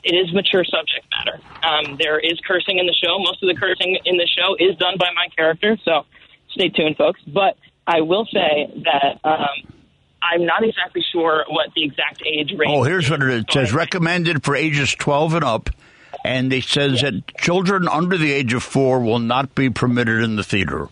it 0.04 0.14
is 0.14 0.32
mature 0.32 0.64
subject 0.64 1.06
matter. 1.16 1.40
Um, 1.62 1.96
there 1.98 2.18
is 2.18 2.38
cursing 2.46 2.78
in 2.78 2.86
the 2.86 2.94
show. 2.94 3.18
Most 3.18 3.42
of 3.42 3.48
the 3.48 3.54
cursing 3.54 3.98
in 4.04 4.16
the 4.16 4.26
show 4.26 4.56
is 4.58 4.76
done 4.76 4.96
by 4.98 5.10
my 5.14 5.28
character, 5.36 5.76
so 5.84 6.06
stay 6.50 6.68
tuned, 6.68 6.96
folks. 6.96 7.20
But 7.26 7.56
I 7.86 8.00
will 8.00 8.26
say 8.26 8.82
that 8.84 9.20
um, 9.24 9.72
I'm 10.22 10.44
not 10.44 10.64
exactly 10.64 11.04
sure 11.12 11.44
what 11.48 11.70
the 11.74 11.84
exact 11.84 12.22
age 12.26 12.52
range. 12.56 12.72
Oh, 12.72 12.82
here's 12.82 13.10
what 13.10 13.22
it 13.22 13.50
says: 13.50 13.72
recommended 13.72 14.44
for 14.44 14.54
ages 14.56 14.94
12 14.94 15.34
and 15.34 15.44
up. 15.44 15.70
And 16.24 16.52
it 16.52 16.64
says 16.64 17.02
yeah. 17.02 17.10
that 17.10 17.36
children 17.36 17.86
under 17.86 18.18
the 18.18 18.32
age 18.32 18.52
of 18.52 18.62
four 18.62 19.00
will 19.00 19.20
not 19.20 19.54
be 19.54 19.70
permitted 19.70 20.22
in 20.22 20.36
the 20.36 20.42
theater. 20.42 20.88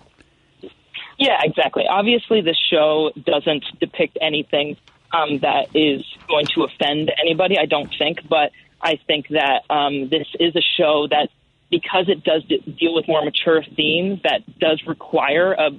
Yeah, 1.18 1.41
exactly. 1.43 1.84
Obviously, 1.89 2.43
the 2.43 2.55
show 2.70 3.11
doesn't 3.24 3.64
depict 3.80 4.18
anything 4.20 4.76
um, 5.12 5.39
that 5.39 5.74
is 5.74 6.05
going 6.28 6.47
to 6.55 6.64
offend 6.64 7.11
anybody, 7.20 7.59
I 7.59 7.66
don't 7.66 7.93
think. 7.99 8.28
But 8.28 8.53
I 8.81 8.99
think 9.07 9.29
that 9.31 9.62
um, 9.70 10.09
this 10.09 10.27
is 10.39 10.55
a 10.55 10.62
show 10.77 11.07
that, 11.11 11.29
because 11.70 12.09
it 12.09 12.22
does 12.22 12.45
deal 12.45 12.95
with 12.95 13.09
more 13.09 13.24
mature 13.24 13.62
themes, 13.77 14.20
that 14.22 14.43
does 14.59 14.83
require 14.87 15.53
a 15.53 15.70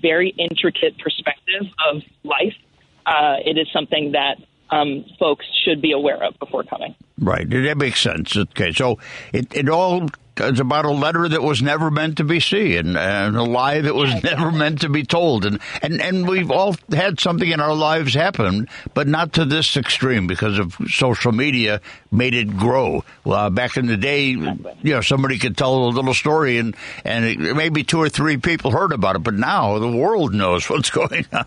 very 0.00 0.30
intricate 0.38 0.98
perspective 0.98 1.66
of 1.90 2.02
life. 2.22 2.54
Uh, 3.04 3.36
it 3.44 3.58
is 3.58 3.66
something 3.72 4.12
that 4.12 4.36
um, 4.70 5.04
folks 5.18 5.44
should 5.64 5.82
be 5.82 5.92
aware 5.92 6.22
of 6.22 6.38
before 6.38 6.62
coming. 6.62 6.94
Right, 7.18 7.48
that 7.48 7.76
makes 7.76 8.00
sense. 8.00 8.36
Okay, 8.36 8.72
so 8.72 8.98
it, 9.32 9.52
it 9.54 9.68
all 9.68 10.06
is 10.38 10.60
about 10.60 10.84
a 10.84 10.90
letter 10.90 11.28
that 11.28 11.42
was 11.42 11.62
never 11.62 11.90
meant 11.90 12.16
to 12.16 12.24
be 12.24 12.40
seen 12.40 12.96
and 12.96 13.36
a 13.36 13.42
lie 13.42 13.80
that 13.80 13.94
was 13.94 14.22
never 14.22 14.50
meant 14.50 14.80
to 14.80 14.88
be 14.88 15.04
told. 15.04 15.44
And, 15.44 15.60
and, 15.82 16.00
and 16.00 16.28
we've 16.28 16.50
all 16.50 16.74
had 16.90 17.20
something 17.20 17.50
in 17.50 17.60
our 17.60 17.74
lives 17.74 18.14
happen, 18.14 18.68
but 18.94 19.06
not 19.06 19.34
to 19.34 19.44
this 19.44 19.76
extreme 19.76 20.26
because 20.26 20.58
of 20.58 20.76
social 20.88 21.32
media 21.32 21.80
made 22.10 22.34
it 22.34 22.56
grow. 22.56 23.04
Well, 23.24 23.38
uh, 23.38 23.50
back 23.50 23.76
in 23.76 23.86
the 23.86 23.96
day, 23.96 24.28
you 24.28 24.56
know, 24.82 25.00
somebody 25.00 25.38
could 25.38 25.56
tell 25.56 25.74
a 25.74 25.88
little 25.88 26.14
story 26.14 26.58
and, 26.58 26.76
and 27.04 27.24
it, 27.24 27.38
maybe 27.38 27.84
two 27.84 27.98
or 27.98 28.08
three 28.08 28.36
people 28.36 28.70
heard 28.70 28.92
about 28.92 29.16
it, 29.16 29.22
but 29.22 29.34
now 29.34 29.78
the 29.78 29.90
world 29.90 30.34
knows 30.34 30.68
what's 30.70 30.90
going 30.90 31.26
on. 31.32 31.46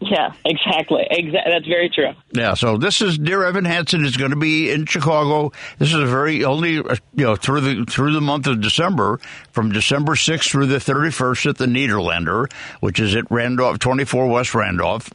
Yeah, 0.00 0.32
exactly. 0.46 1.06
Exa- 1.10 1.44
that's 1.46 1.66
very 1.66 1.90
true. 1.90 2.12
Yeah. 2.32 2.54
So 2.54 2.78
this 2.78 3.02
is 3.02 3.18
Dear 3.18 3.44
Evan 3.44 3.66
Hansen 3.66 4.04
is 4.06 4.16
going 4.16 4.30
to 4.30 4.36
be 4.36 4.70
in 4.70 4.86
Chicago. 4.86 5.52
This 5.78 5.90
is 5.90 6.00
a 6.00 6.06
very 6.06 6.42
only 6.42 6.78
uh, 6.78 6.96
you 7.14 7.24
know 7.24 7.36
through 7.36 7.60
the 7.60 7.84
through 7.84 8.14
the 8.14 8.20
month 8.22 8.46
of 8.46 8.62
December, 8.62 9.20
from 9.52 9.72
December 9.72 10.16
sixth 10.16 10.50
through 10.50 10.66
the 10.66 10.80
thirty 10.80 11.10
first 11.10 11.44
at 11.44 11.58
the 11.58 11.66
Nederlander, 11.66 12.50
which 12.80 12.98
is 12.98 13.14
at 13.14 13.30
Randolph 13.30 13.78
twenty 13.78 14.04
four 14.04 14.26
West 14.26 14.54
Randolph. 14.54 15.10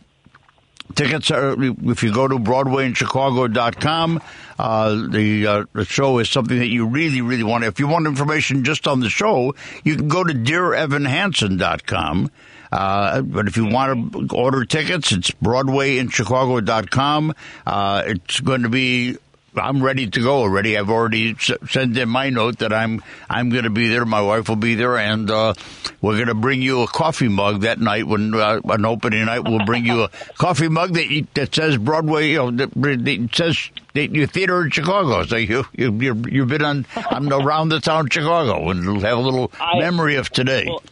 Tickets 0.94 1.32
are, 1.32 1.56
if 1.90 2.04
you 2.04 2.14
go 2.14 2.28
to 2.28 2.38
BroadwayInChicago.com, 2.38 4.22
uh, 4.60 5.08
the, 5.10 5.48
uh, 5.48 5.66
the 5.74 5.84
show 5.84 6.20
is 6.20 6.30
something 6.30 6.60
that 6.60 6.68
you 6.68 6.86
really, 6.86 7.22
really 7.22 7.44
want. 7.44 7.64
If 7.64 7.80
you 7.80 7.88
want 7.88 8.06
information 8.06 8.64
just 8.64 8.88
on 8.88 9.00
the 9.00 9.10
show, 9.10 9.56
you 9.84 9.96
can 9.96 10.08
go 10.08 10.24
to 10.24 10.32
DearEvanHansen.com. 10.32 12.30
Uh, 12.76 13.22
but 13.22 13.48
if 13.48 13.56
you 13.56 13.66
want 13.66 14.12
to 14.12 14.36
order 14.36 14.66
tickets, 14.66 15.14
it's 15.14 15.32
BroadwayInChicago.com. 15.32 17.34
Uh, 17.66 18.04
it's 18.06 18.42
going 18.42 18.64
to 18.64 18.70
be 18.70 19.18
I'm 19.58 19.82
ready 19.82 20.08
to 20.08 20.20
go 20.20 20.38
already. 20.38 20.78
I've 20.78 20.90
already 20.90 21.36
sent 21.38 21.98
in 21.98 22.10
my 22.10 22.30
note 22.30 22.60
that 22.60 22.74
I'm 22.74 23.02
I'm 23.30 23.50
going 23.50 23.64
to 23.64 23.70
be 23.70 23.88
there. 23.88 24.06
My 24.06 24.22
wife 24.22 24.50
will 24.50 24.56
be 24.56 24.76
there, 24.76 24.98
and 24.98 25.32
uh, 25.32 25.54
we're 26.02 26.16
going 26.16 26.28
to 26.28 26.34
bring 26.34 26.62
you 26.62 26.82
a 26.82 26.88
coffee 26.88 27.30
mug 27.30 27.62
that 27.62 27.80
night 27.80 28.08
when 28.08 28.34
uh, 28.34 28.60
an 28.66 28.86
opening 28.86 29.26
night. 29.26 29.44
We'll 29.46 29.66
bring 29.66 29.86
you 29.86 30.04
a 30.04 30.10
coffee 30.38 30.68
mug 30.68 30.94
that 30.94 31.28
that 31.36 31.56
says 31.56 31.78
Broadway. 31.78 32.32
You 32.32 32.38
know, 32.38 32.52
that, 32.52 32.74
that 32.74 33.30
says 33.34 33.70
your 33.94 34.28
theater 34.28 34.66
in 34.66 34.72
Chicago. 34.72 35.26
So 35.26 35.38
you 35.38 35.66
you 35.74 35.92
you've 36.30 36.50
been 36.50 36.66
on 36.66 36.86
on 37.10 37.32
around 37.32 37.70
the 37.70 37.80
town 37.80 38.10
Chicago, 38.10 38.70
and 38.70 39.02
have 39.02 39.18
a 39.18 39.22
little 39.22 39.52
I, 39.60 39.80
memory 39.80 40.16
of 40.16 40.30
today. 40.30 40.66
Well, 40.68 40.84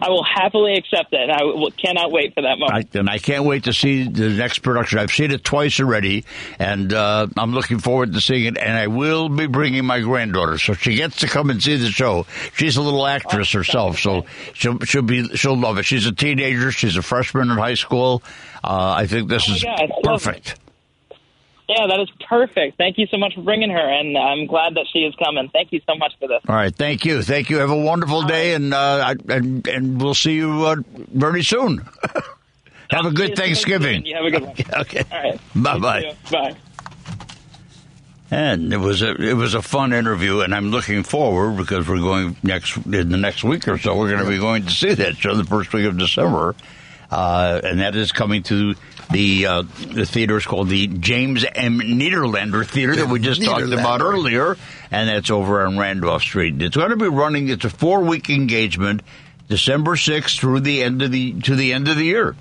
I 0.00 0.08
will 0.10 0.24
happily 0.24 0.74
accept 0.76 1.12
it. 1.12 1.30
I 1.30 1.42
will, 1.44 1.70
cannot 1.70 2.12
wait 2.12 2.34
for 2.34 2.42
that 2.42 2.58
moment. 2.58 2.94
I, 2.94 2.98
and 2.98 3.08
I 3.08 3.18
can't 3.18 3.44
wait 3.44 3.64
to 3.64 3.72
see 3.72 4.04
the 4.04 4.28
next 4.30 4.60
production. 4.60 4.98
I've 4.98 5.10
seen 5.10 5.30
it 5.30 5.44
twice 5.44 5.80
already, 5.80 6.24
and 6.58 6.92
uh, 6.92 7.26
I'm 7.36 7.52
looking 7.52 7.78
forward 7.78 8.12
to 8.12 8.20
seeing 8.20 8.44
it. 8.44 8.58
And 8.58 8.76
I 8.76 8.86
will 8.88 9.28
be 9.28 9.46
bringing 9.46 9.84
my 9.84 10.00
granddaughter, 10.00 10.58
so 10.58 10.74
she 10.74 10.96
gets 10.96 11.16
to 11.18 11.26
come 11.26 11.50
and 11.50 11.62
see 11.62 11.76
the 11.76 11.90
show. 11.90 12.26
She's 12.54 12.76
a 12.76 12.82
little 12.82 13.06
actress 13.06 13.54
oh, 13.54 13.58
herself, 13.58 13.98
so 13.98 14.26
she'll, 14.54 14.78
she'll 14.80 15.02
be 15.02 15.28
she'll 15.36 15.58
love 15.58 15.78
it. 15.78 15.84
She's 15.84 16.06
a 16.06 16.12
teenager. 16.12 16.70
She's 16.72 16.96
a 16.96 17.02
freshman 17.02 17.50
in 17.50 17.56
high 17.56 17.74
school. 17.74 18.22
Uh, 18.62 18.94
I 18.98 19.06
think 19.06 19.28
this 19.28 19.48
oh 19.48 19.54
is 19.54 19.62
God, 19.62 19.90
perfect. 20.02 20.56
Yeah, 21.68 21.86
that 21.88 21.98
is 22.00 22.08
perfect. 22.28 22.78
Thank 22.78 22.96
you 22.96 23.06
so 23.08 23.18
much 23.18 23.34
for 23.34 23.42
bringing 23.42 23.70
her, 23.70 23.78
and 23.90 24.16
I'm 24.16 24.46
glad 24.46 24.74
that 24.74 24.86
she 24.92 25.00
is 25.00 25.14
coming. 25.16 25.48
Thank 25.52 25.72
you 25.72 25.80
so 25.88 25.96
much 25.96 26.12
for 26.20 26.28
this. 26.28 26.40
All 26.48 26.54
right, 26.54 26.72
thank 26.74 27.04
you, 27.04 27.22
thank 27.22 27.50
you. 27.50 27.58
Have 27.58 27.70
a 27.70 27.76
wonderful 27.76 28.18
All 28.18 28.26
day, 28.28 28.52
right. 28.52 28.60
and 28.62 28.72
uh, 28.72 29.14
and 29.28 29.66
and 29.66 30.00
we'll 30.00 30.14
see 30.14 30.34
you 30.34 30.64
uh, 30.64 30.76
very 31.12 31.42
soon. 31.42 31.78
Have 32.90 33.04
a 33.06 33.10
good 33.10 33.34
Thanksgiving. 33.36 34.06
You 34.06 34.14
have 34.14 34.24
a 34.26 34.30
good 34.30 34.42
one. 34.42 34.54
Okay. 34.82 35.02
All 35.10 35.18
right. 35.20 35.40
Bye 35.56 35.78
bye. 35.80 36.14
Bye. 36.30 36.54
And 38.30 38.72
it 38.72 38.76
was 38.76 39.02
a 39.02 39.14
it 39.20 39.34
was 39.34 39.54
a 39.54 39.62
fun 39.62 39.92
interview, 39.92 40.40
and 40.40 40.54
I'm 40.54 40.70
looking 40.70 41.02
forward 41.02 41.56
because 41.56 41.88
we're 41.88 41.98
going 41.98 42.36
next 42.44 42.76
in 42.76 43.08
the 43.10 43.16
next 43.16 43.42
week 43.42 43.66
or 43.66 43.76
so. 43.78 43.96
We're 43.96 44.10
going 44.10 44.22
to 44.24 44.28
be 44.30 44.38
going 44.38 44.64
to 44.66 44.70
see 44.70 44.94
that 44.94 45.16
show 45.16 45.34
the 45.34 45.44
first 45.44 45.72
week 45.72 45.86
of 45.86 45.98
December, 45.98 46.54
uh, 47.10 47.60
and 47.64 47.80
that 47.80 47.94
is 47.96 48.12
coming 48.12 48.42
to 48.44 48.74
the 49.12 49.46
uh, 49.46 49.62
the 49.92 50.04
theater 50.04 50.36
is 50.36 50.46
called 50.46 50.68
the 50.68 50.86
James 50.88 51.44
M. 51.54 51.78
Nederlander 51.80 52.66
Theater 52.66 52.96
that 52.96 53.08
we 53.08 53.20
just 53.20 53.40
talked 53.44 53.62
about 53.72 54.00
earlier, 54.02 54.56
and 54.90 55.08
that's 55.08 55.30
over 55.30 55.64
on 55.66 55.78
Randolph 55.78 56.22
Street. 56.22 56.60
It's 56.60 56.76
going 56.76 56.90
to 56.90 56.96
be 56.96 57.08
running. 57.08 57.48
It's 57.48 57.64
a 57.64 57.70
four 57.70 58.00
week 58.02 58.28
engagement, 58.30 59.02
December 59.48 59.96
sixth 59.96 60.38
through 60.40 60.60
the 60.60 60.82
end 60.82 61.02
of 61.02 61.12
the 61.12 61.40
to 61.42 61.54
the 61.54 61.72
end 61.72 61.86
of 61.88 61.96
the 61.96 62.04
year. 62.04 62.34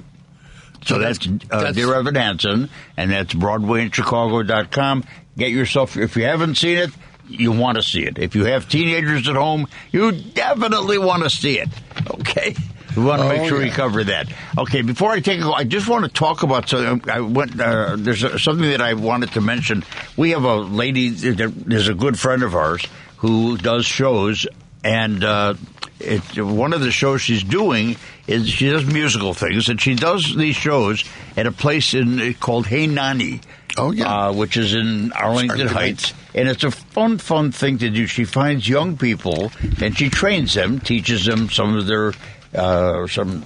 So 0.85 0.99
that's, 0.99 1.25
uh, 1.27 1.31
that's- 1.49 1.75
Dear 1.75 1.95
Evan 1.95 2.13
Hansen, 2.15 2.69
and 2.95 3.09
that's 3.11 3.33
BroadwayInChicago.com. 3.33 5.03
Get 5.37 5.49
yourself, 5.51 5.97
if 5.97 6.15
you 6.15 6.23
haven't 6.25 6.55
seen 6.55 6.77
it, 6.77 6.91
you 7.27 7.51
want 7.51 7.77
to 7.77 7.83
see 7.83 8.03
it. 8.03 8.19
If 8.19 8.35
you 8.35 8.45
have 8.45 8.69
teenagers 8.69 9.27
at 9.27 9.35
home, 9.35 9.67
you 9.91 10.11
definitely 10.11 10.97
want 10.99 11.23
to 11.23 11.29
see 11.29 11.57
it. 11.59 11.69
Okay? 12.11 12.55
We 12.95 13.03
want 13.03 13.21
to 13.21 13.25
Oh, 13.27 13.29
make 13.29 13.47
sure 13.49 13.59
we 13.59 13.69
cover 13.69 14.03
that. 14.03 14.27
Okay, 14.57 14.81
before 14.81 15.11
I 15.11 15.19
take 15.19 15.41
a 15.41 15.49
I 15.49 15.63
just 15.63 15.87
want 15.87 16.05
to 16.05 16.11
talk 16.11 16.43
about 16.43 16.69
something. 16.69 17.09
I 17.09 17.19
went, 17.21 17.59
uh, 17.59 17.95
there's 17.97 18.23
a, 18.23 18.39
something 18.39 18.69
that 18.69 18.81
I 18.81 18.93
wanted 18.93 19.31
to 19.33 19.41
mention. 19.41 19.83
We 20.17 20.31
have 20.31 20.43
a 20.43 20.55
lady, 20.55 21.09
there's 21.09 21.87
a 21.87 21.93
good 21.93 22.17
friend 22.19 22.43
of 22.43 22.55
ours 22.55 22.85
who 23.17 23.57
does 23.57 23.85
shows, 23.85 24.45
and 24.83 25.23
uh, 25.23 25.55
it, 25.99 26.21
one 26.39 26.73
of 26.73 26.81
the 26.81 26.91
shows 26.91 27.21
she's 27.21 27.43
doing 27.43 27.95
is 28.27 28.47
she 28.49 28.69
does 28.69 28.85
musical 28.85 29.33
things, 29.33 29.69
and 29.69 29.79
she 29.81 29.95
does 29.95 30.35
these 30.35 30.55
shows 30.55 31.03
at 31.35 31.47
a 31.47 31.51
place 31.51 31.93
in 31.93 32.33
called 32.35 32.67
Hey 32.67 32.87
Nonny. 32.87 33.41
Oh, 33.77 33.91
yeah. 33.91 34.27
uh, 34.29 34.33
which 34.33 34.55
is 34.55 34.73
in 34.73 35.11
Arlington 35.11 35.51
Arlington 35.51 35.67
Heights, 35.67 36.13
and 36.33 36.47
it's 36.47 36.63
a 36.63 36.71
fun, 36.71 37.17
fun 37.17 37.51
thing 37.51 37.77
to 37.79 37.89
do. 37.89 38.07
She 38.07 38.23
finds 38.23 38.69
young 38.69 38.95
people 38.95 39.51
and 39.81 39.97
she 39.97 40.09
trains 40.09 40.53
them, 40.53 40.79
teaches 40.79 41.25
them 41.25 41.49
some 41.49 41.75
of 41.75 41.85
their 41.85 42.13
uh, 42.55 43.07
some 43.07 43.45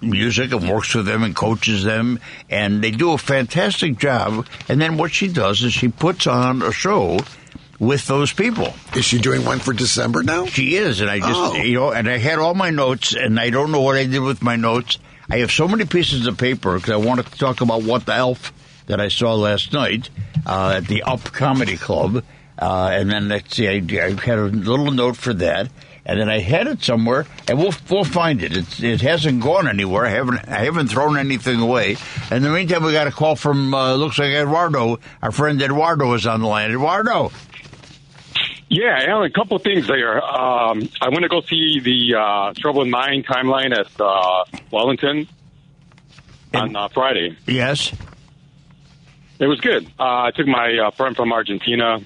music, 0.00 0.52
and 0.52 0.68
works 0.68 0.94
with 0.94 1.06
them 1.06 1.22
and 1.22 1.34
coaches 1.34 1.84
them, 1.84 2.18
and 2.50 2.82
they 2.82 2.90
do 2.90 3.12
a 3.12 3.18
fantastic 3.18 3.98
job. 3.98 4.46
And 4.68 4.80
then 4.80 4.96
what 4.96 5.12
she 5.12 5.28
does 5.28 5.62
is 5.62 5.72
she 5.72 5.88
puts 5.88 6.26
on 6.26 6.62
a 6.62 6.72
show 6.72 7.20
with 7.78 8.06
those 8.06 8.32
people. 8.32 8.74
Is 8.94 9.04
she 9.04 9.18
doing 9.18 9.44
one 9.44 9.58
for 9.58 9.72
December 9.72 10.22
now? 10.22 10.46
She 10.46 10.76
is, 10.76 11.00
and 11.00 11.10
I 11.10 11.18
just 11.18 11.30
Oh. 11.34 11.54
you 11.56 11.74
know, 11.74 11.90
and 11.92 12.08
I 12.08 12.18
had 12.18 12.38
all 12.38 12.54
my 12.54 12.70
notes, 12.70 13.14
and 13.14 13.38
I 13.38 13.50
don't 13.50 13.72
know 13.72 13.80
what 13.80 13.96
I 13.96 14.04
did 14.04 14.20
with 14.20 14.42
my 14.42 14.56
notes. 14.56 14.98
I 15.30 15.38
have 15.38 15.50
so 15.50 15.66
many 15.66 15.84
pieces 15.84 16.26
of 16.26 16.36
paper 16.36 16.74
because 16.76 16.90
I 16.90 16.96
wanted 16.96 17.26
to 17.26 17.38
talk 17.38 17.60
about 17.60 17.82
what 17.82 18.06
the 18.06 18.14
elf 18.14 18.52
that 18.86 19.00
I 19.00 19.08
saw 19.08 19.34
last 19.34 19.72
night 19.72 20.10
uh, 20.46 20.74
at 20.76 20.86
the 20.88 21.02
Up 21.04 21.24
Comedy 21.32 21.76
Club, 21.76 22.22
uh, 22.58 22.90
and 22.92 23.10
then 23.10 23.28
let's 23.28 23.56
see, 23.56 23.68
I, 23.68 23.74
I 24.04 24.10
had 24.10 24.38
a 24.38 24.44
little 24.44 24.90
note 24.90 25.16
for 25.16 25.32
that. 25.34 25.68
And 26.04 26.18
then 26.18 26.28
I 26.28 26.40
had 26.40 26.66
it 26.66 26.82
somewhere, 26.82 27.26
and 27.48 27.58
we'll 27.58 27.74
we'll 27.88 28.02
find 28.04 28.42
it. 28.42 28.56
It's, 28.56 28.82
it 28.82 29.02
hasn't 29.02 29.40
gone 29.40 29.68
anywhere. 29.68 30.04
I 30.04 30.10
haven't 30.10 30.48
I 30.48 30.64
haven't 30.64 30.88
thrown 30.88 31.16
anything 31.16 31.60
away. 31.60 31.96
In 32.30 32.42
the 32.42 32.50
meantime, 32.50 32.82
we 32.82 32.90
got 32.92 33.06
a 33.06 33.12
call 33.12 33.36
from 33.36 33.72
uh, 33.72 33.94
looks 33.94 34.18
like 34.18 34.30
Eduardo. 34.32 34.98
Our 35.22 35.30
friend 35.30 35.62
Eduardo 35.62 36.12
is 36.14 36.26
on 36.26 36.40
the 36.40 36.48
line. 36.48 36.72
Eduardo, 36.72 37.30
Yeah, 38.68 39.04
Alan, 39.06 39.30
a 39.30 39.32
couple 39.32 39.56
of 39.56 39.62
things 39.62 39.86
there. 39.86 40.20
Um, 40.20 40.88
I 41.00 41.08
want 41.10 41.22
to 41.22 41.28
go 41.28 41.40
see 41.42 41.78
the 41.78 42.18
uh, 42.18 42.52
Trouble 42.54 42.82
in 42.82 42.90
Mind 42.90 43.24
timeline 43.26 43.72
at 43.72 44.00
uh, 44.00 44.44
Wellington 44.72 45.28
on 46.52 46.74
uh, 46.74 46.88
Friday. 46.88 47.36
yes, 47.46 47.92
It 49.38 49.46
was 49.46 49.60
good. 49.60 49.86
Uh, 50.00 50.24
I 50.24 50.30
took 50.34 50.46
my 50.48 50.76
uh, 50.86 50.90
friend 50.90 51.14
from 51.14 51.32
Argentina, 51.32 52.00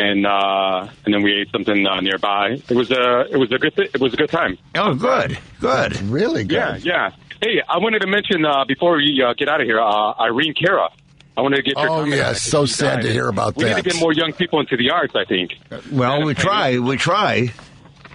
and 0.00 0.26
uh, 0.26 0.88
and 1.04 1.14
then 1.14 1.22
we 1.22 1.32
ate 1.40 1.50
something 1.52 1.86
uh, 1.86 2.00
nearby. 2.00 2.60
It 2.68 2.74
was 2.74 2.90
a 2.90 3.26
it 3.30 3.36
was 3.36 3.52
a 3.52 3.58
good 3.58 3.74
th- 3.76 3.90
it 3.94 4.00
was 4.00 4.14
a 4.14 4.16
good 4.16 4.30
time. 4.30 4.58
oh 4.74 4.94
good, 4.94 5.38
good. 5.60 6.00
Really 6.02 6.44
good. 6.44 6.56
Yeah, 6.56 6.76
yeah. 6.76 7.10
Hey, 7.42 7.62
I 7.68 7.78
wanted 7.78 8.00
to 8.00 8.06
mention 8.06 8.44
uh, 8.44 8.64
before 8.66 8.96
we 8.96 9.22
uh, 9.26 9.34
get 9.34 9.48
out 9.48 9.60
of 9.60 9.66
here, 9.66 9.80
uh, 9.80 10.12
Irene 10.20 10.54
Cara. 10.54 10.88
I 11.36 11.42
wanted 11.42 11.56
to 11.56 11.62
get 11.62 11.76
your 11.78 11.86
Oh, 11.86 11.88
comment 12.00 12.08
yeah, 12.08 12.14
on 12.14 12.18
that, 12.20 12.26
'cause 12.34 12.42
so 12.42 12.66
she 12.66 12.72
sad 12.74 12.94
died. 12.96 13.02
to 13.04 13.12
hear 13.12 13.28
about 13.28 13.54
that. 13.54 13.58
we 13.58 13.64
that. 13.70 13.76
need 13.76 13.84
to 13.84 13.90
get 13.90 14.00
more 14.00 14.12
young 14.12 14.32
people 14.32 14.60
into 14.60 14.76
the 14.76 14.90
arts. 14.90 15.14
I 15.14 15.24
think. 15.24 15.52
Well, 15.92 16.24
we 16.24 16.34
try, 16.34 16.78
we 16.78 16.96
try. 16.96 17.52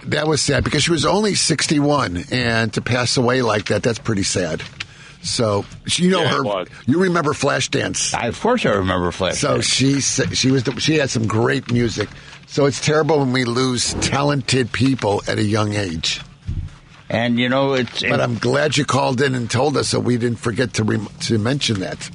That 0.08 0.28
was 0.28 0.40
sad 0.40 0.62
because 0.62 0.84
she 0.84 0.92
was 0.92 1.04
only 1.04 1.34
61, 1.34 2.24
and 2.30 2.72
to 2.74 2.80
pass 2.82 3.16
away 3.16 3.42
like 3.42 3.64
that, 3.66 3.82
that's 3.82 3.98
pretty 3.98 4.22
sad. 4.22 4.62
So 5.26 5.64
you 5.96 6.10
know 6.10 6.22
Yeah, 6.22 6.42
her. 6.42 6.64
You 6.86 7.02
remember 7.02 7.32
Flashdance? 7.32 8.14
I, 8.14 8.28
of 8.28 8.40
course, 8.40 8.64
I 8.64 8.70
remember 8.70 9.10
Flash. 9.12 9.38
So 9.38 9.60
she 9.60 10.00
she 10.00 10.50
was 10.50 10.64
the, 10.64 10.78
she 10.80 10.96
had 10.96 11.10
some 11.10 11.26
great 11.26 11.70
music. 11.72 12.08
So 12.46 12.66
it's 12.66 12.80
terrible 12.84 13.18
when 13.18 13.32
we 13.32 13.44
lose 13.44 13.94
talented 13.94 14.70
people 14.72 15.22
at 15.26 15.38
a 15.38 15.42
young 15.42 15.74
age. 15.74 16.20
and 17.10 17.38
you 17.38 17.48
know, 17.48 17.74
it's 17.74 18.02
But 18.02 18.20
I'm 18.20 18.38
glad 18.38 18.76
you 18.76 18.84
called 18.84 19.20
in 19.20 19.34
and 19.34 19.50
told 19.50 19.76
us, 19.76 19.88
so 19.88 19.98
we 19.98 20.16
didn't 20.16 20.38
forget 20.38 20.74
to 20.74 20.84
rem- 20.84 21.08
to 21.22 21.38
mention 21.38 21.80
that. 21.80 22.08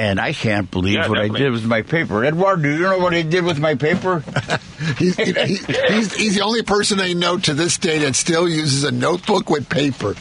And 0.00 0.18
I 0.18 0.32
can't 0.32 0.70
believe 0.70 0.94
Yeah, 0.94 1.08
what 1.08 1.18
I 1.18 1.28
did 1.28 1.52
with 1.52 1.66
my 1.66 1.82
paper. 1.82 2.24
Edward, 2.24 2.62
do 2.62 2.72
you 2.72 2.78
know 2.78 2.96
what 2.96 3.12
I 3.12 3.20
did 3.20 3.44
with 3.44 3.60
my 3.60 3.74
paper? 3.74 4.24
He's, 4.96 5.14
he, 5.14 5.56
he's, 5.56 6.14
he's 6.14 6.34
the 6.36 6.40
only 6.42 6.62
person 6.62 7.00
I 7.00 7.12
know 7.12 7.36
to 7.36 7.52
this 7.52 7.76
day 7.76 7.98
that 7.98 8.16
still 8.16 8.48
uses 8.48 8.82
a 8.84 8.90
notebook 8.90 9.50
with 9.50 9.68
paper. 9.68 10.14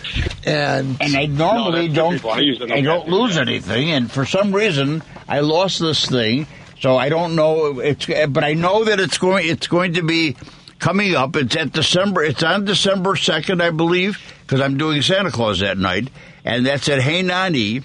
And 0.45 0.97
And 1.01 1.15
I 1.15 1.27
normally 1.27 1.87
that's 1.87 2.21
don't. 2.21 2.25
I 2.25 2.75
I 2.75 2.81
don't 2.81 3.03
okay. 3.03 3.09
lose 3.09 3.37
anything, 3.37 3.91
and 3.91 4.11
for 4.11 4.25
some 4.25 4.53
reason, 4.53 5.01
I 5.29 5.39
lost 5.39 5.79
this 5.79 6.05
thing. 6.05 6.45
So 6.81 6.97
I 6.97 7.07
don't 7.07 7.37
know. 7.37 7.79
It's 7.79 8.05
but 8.05 8.43
I 8.43 8.55
know 8.55 8.83
that 8.83 8.99
it's 8.99 9.17
going. 9.17 9.47
It's 9.47 9.67
going 9.67 9.93
to 9.93 10.03
be 10.03 10.35
coming 10.79 11.15
up. 11.15 11.37
It's 11.37 11.55
at 11.55 11.71
December. 11.71 12.21
It's 12.23 12.43
on 12.43 12.65
December 12.65 13.15
second, 13.15 13.61
I 13.63 13.69
believe, 13.69 14.19
because 14.41 14.59
I'm 14.59 14.77
doing 14.77 15.01
Santa 15.01 15.31
Claus 15.31 15.61
that 15.61 15.77
night, 15.77 16.09
and 16.43 16.65
that's 16.65 16.89
at 16.89 17.01
Hey 17.01 17.21
Nonny 17.21 17.83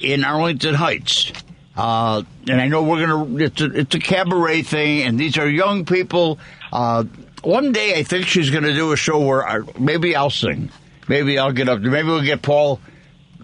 in 0.00 0.24
Arlington 0.24 0.74
Heights. 0.74 1.32
Uh, 1.76 2.22
and 2.48 2.60
I 2.60 2.68
know 2.68 2.82
we're 2.82 3.06
gonna. 3.06 3.44
It's 3.44 3.60
a, 3.60 3.66
it's 3.80 3.94
a 3.94 3.98
cabaret 3.98 4.62
thing, 4.62 5.02
and 5.02 5.18
these 5.20 5.36
are 5.36 5.48
young 5.48 5.84
people. 5.84 6.38
Uh, 6.72 7.04
one 7.42 7.72
day, 7.72 7.94
I 7.98 8.02
think 8.02 8.26
she's 8.26 8.50
gonna 8.50 8.72
do 8.74 8.92
a 8.92 8.96
show 8.96 9.20
where 9.20 9.46
I, 9.46 9.60
maybe 9.78 10.16
I'll 10.16 10.30
sing. 10.30 10.70
Maybe 11.08 11.38
I'll 11.38 11.52
get 11.52 11.68
up 11.68 11.82
there. 11.82 11.90
Maybe 11.90 12.08
we'll 12.08 12.22
get 12.22 12.40
Paul. 12.42 12.80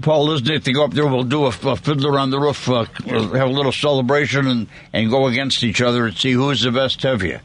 Paul 0.00 0.26
Lisnek 0.28 0.64
to 0.64 0.72
go 0.72 0.84
up 0.84 0.92
there. 0.92 1.06
We'll 1.06 1.22
do 1.24 1.44
a, 1.44 1.48
a 1.48 1.76
fiddler 1.76 2.18
on 2.18 2.30
the 2.30 2.40
roof. 2.40 2.68
Uh, 2.68 2.86
we'll 3.06 3.34
have 3.34 3.48
a 3.48 3.52
little 3.52 3.70
celebration 3.70 4.46
and, 4.48 4.66
and 4.92 5.10
go 5.10 5.26
against 5.26 5.62
each 5.62 5.80
other 5.82 6.06
and 6.06 6.16
see 6.16 6.32
who's 6.32 6.62
the 6.62 6.72
best 6.72 7.04
of 7.04 7.22
you. 7.22 7.38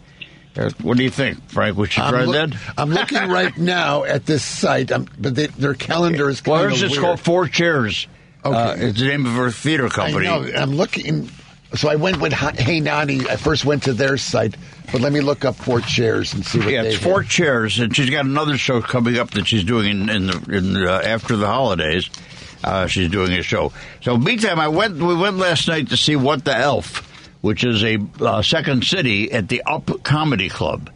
Uh, 0.56 0.72
What 0.82 0.98
do 0.98 1.04
you 1.04 1.10
think, 1.12 1.50
Frank? 1.52 1.78
We 1.78 1.86
should 1.88 2.02
try 2.08 2.22
I'm, 2.22 2.26
look- 2.30 2.52
that. 2.52 2.74
I'm 2.78 2.90
looking 2.90 3.30
right 3.30 3.56
now 3.60 4.06
at 4.06 4.26
this 4.26 4.44
site, 4.44 4.92
um, 4.92 5.08
but 5.20 5.36
they, 5.36 5.48
their 5.48 5.76
calendar 5.76 6.30
is 6.30 6.44
Well, 6.44 6.62
kind 6.62 6.72
there's 6.72 6.84
of 6.84 6.92
weird. 6.92 7.02
called 7.04 7.20
Four 7.20 7.48
Chairs. 7.50 8.08
Uh, 8.54 8.76
it's 8.78 9.00
the 9.00 9.08
name 9.08 9.26
of 9.26 9.34
her 9.34 9.52
theater 9.52 9.88
I 9.88 9.90
company. 9.90 10.26
know. 10.26 10.44
I'm 10.56 10.76
looking. 10.76 11.30
So 11.76 11.90
I 11.90 11.96
went 11.96 12.22
with 12.22 12.34
Hey 12.34 12.80
Nonny. 12.80 13.28
I 13.28 13.36
first 13.36 13.66
went 13.66 13.84
to 13.84 13.94
their 13.94 14.18
site, 14.18 14.56
but 14.92 15.02
let 15.02 15.12
me 15.12 15.20
look 15.20 15.44
up 15.44 15.56
Four 15.56 15.82
Chairs 15.82 16.34
and 16.34 16.46
see 16.46 16.60
what 16.60 16.70
Yeah, 16.70 16.84
it's 16.84 16.98
four 16.98 17.24
chairs, 17.24 17.80
and 17.80 17.94
she's 17.96 18.10
got 18.10 18.26
another 18.26 18.58
show 18.58 18.82
coming 18.82 19.18
up 19.18 19.32
that 19.32 19.48
she's 19.48 19.66
doing 19.66 19.90
in, 19.90 20.10
in 20.10 20.28
the 20.28 20.58
in 20.58 20.78
uh, 20.78 21.02
after 21.04 21.36
the 21.36 21.48
holidays. 21.48 22.10
Uh, 22.64 22.88
she's 22.88 23.10
doing 23.12 23.34
a 23.34 23.44
show. 23.44 23.72
So, 24.02 24.18
meantime, 24.18 24.60
I 24.60 24.68
went. 24.70 24.96
We 24.96 25.16
went 25.16 25.38
last 25.38 25.68
night 25.68 25.90
to 25.90 25.98
see 25.98 26.16
What 26.16 26.44
the 26.46 26.56
Elf, 26.56 27.00
which 27.42 27.64
is 27.64 27.84
a 27.84 28.00
uh, 28.22 28.42
second 28.42 28.84
city 28.84 29.32
at 29.32 29.48
the 29.50 29.62
Up 29.64 30.04
Comedy 30.04 30.50
Club. 30.50 30.90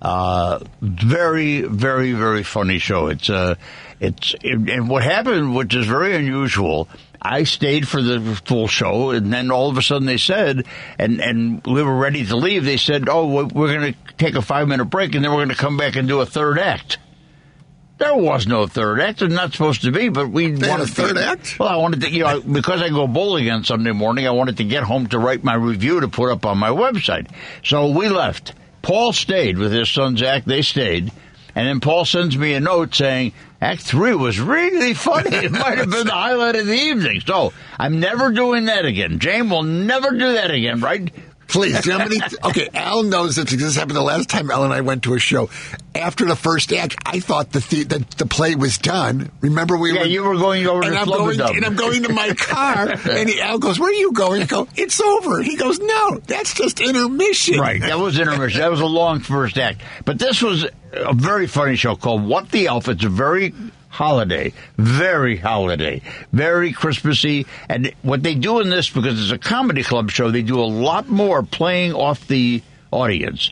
Uh, 0.00 0.60
very, 0.80 1.62
very, 1.62 2.12
very 2.12 2.42
funny 2.42 2.78
show. 2.78 3.08
It's 3.08 3.28
uh, 3.28 3.56
it's 4.00 4.34
and 4.42 4.88
what 4.88 5.02
happened, 5.02 5.54
which 5.54 5.74
is 5.74 5.86
very 5.86 6.16
unusual. 6.16 6.88
I 7.22 7.44
stayed 7.44 7.86
for 7.86 8.00
the 8.00 8.40
full 8.46 8.66
show, 8.66 9.10
and 9.10 9.30
then 9.30 9.50
all 9.50 9.68
of 9.68 9.76
a 9.76 9.82
sudden 9.82 10.06
they 10.06 10.16
said, 10.16 10.64
and 10.98 11.20
and 11.20 11.62
we 11.66 11.82
were 11.82 11.96
ready 11.96 12.24
to 12.24 12.36
leave. 12.36 12.64
They 12.64 12.78
said, 12.78 13.08
"Oh, 13.10 13.26
we're- 13.26 13.74
going 13.74 13.92
to 13.92 13.98
take 14.16 14.36
a 14.36 14.42
five 14.42 14.68
minute 14.68 14.86
break, 14.86 15.14
and 15.14 15.22
then 15.22 15.30
we're 15.32 15.38
going 15.38 15.50
to 15.50 15.54
come 15.54 15.76
back 15.76 15.96
and 15.96 16.08
do 16.08 16.20
a 16.20 16.26
third 16.26 16.58
act." 16.58 16.96
There 17.98 18.16
was 18.16 18.46
no 18.46 18.66
third 18.66 18.98
act. 19.00 19.20
It's 19.20 19.34
not 19.34 19.52
supposed 19.52 19.82
to 19.82 19.92
be, 19.92 20.08
but 20.08 20.30
we 20.30 20.52
They 20.52 20.66
wanted 20.70 20.84
a 20.84 20.90
third 20.90 21.16
to, 21.16 21.26
act? 21.26 21.58
Well, 21.58 21.68
I 21.68 21.76
wanted 21.76 22.00
to, 22.00 22.10
you 22.10 22.24
know, 22.24 22.40
because 22.40 22.80
I 22.80 22.88
go 22.88 23.06
bowling 23.06 23.50
on 23.50 23.62
Sunday 23.64 23.92
morning, 23.92 24.26
I 24.26 24.30
wanted 24.30 24.56
to 24.56 24.64
get 24.64 24.84
home 24.84 25.08
to 25.08 25.18
write 25.18 25.44
my 25.44 25.52
review 25.52 26.00
to 26.00 26.08
put 26.08 26.30
up 26.32 26.46
on 26.46 26.56
my 26.56 26.70
website. 26.70 27.28
So 27.62 27.90
we 27.90 28.08
left. 28.08 28.54
Paul 28.82 29.12
stayed 29.12 29.58
with 29.58 29.72
his 29.72 29.90
son 29.90 30.16
Zach. 30.16 30.44
They 30.44 30.62
stayed. 30.62 31.12
And 31.54 31.66
then 31.66 31.80
Paul 31.80 32.04
sends 32.04 32.36
me 32.36 32.54
a 32.54 32.60
note 32.60 32.94
saying, 32.94 33.32
Act 33.60 33.82
three 33.82 34.14
was 34.14 34.40
really 34.40 34.94
funny. 34.94 35.34
It 35.36 35.52
might 35.52 35.78
have 35.78 35.90
been 35.90 36.06
the 36.06 36.12
highlight 36.12 36.56
of 36.56 36.66
the 36.66 36.72
evening. 36.72 37.20
So 37.20 37.52
I'm 37.78 38.00
never 38.00 38.30
doing 38.30 38.66
that 38.66 38.84
again. 38.84 39.18
Jane 39.18 39.50
will 39.50 39.64
never 39.64 40.12
do 40.12 40.32
that 40.34 40.50
again, 40.50 40.80
right? 40.80 41.12
Please, 41.50 41.84
you 41.84 41.92
know 41.92 41.98
how 41.98 42.08
many? 42.08 42.20
Okay, 42.44 42.68
Al 42.74 43.02
knows 43.02 43.36
this 43.36 43.44
because 43.44 43.58
this 43.66 43.76
happened 43.76 43.96
the 43.96 44.02
last 44.02 44.28
time 44.28 44.50
Al 44.50 44.64
and 44.64 44.72
I 44.72 44.80
went 44.80 45.02
to 45.04 45.14
a 45.14 45.18
show. 45.18 45.50
After 45.94 46.24
the 46.24 46.36
first 46.36 46.72
act, 46.72 46.96
I 47.04 47.20
thought 47.20 47.50
the 47.50 47.60
the, 47.60 47.84
the, 47.84 48.06
the 48.18 48.26
play 48.26 48.54
was 48.54 48.78
done. 48.78 49.30
Remember, 49.40 49.76
we 49.76 49.92
Yeah, 49.92 50.00
were 50.00 50.06
you 50.06 50.22
were 50.22 50.36
going 50.36 50.66
over 50.66 50.82
and 50.84 50.92
to 50.92 51.00
I'm 51.00 51.06
going 51.06 51.40
and 51.40 51.64
I'm 51.64 51.76
going 51.76 52.04
to 52.04 52.12
my 52.12 52.34
car, 52.38 52.90
and 52.90 53.28
he, 53.28 53.40
Al 53.40 53.58
goes, 53.58 53.78
"Where 53.80 53.90
are 53.90 53.94
you 53.94 54.12
going?" 54.12 54.42
I 54.42 54.46
go, 54.46 54.68
"It's 54.76 55.00
over." 55.00 55.42
He 55.42 55.56
goes, 55.56 55.78
"No, 55.80 56.18
that's 56.26 56.54
just 56.54 56.80
intermission." 56.80 57.58
Right, 57.58 57.80
that 57.80 57.98
was 57.98 58.18
intermission. 58.18 58.60
That 58.60 58.70
was 58.70 58.80
a 58.80 58.86
long 58.86 59.20
first 59.20 59.58
act. 59.58 59.80
But 60.04 60.18
this 60.18 60.42
was 60.42 60.66
a 60.92 61.14
very 61.14 61.46
funny 61.46 61.76
show 61.76 61.96
called 61.96 62.24
What 62.24 62.50
the 62.50 62.66
Elf. 62.66 62.88
It's 62.88 63.04
a 63.04 63.08
very 63.08 63.54
holiday, 63.90 64.52
very 64.78 65.36
holiday, 65.36 66.00
very 66.32 66.72
Christmassy. 66.72 67.46
And 67.68 67.92
what 68.02 68.22
they 68.22 68.34
do 68.34 68.60
in 68.60 68.70
this, 68.70 68.88
because 68.88 69.20
it's 69.20 69.32
a 69.32 69.38
comedy 69.38 69.82
club 69.82 70.10
show, 70.10 70.30
they 70.30 70.42
do 70.42 70.58
a 70.60 70.64
lot 70.64 71.08
more 71.08 71.42
playing 71.42 71.92
off 71.92 72.26
the 72.28 72.62
audience. 72.90 73.50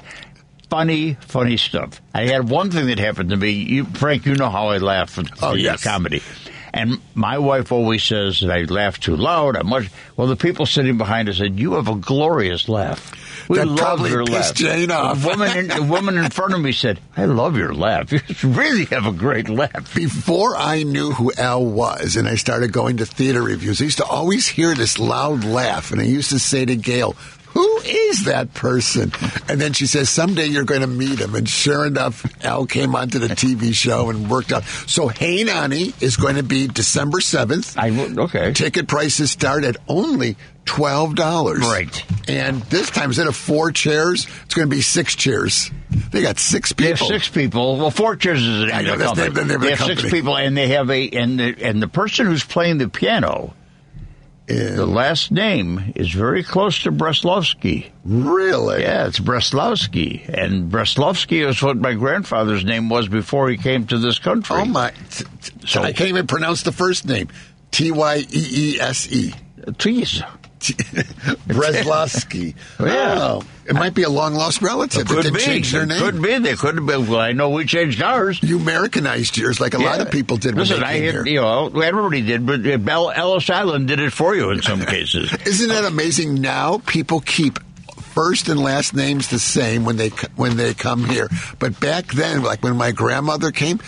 Funny, 0.71 1.15
funny 1.21 1.57
stuff. 1.57 2.01
I 2.15 2.27
had 2.27 2.49
one 2.49 2.71
thing 2.71 2.87
that 2.87 2.99
happened 2.99 3.31
to 3.31 3.37
me. 3.37 3.51
You, 3.51 3.85
Frank, 3.87 4.27
you 4.27 4.35
know 4.35 4.51
how 4.51 4.69
I 4.69 4.79
laugh 4.79 5.19
at 5.19 5.31
Oh, 5.43 5.55
yes. 5.55 5.83
comedy. 5.83 6.23
And 6.79 7.01
my 7.15 7.39
wife 7.39 7.73
always 7.73 8.05
says 8.05 8.41
that 8.41 8.51
I 8.51 8.63
laugh 8.63 9.01
too 9.01 9.17
loud. 9.17 9.57
I'm 9.57 9.69
much. 9.69 9.91
Well, 10.17 10.29
the 10.29 10.37
people 10.37 10.65
sitting 10.65 10.97
behind 10.97 11.29
us 11.29 11.39
said, 11.39 11.59
"You 11.59 11.75
have 11.75 11.89
a 11.89 11.97
glorious 11.97 12.69
laugh." 12.69 13.13
We 13.49 13.59
That 13.59 13.67
love 13.67 14.09
your 14.09 14.25
laugh. 14.25 14.55
Jane 14.55 14.91
off. 14.91 15.25
A 15.25 15.27
woman, 15.27 15.57
in, 15.57 15.71
a 15.71 15.83
woman 15.83 16.19
in 16.19 16.31
front 16.31 16.55
of 16.55 16.61
me 16.61 16.73
said, 16.73 17.01
"I 17.17 17.25
love 17.25 17.57
your 17.57 17.75
laugh. 17.75 18.13
You 18.43 18.49
really 18.51 18.85
have 18.87 19.07
a 19.07 19.13
great 19.13 19.49
laugh." 19.49 19.95
Before 19.95 20.57
I 20.57 20.83
knew 20.85 21.11
who 21.11 21.33
Al 21.37 21.65
was 21.65 22.17
and 22.17 22.29
I 22.29 22.37
started 22.37 22.73
going 22.73 22.99
to 22.99 23.07
theater 23.07 23.43
reviews, 23.43 23.81
I 23.81 23.85
used 23.85 23.99
to 23.99 24.05
always 24.05 24.47
hear 24.47 24.75
this 24.75 24.99
loud 24.99 25.45
laugh. 25.45 25.91
And 25.91 26.01
I 26.01 26.05
used 26.05 26.31
to 26.31 26.39
say 26.39 26.65
to 26.65 26.77
Gail, 26.77 27.17
Who 27.59 27.79
is 27.85 28.27
that 28.27 28.55
person? 28.55 29.11
And 29.49 29.61
then 29.61 29.73
she 29.73 29.87
says, 29.87 30.09
Someday 30.09 30.47
you're 30.47 30.63
going 30.63 30.83
to 30.83 30.87
meet 30.87 31.19
him. 31.19 31.35
And 31.35 31.49
sure 31.49 31.87
enough, 31.87 32.25
Al 32.45 32.67
came 32.67 32.95
onto 32.95 33.19
the 33.19 33.27
TV 33.27 33.75
show 33.75 34.11
and 34.11 34.31
worked 34.31 34.53
out. 34.53 34.63
So 34.63 35.09
Hey 35.09 35.43
Nonny 35.43 35.93
is 36.01 36.17
going 36.17 36.37
to 36.37 36.45
be 36.45 36.69
December 36.69 37.19
7th. 37.19 37.77
I, 37.77 38.23
okay. 38.23 38.53
Ticket 38.53 38.87
prices 38.87 39.33
start 39.33 39.65
at 39.65 39.77
only 39.89 40.37
$12. 40.67 41.17
Right. 41.63 42.05
And 42.29 42.63
this 42.65 42.91
time, 42.91 43.07
instead 43.07 43.27
of 43.27 43.35
four 43.35 43.73
chairs, 43.73 44.29
it's 44.45 44.55
going 44.55 44.69
to 44.71 44.75
be 44.77 44.83
six 44.83 45.17
chairs. 45.17 45.71
They 46.13 46.23
got 46.23 46.39
six 46.39 46.73
They 46.75 46.93
people. 46.93 47.09
have 47.09 47.23
six 47.23 47.29
people. 47.29 47.77
Well, 47.79 47.91
four 47.91 48.15
chairs 48.15 48.41
is 48.41 48.61
the 48.61 48.67
name 48.67 48.75
I 48.75 48.83
know, 48.83 48.93
of 48.93 48.99
the 49.01 49.05
company. 49.05 49.31
the 49.31 49.45
the 49.55 49.59
they 49.59 49.71
have 49.75 49.81
six 49.81 50.09
people, 50.09 50.37
and 50.37 50.57
they 50.57 50.69
have 50.69 50.91
a 50.91 51.09
and 51.09 51.41
the 51.41 51.57
and 51.65 51.83
the 51.83 51.89
person 51.89 52.27
who's 52.27 52.45
playing 52.45 52.79
the 52.79 52.89
piano. 52.89 53.55
The 54.49 54.87
last 54.87 55.31
name 55.31 55.93
is 55.95 56.11
very 56.11 56.43
close 56.43 56.83
to 56.85 56.93
Breslovsky. 56.93 57.91
Really? 58.05 58.81
Yeah, 58.81 59.07
it's 59.07 59.19
Breslovsky. 59.19 60.27
And 60.29 60.73
Breslovsky 60.73 61.47
is 61.47 61.63
what 61.63 61.77
my 61.77 61.93
grandfather's 61.93 62.65
name 62.65 62.89
was 62.89 63.09
before 63.09 63.51
he 63.51 63.59
came 63.59 63.87
to 63.89 63.99
this 63.99 64.19
country. 64.19 64.57
Oh 64.59 64.65
my! 64.65 64.93
So- 65.67 65.83
I 65.83 65.93
can't 65.93 66.09
even 66.09 66.27
pronounce 66.27 66.63
the 66.63 66.73
first 66.73 67.07
name. 67.07 67.29
T 67.71 67.91
y 67.93 68.25
e 68.31 68.75
e 68.77 68.81
s 68.81 69.13
e. 69.13 69.35
Jeez. 69.73 70.27
Breslavsky. 71.49 72.55
Yeah. 72.81 73.19
Oh, 73.21 73.43
it 73.67 73.75
might 73.75 73.93
be 73.95 74.03
a 74.05 74.09
long 74.09 74.35
lost 74.35 74.63
relative 74.63 75.07
that 75.09 75.23
Could 75.25 75.35
be. 75.35 75.41
change 75.41 75.73
their 75.73 75.85
name. 75.85 76.01
Could 76.01 76.23
be. 76.23 76.39
They 76.39 76.55
could 76.55 76.77
have 76.77 76.87
been. 76.87 77.07
Well, 77.09 77.21
I 77.21 77.33
know 77.33 77.51
we 77.51 77.65
changed 77.67 78.03
ours. 78.03 78.41
You 78.43 78.59
Americanized 78.59 79.37
yours 79.37 79.61
like 79.61 79.75
a 79.75 79.79
lot 79.79 80.01
of 80.01 80.11
people 80.11 80.37
did 80.37 80.55
when 80.55 80.67
Listen, 80.67 80.83
I 80.85 80.95
here. 80.99 81.27
you 81.27 81.41
know, 81.41 81.67
everybody 81.81 82.23
did, 82.23 82.47
but 82.47 82.63
Bell, 82.85 83.11
Ellis 83.11 83.51
Island 83.51 83.89
did 83.89 84.01
it 84.01 84.13
for 84.13 84.35
you 84.35 84.51
in 84.51 84.63
some 84.63 84.81
cases. 84.87 85.33
Isn't 85.47 85.69
that 85.69 85.85
amazing? 85.85 86.37
Now 86.37 86.79
people 86.87 87.21
keep 87.21 87.59
first 88.15 88.49
and 88.49 88.61
last 88.61 88.95
names 88.95 89.29
the 89.29 89.39
same 89.39 89.85
when 89.85 89.97
they 89.97 90.09
when 90.37 90.57
they 90.57 90.73
come 90.75 91.05
here, 91.05 91.29
but 91.59 91.79
back 91.81 92.07
then, 92.13 92.43
like 92.43 92.63
when 92.63 92.77
my 92.77 92.93
grandmother 92.93 93.51
came. 93.51 93.81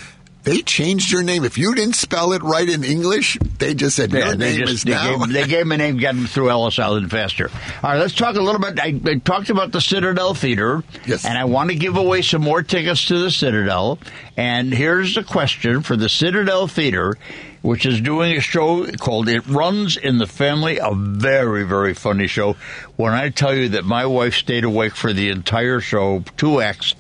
They 0.43 0.63
changed 0.63 1.13
your 1.13 1.23
name. 1.23 1.45
If 1.45 1.59
you 1.59 1.75
didn't 1.75 1.97
spell 1.97 2.33
it 2.33 2.43
right 2.43 2.67
in 2.69 2.83
English, 2.83 3.37
they 3.59 3.75
just 3.75 3.95
said 3.97 4.11
Yeah, 4.11 4.29
your 4.29 4.35
they 4.37 4.51
name 4.53 4.61
just 4.61 4.73
is 4.73 4.83
they 4.85 4.93
now. 4.93 5.19
gave, 5.19 5.33
they 5.35 5.47
gave 5.47 5.61
him 5.63 5.73
a 5.73 5.77
name, 5.77 5.99
got 5.99 6.15
him 6.15 6.27
through 6.27 6.49
Ellis 6.49 6.79
Island 6.79 7.11
faster. 7.11 7.51
All 7.83 7.91
right, 7.91 7.99
let's 7.99 8.15
talk 8.15 8.37
a 8.37 8.41
little 8.41 8.61
bit. 8.61 8.81
I, 8.81 8.99
I 9.05 9.15
talked 9.17 9.51
about 9.51 9.73
the 9.73 9.83
Citadel 9.83 10.33
Theater, 10.35 10.83
Yes. 11.07 11.27
and 11.27 11.37
I 11.37 11.45
want 11.45 11.69
to 11.71 11.77
give 11.77 11.97
away 11.99 12.23
some 12.23 12.41
more 12.41 12.63
tickets 12.63 13.05
to 13.07 13.19
the 13.19 13.31
Citadel. 13.31 13.99
And 14.37 14.73
here's 14.73 15.15
the 15.15 15.23
question 15.25 15.83
for 15.83 15.95
the 15.97 16.09
Citadel 16.09 16.67
Theater, 16.67 17.19
which 17.61 17.85
is 17.85 18.01
doing 18.01 18.35
a 18.35 18.41
show 18.41 18.87
called 18.93 19.29
"It 19.29 19.47
Runs 19.47 19.99
in 19.99 20.17
the 20.17 20.27
Family," 20.27 20.79
a 20.79 20.95
very 20.95 21.65
very 21.65 21.93
funny 21.93 22.27
show. 22.27 22.57
When 22.97 23.13
I 23.13 23.29
tell 23.29 23.55
you 23.55 23.69
that 23.71 23.85
my 23.85 24.07
wife 24.07 24.35
stayed 24.35 24.65
awake 24.65 24.97
for 24.97 25.13
the 25.13 25.29
entire 25.29 25.81
show, 25.81 26.25
two 26.39 26.63
acts. 26.63 26.95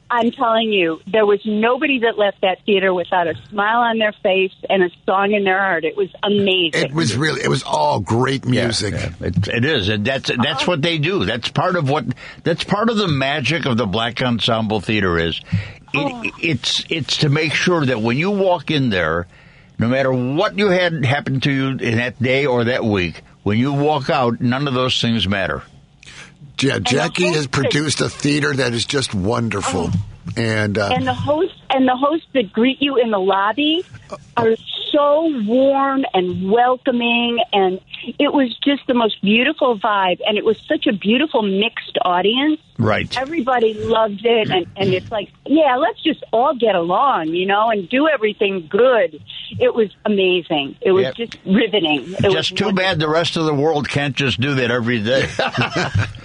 I'm 0.08 0.30
telling 0.30 0.72
you, 0.72 1.00
there 1.08 1.26
was 1.26 1.40
nobody 1.44 2.00
that 2.00 2.16
left 2.16 2.42
that 2.42 2.64
theater 2.64 2.94
without 2.94 3.26
a 3.26 3.34
smile 3.48 3.80
on 3.80 3.98
their 3.98 4.12
face 4.22 4.52
and 4.70 4.84
a 4.84 4.90
song 5.04 5.32
in 5.32 5.42
their 5.42 5.58
heart. 5.58 5.84
It 5.84 5.96
was 5.96 6.10
amazing. 6.22 6.90
It 6.90 6.94
was 6.94 7.16
really, 7.16 7.42
it 7.42 7.48
was 7.48 7.64
all 7.64 7.98
great 7.98 8.46
music. 8.46 8.94
It, 8.94 9.48
it 9.48 9.64
is, 9.64 9.88
and 9.88 10.04
that's 10.04 10.30
that's 10.42 10.66
what 10.66 10.80
they 10.80 10.98
do. 10.98 11.24
That's 11.24 11.48
part 11.48 11.74
of 11.74 11.90
what 11.90 12.04
that's 12.44 12.62
part 12.62 12.88
of 12.88 12.96
the 12.96 13.08
magic 13.08 13.66
of 13.66 13.76
the 13.76 13.86
Black 13.86 14.22
Ensemble 14.22 14.80
Theater 14.80 15.18
is. 15.18 15.40
It, 15.96 16.34
It's 16.40 16.84
it's 16.88 17.16
to 17.18 17.28
make 17.28 17.52
sure 17.52 17.84
that 17.84 18.00
when 18.00 18.16
you 18.16 18.30
walk 18.30 18.70
in 18.70 18.90
there, 18.90 19.26
no 19.78 19.88
matter 19.88 20.12
what 20.12 20.58
you 20.58 20.68
had 20.68 21.04
happen 21.04 21.40
to 21.40 21.52
you 21.52 21.68
in 21.68 21.96
that 21.98 22.20
day 22.22 22.46
or 22.46 22.64
that 22.64 22.84
week, 22.84 23.22
when 23.42 23.58
you 23.58 23.72
walk 23.72 24.10
out, 24.10 24.40
none 24.40 24.68
of 24.68 24.74
those 24.74 25.00
things 25.00 25.28
matter. 25.28 25.62
Yeah, 26.60 26.78
Jackie 26.78 27.32
has 27.32 27.46
produced 27.46 28.00
a 28.00 28.08
theater 28.08 28.54
that 28.54 28.72
is 28.72 28.86
just 28.86 29.14
wonderful. 29.14 29.90
And, 30.36 30.76
uh, 30.78 30.90
and 30.92 31.06
the 31.06 31.14
hosts 31.14 31.60
and 31.70 31.86
the 31.86 31.96
hosts 31.96 32.26
that 32.32 32.52
greet 32.52 32.80
you 32.80 32.96
in 32.96 33.10
the 33.10 33.18
lobby 33.18 33.84
are 34.36 34.56
so 34.96 35.42
warm 35.44 36.04
and 36.14 36.50
welcoming 36.50 37.38
and 37.52 37.80
it 38.18 38.32
was 38.32 38.56
just 38.64 38.86
the 38.86 38.94
most 38.94 39.20
beautiful 39.20 39.78
vibe 39.78 40.20
and 40.26 40.38
it 40.38 40.44
was 40.44 40.58
such 40.66 40.86
a 40.86 40.92
beautiful 40.92 41.42
mixed 41.42 41.98
audience 42.02 42.58
Right. 42.78 43.16
everybody 43.16 43.72
loved 43.74 44.20
it 44.24 44.50
and 44.50 44.66
and 44.76 44.92
it's 44.92 45.10
like 45.10 45.30
yeah 45.46 45.76
let's 45.76 46.02
just 46.02 46.22
all 46.32 46.54
get 46.54 46.74
along 46.74 47.28
you 47.28 47.46
know 47.46 47.70
and 47.70 47.88
do 47.88 48.06
everything 48.08 48.66
good 48.68 49.20
it 49.58 49.74
was 49.74 49.88
amazing 50.04 50.76
it 50.82 50.92
was 50.92 51.04
Yep. 51.04 51.14
just 51.14 51.36
riveting 51.46 52.12
it 52.14 52.24
was 52.24 52.32
Just 52.34 52.56
too 52.56 52.72
bad 52.72 52.98
the 52.98 53.08
rest 53.08 53.36
of 53.36 53.44
the 53.46 53.54
world 53.54 53.88
can't 53.88 54.14
just 54.16 54.40
do 54.40 54.54
that 54.56 54.70
every 54.70 55.00
day. 55.02 55.26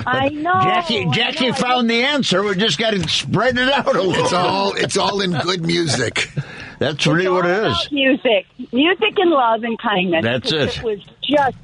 I 0.06 0.30
know 0.30 0.60
Jackie 0.62 1.06
Jackie 1.12 1.48
know. 1.50 1.54
found 1.54 1.90
the 1.90 2.04
answer. 2.04 2.42
We 2.44 2.56
just 2.56 2.78
got 2.80 2.92
to 2.92 3.08
spread 3.08 3.58
it 3.58 3.72
out 3.72 3.88
a 3.96 4.02
little. 4.02 4.24
it's 4.26 4.34
all, 4.34 4.74
it's 4.74 4.98
all 4.98 5.22
in 5.22 5.32
good 5.32 5.62
music. 5.66 6.30
That's 6.82 7.06
really 7.06 7.30
what 7.30 7.46
it 7.46 7.64
all 7.64 7.72
is. 7.72 7.92
music 7.92 8.48
music 8.74 9.14
and 9.18 9.30
love 9.30 9.64
and 9.64 9.80
kindness 9.80 10.24
That's 10.24 10.52
it. 10.52 10.78
it 10.78 10.84
was 10.84 11.00
just 11.22 11.58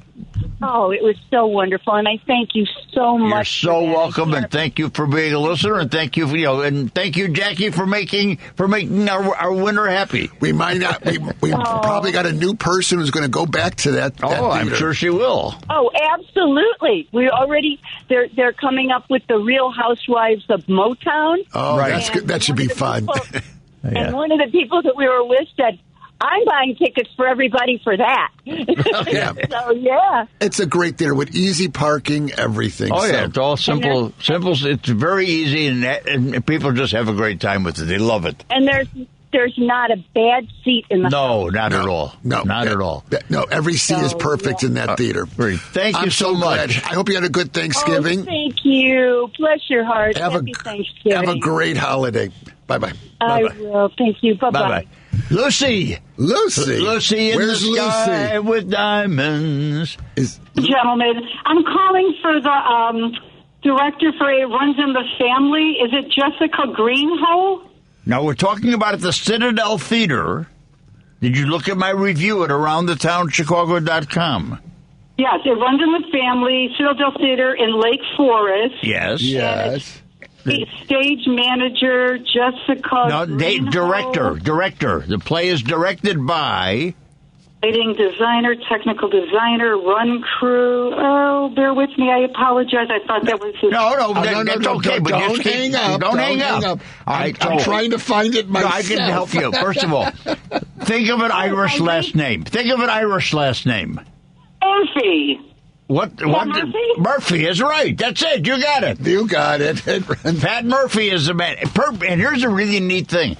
Oh, 0.60 0.90
it 0.90 1.02
was 1.04 1.14
so 1.30 1.46
wonderful, 1.46 1.94
and 1.94 2.08
I 2.08 2.18
thank 2.26 2.56
you 2.56 2.66
so 2.92 3.16
much. 3.16 3.20
You're 3.20 3.28
much. 3.28 3.60
so 3.60 3.82
welcome, 3.84 4.34
and 4.34 4.50
thank 4.50 4.80
you 4.80 4.90
for 4.90 5.06
being 5.06 5.32
a 5.32 5.38
listener, 5.38 5.78
and 5.78 5.88
thank 5.88 6.16
you, 6.16 6.26
for, 6.26 6.36
you 6.36 6.46
know, 6.46 6.62
and 6.62 6.92
thank 6.92 7.16
you, 7.16 7.28
Jackie, 7.28 7.70
for 7.70 7.86
making 7.86 8.38
for 8.56 8.66
making 8.66 9.08
our, 9.08 9.36
our 9.36 9.52
winter 9.52 9.86
happy. 9.86 10.30
We 10.40 10.52
might 10.52 10.78
not. 10.78 11.04
We, 11.04 11.18
we 11.40 11.52
oh. 11.54 11.58
probably 11.62 12.10
got 12.10 12.26
a 12.26 12.32
new 12.32 12.54
person 12.54 12.98
who's 12.98 13.12
going 13.12 13.22
to 13.26 13.30
go 13.30 13.46
back 13.46 13.76
to 13.76 13.92
that. 13.92 14.16
that 14.16 14.40
Oh, 14.40 14.50
I'm 14.50 14.74
sure 14.74 14.92
she 14.94 15.10
will. 15.10 15.54
Oh, 15.70 15.92
absolutely. 15.94 17.08
We 17.12 17.28
already 17.28 17.80
they're 18.08 18.26
they're 18.34 18.52
coming 18.52 18.90
up 18.90 19.08
with 19.08 19.22
the 19.28 19.38
Real 19.38 19.70
Housewives 19.70 20.44
of 20.48 20.64
Motown. 20.66 21.46
Oh, 21.54 21.78
Right. 21.78 21.90
that's 21.90 22.10
good. 22.10 22.26
That 22.26 22.42
should 22.42 22.56
be 22.56 22.66
fun. 22.66 23.08
Yeah. 23.84 24.06
And 24.06 24.16
one 24.16 24.32
of 24.32 24.38
the 24.38 24.50
people 24.50 24.82
that 24.82 24.96
we 24.96 25.06
were 25.06 25.24
with 25.24 25.46
said, 25.56 25.78
"I'm 26.20 26.44
buying 26.44 26.74
tickets 26.76 27.10
for 27.16 27.26
everybody 27.26 27.80
for 27.84 27.96
that." 27.96 28.30
Oh, 28.90 29.04
yeah. 29.06 29.32
so 29.50 29.72
yeah. 29.72 30.24
It's 30.40 30.58
a 30.60 30.66
great 30.66 30.98
theater 30.98 31.14
with 31.14 31.34
easy 31.34 31.68
parking, 31.68 32.32
everything. 32.32 32.90
Oh 32.92 33.00
so- 33.00 33.06
yeah, 33.06 33.24
it's 33.26 33.38
all 33.38 33.56
simple. 33.56 34.12
Simple. 34.20 34.54
It's 34.66 34.88
very 34.88 35.26
easy, 35.26 35.66
and, 35.68 35.84
and 35.84 36.46
people 36.46 36.72
just 36.72 36.92
have 36.92 37.08
a 37.08 37.14
great 37.14 37.40
time 37.40 37.62
with 37.64 37.78
it. 37.80 37.84
They 37.84 37.98
love 37.98 38.24
it. 38.26 38.44
And 38.50 38.66
there's 38.66 38.88
there's 39.30 39.54
not 39.58 39.90
a 39.90 39.96
bad 40.14 40.48
seat 40.64 40.86
in 40.90 41.02
the 41.02 41.10
No, 41.10 41.48
not 41.48 41.72
at 41.74 41.86
all. 41.86 42.14
No, 42.24 42.42
not 42.44 42.64
that- 42.64 42.72
at 42.72 42.80
all. 42.80 43.04
no, 43.28 43.42
every 43.44 43.74
seat 43.74 43.98
is 43.98 44.14
perfect 44.14 44.62
yeah. 44.62 44.68
in 44.70 44.74
that 44.74 44.96
theater. 44.96 45.24
Uh, 45.24 45.36
great. 45.36 45.60
Thank 45.60 45.96
you 45.96 46.02
I'm 46.04 46.10
so 46.10 46.34
glad. 46.34 46.68
much. 46.70 46.82
I 46.82 46.94
hope 46.94 47.08
you 47.10 47.14
had 47.14 47.24
a 47.24 47.28
good 47.28 47.50
oh, 47.50 47.60
Thanksgiving. 47.60 48.20
Oh, 48.20 48.24
thank 48.24 48.64
you. 48.64 49.30
Bless 49.38 49.60
your 49.68 49.84
heart. 49.84 50.16
have 50.16 50.32
Happy 50.32 50.52
a 50.58 50.62
Thanksgiving. 50.62 51.12
have 51.26 51.28
a 51.28 51.38
great 51.38 51.76
holiday. 51.76 52.30
Bye 52.68 52.78
bye. 52.78 52.92
I 53.20 53.42
will. 53.58 53.90
Thank 53.98 54.18
you. 54.22 54.36
Bye 54.36 54.50
Bye 54.50 54.68
bye. 54.68 54.86
Lucy. 55.30 55.98
Lucy. 56.16 56.78
Lucy 56.78 57.30
in 57.32 57.36
Where's 57.36 57.60
the 57.62 57.74
sky 57.74 58.36
Lucy? 58.36 58.48
with 58.48 58.70
diamonds. 58.70 59.96
Is 60.16 60.38
Gentlemen, 60.54 61.20
I'm 61.44 61.64
calling 61.64 62.14
for 62.22 62.40
the 62.40 62.48
um, 62.50 63.12
director 63.62 64.12
for 64.18 64.30
It 64.30 64.44
Runs 64.46 64.76
in 64.78 64.92
the 64.92 65.02
Family. 65.18 65.78
Is 65.82 65.92
it 65.92 66.12
Jessica 66.12 66.68
Greenhole? 66.78 67.64
Now 68.06 68.22
we're 68.22 68.34
talking 68.34 68.72
about 68.72 68.94
at 68.94 69.00
the 69.00 69.12
Citadel 69.12 69.78
Theater. 69.78 70.46
Did 71.20 71.36
you 71.36 71.46
look 71.46 71.68
at 71.68 71.76
my 71.76 71.90
review 71.90 72.44
at 72.44 72.50
aroundthetownchicago.com? 72.50 74.60
Yes, 75.18 75.40
It 75.44 75.50
Runs 75.50 75.82
in 75.82 75.92
the 75.92 76.04
Family, 76.12 76.72
Citadel 76.78 77.10
Theater 77.18 77.52
in 77.54 77.74
Lake 77.80 78.00
Forest. 78.16 78.76
Yes. 78.84 79.20
yes. 79.20 80.00
Stage 80.84 81.26
manager 81.26 82.18
Jessica 82.18 83.06
No, 83.08 83.26
they, 83.26 83.58
director, 83.58 84.34
director. 84.42 85.00
The 85.06 85.18
play 85.18 85.48
is 85.48 85.62
directed 85.62 86.26
by. 86.26 86.94
Lighting 87.60 87.94
designer, 87.94 88.54
technical 88.68 89.08
designer, 89.08 89.76
run 89.76 90.22
crew. 90.22 90.94
Oh, 90.96 91.48
bear 91.56 91.74
with 91.74 91.90
me. 91.98 92.08
I 92.08 92.18
apologize. 92.20 92.86
I 92.88 93.04
thought 93.04 93.24
that 93.24 93.40
was 93.40 93.52
his. 93.60 93.72
No, 93.72 93.94
no, 93.94 94.06
Oh, 94.10 94.14
that- 94.14 94.24
no, 94.26 94.42
no, 94.42 94.44
that's 94.44 94.60
no, 94.60 94.74
okay. 94.76 94.90
don't, 94.90 95.02
but 95.02 95.10
don't 95.10 95.30
just 95.30 95.42
keep- 95.42 95.52
hang 95.54 95.74
up. 95.74 96.00
Don't, 96.00 96.18
hang, 96.18 96.40
up. 96.40 96.62
up. 96.62 96.80
All 97.06 97.14
I'm, 97.14 97.20
right, 97.22 97.44
I'm 97.46 97.58
so- 97.58 97.64
trying 97.64 97.90
to 97.90 97.98
find 97.98 98.34
it 98.36 98.46
No, 98.46 98.52
myself. 98.60 98.74
I 98.74 98.82
can 98.82 98.98
help 99.10 99.34
you. 99.34 99.50
First 99.52 99.82
of 99.82 99.92
all, 99.92 100.08
think 100.84 101.08
of 101.08 101.20
an 101.20 101.32
oh, 101.32 101.34
Irish 101.34 101.80
last 101.80 102.14
name. 102.14 102.44
Think 102.44 102.70
of 102.72 102.78
an 102.78 102.90
Irish 102.90 103.34
last 103.34 103.66
name. 103.66 104.00
Murphy. 104.62 105.40
What? 105.88 106.24
what? 106.24 106.48
Murphy? 106.48 106.92
Murphy 106.98 107.46
is 107.46 107.62
right. 107.62 107.96
That's 107.96 108.22
it. 108.22 108.46
You 108.46 108.60
got 108.62 108.84
it. 108.84 109.00
You 109.00 109.26
got 109.26 109.62
it. 109.62 109.82
Pat 110.40 110.66
Murphy 110.66 111.10
is 111.10 111.26
the 111.26 111.34
man. 111.34 111.56
And 111.58 112.20
here's 112.20 112.44
a 112.44 112.50
really 112.50 112.78
neat 112.78 113.08
thing. 113.08 113.38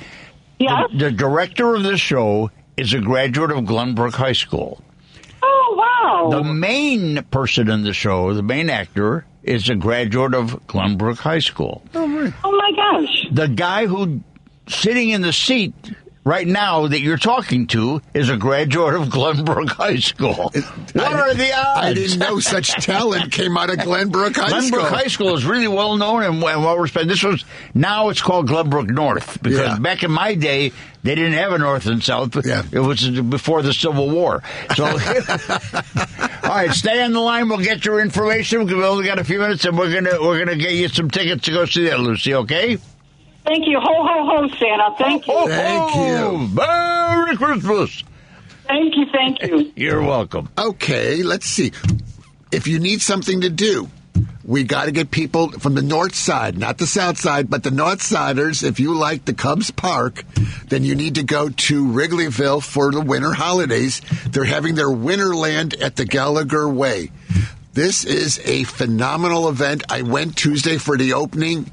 Yes. 0.59 0.89
The, 0.93 0.99
the 1.05 1.11
director 1.11 1.75
of 1.75 1.83
this 1.83 2.01
show 2.01 2.51
is 2.79 2.95
a 2.95 3.01
graduate 3.01 3.51
of 3.51 3.65
Glenbrook 3.65 4.15
High 4.15 4.33
School. 4.33 4.83
Oh, 5.43 5.75
wow. 5.77 6.31
The 6.31 6.43
main 6.43 7.23
person 7.25 7.69
in 7.71 7.83
the 7.85 7.93
show, 7.93 8.33
the 8.33 8.43
main 8.43 8.71
actor, 8.71 9.27
is 9.43 9.69
a 9.69 9.75
graduate 9.75 10.35
of 10.35 10.67
Glenbrook 10.67 11.19
High 11.19 11.39
School. 11.41 11.83
oh, 11.95 12.07
my 12.07 12.73
gosh. 12.75 13.27
The 13.31 13.49
guy 13.49 13.87
who 13.87 14.23
sitting 14.69 15.11
in 15.11 15.21
the 15.21 15.35
seat 15.35 15.75
right 16.29 16.47
now 16.47 16.87
that 16.87 17.01
you're 17.01 17.17
talking 17.17 17.67
to 17.69 18.03
is 18.13 18.29
a 18.29 18.37
graduate 18.37 18.95
of 18.95 19.09
Glenbrook 19.09 19.71
High 19.71 19.97
School. 19.97 20.35
What 20.35 20.97
are 20.97 21.33
the 21.33 21.53
odds? 21.55 21.81
I 21.81 21.95
didn't 21.95 22.19
know 22.19 22.39
such 22.39 22.69
talent 22.85 23.33
came 23.33 23.57
out 23.57 23.71
of 23.71 23.79
Glenbrook 23.79 24.37
High 24.37 24.51
Glenbrook 24.51 24.63
School. 24.63 24.81
Glenbrook 24.81 24.89
High 24.91 25.07
School 25.07 25.35
is 25.35 25.45
really 25.47 25.69
well 25.69 25.97
known 25.97 26.23
and 26.23 26.43
well 26.43 26.61
well 26.61 26.79
respected. 26.79 27.09
This 27.11 27.23
was 27.23 27.45
now 27.75 28.11
it's 28.11 28.21
called 28.21 28.47
Glenbrook 28.49 28.91
North 28.91 29.43
because 29.43 29.59
Yeah. 29.59 29.79
back 29.79 30.03
in 30.03 30.11
my 30.11 30.35
day 30.35 30.73
they 31.03 31.15
didn't 31.15 31.33
have 31.35 31.53
a 31.53 31.59
North 31.59 31.87
and 31.87 32.03
South. 32.03 32.37
Yeah. 32.45 32.63
It 32.71 32.81
was 32.81 33.09
before 33.09 33.63
the 33.63 33.73
Civil 33.73 34.11
War. 34.11 34.43
So, 34.77 34.85
all 36.45 36.51
right, 36.55 36.71
stay 36.73 37.03
on 37.03 37.13
the 37.13 37.21
line. 37.21 37.49
We'll 37.49 37.59
get 37.59 37.85
your 37.85 38.01
information. 38.01 38.67
We've 38.67 38.79
only 38.85 39.07
got 39.07 39.19
a 39.19 39.25
few 39.25 39.39
minutes, 39.39 39.65
and 39.65 39.79
we're 39.79 39.93
gonna 39.93 40.21
we're 40.21 40.39
gonna 40.39 40.57
get 40.57 40.73
you 40.73 40.89
some 40.89 41.11
tickets 41.11 41.45
to 41.45 41.53
go 41.53 41.65
see 41.65 41.85
that, 41.89 42.01
Lucy. 42.01 42.35
Okay? 42.35 42.79
Thank 43.49 43.67
you. 43.67 43.81
Ho, 43.81 44.07
ho, 44.07 44.27
ho, 44.27 44.49
Santa. 44.59 44.95
Thank 44.99 45.27
you. 45.27 45.49
Thank 45.49 45.95
you. 45.95 46.49
Merry 46.55 47.35
Christmas. 47.39 48.05
Thank 48.67 48.95
you. 48.95 49.07
Thank 49.11 49.43
you. 49.43 49.73
You're 49.77 50.03
welcome. 50.03 50.51
Okay, 50.59 51.23
let's 51.23 51.47
see. 51.47 51.73
If 52.53 52.67
you 52.67 52.79
need 52.79 53.01
something 53.01 53.41
to 53.41 53.49
do, 53.49 53.89
we 54.45 54.65
got 54.65 54.85
to 54.85 54.93
get 54.93 55.11
people 55.11 55.51
from 55.53 55.75
the 55.75 55.83
north 55.83 56.15
side, 56.15 56.59
not 56.59 56.77
the 56.77 56.87
south 56.87 57.19
side, 57.19 57.49
but 57.49 57.63
the 57.63 57.71
north 57.71 58.03
siders. 58.03 58.63
If 58.63 58.81
you 58.81 58.95
like 58.95 59.25
the 59.25 59.33
Cubs 59.33 59.71
Park, 59.71 60.25
then 60.69 60.85
you 60.85 60.95
need 60.95 61.15
to 61.15 61.23
go 61.23 61.49
to 61.49 61.87
Wrigleyville 61.87 62.63
for 62.63 62.93
the 62.93 63.01
winter 63.01 63.33
holidays. 63.33 64.03
They're 64.29 64.45
having 64.45 64.75
their 64.75 64.89
Winterland 64.89 65.81
at 65.83 65.97
the 65.97 66.05
Gallagher 66.05 66.69
Way. 66.69 67.13
This 67.79 68.05
is 68.05 68.41
a 68.45 68.65
phenomenal 68.65 69.49
event. 69.49 69.85
I 69.89 70.03
went 70.03 70.37
Tuesday 70.37 70.79
for 70.79 70.97
the 70.97 71.13
opening. 71.13 71.71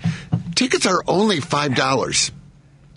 Tickets 0.53 0.85
are 0.85 1.03
only 1.07 1.39
five 1.39 1.73
dollars, 1.73 2.31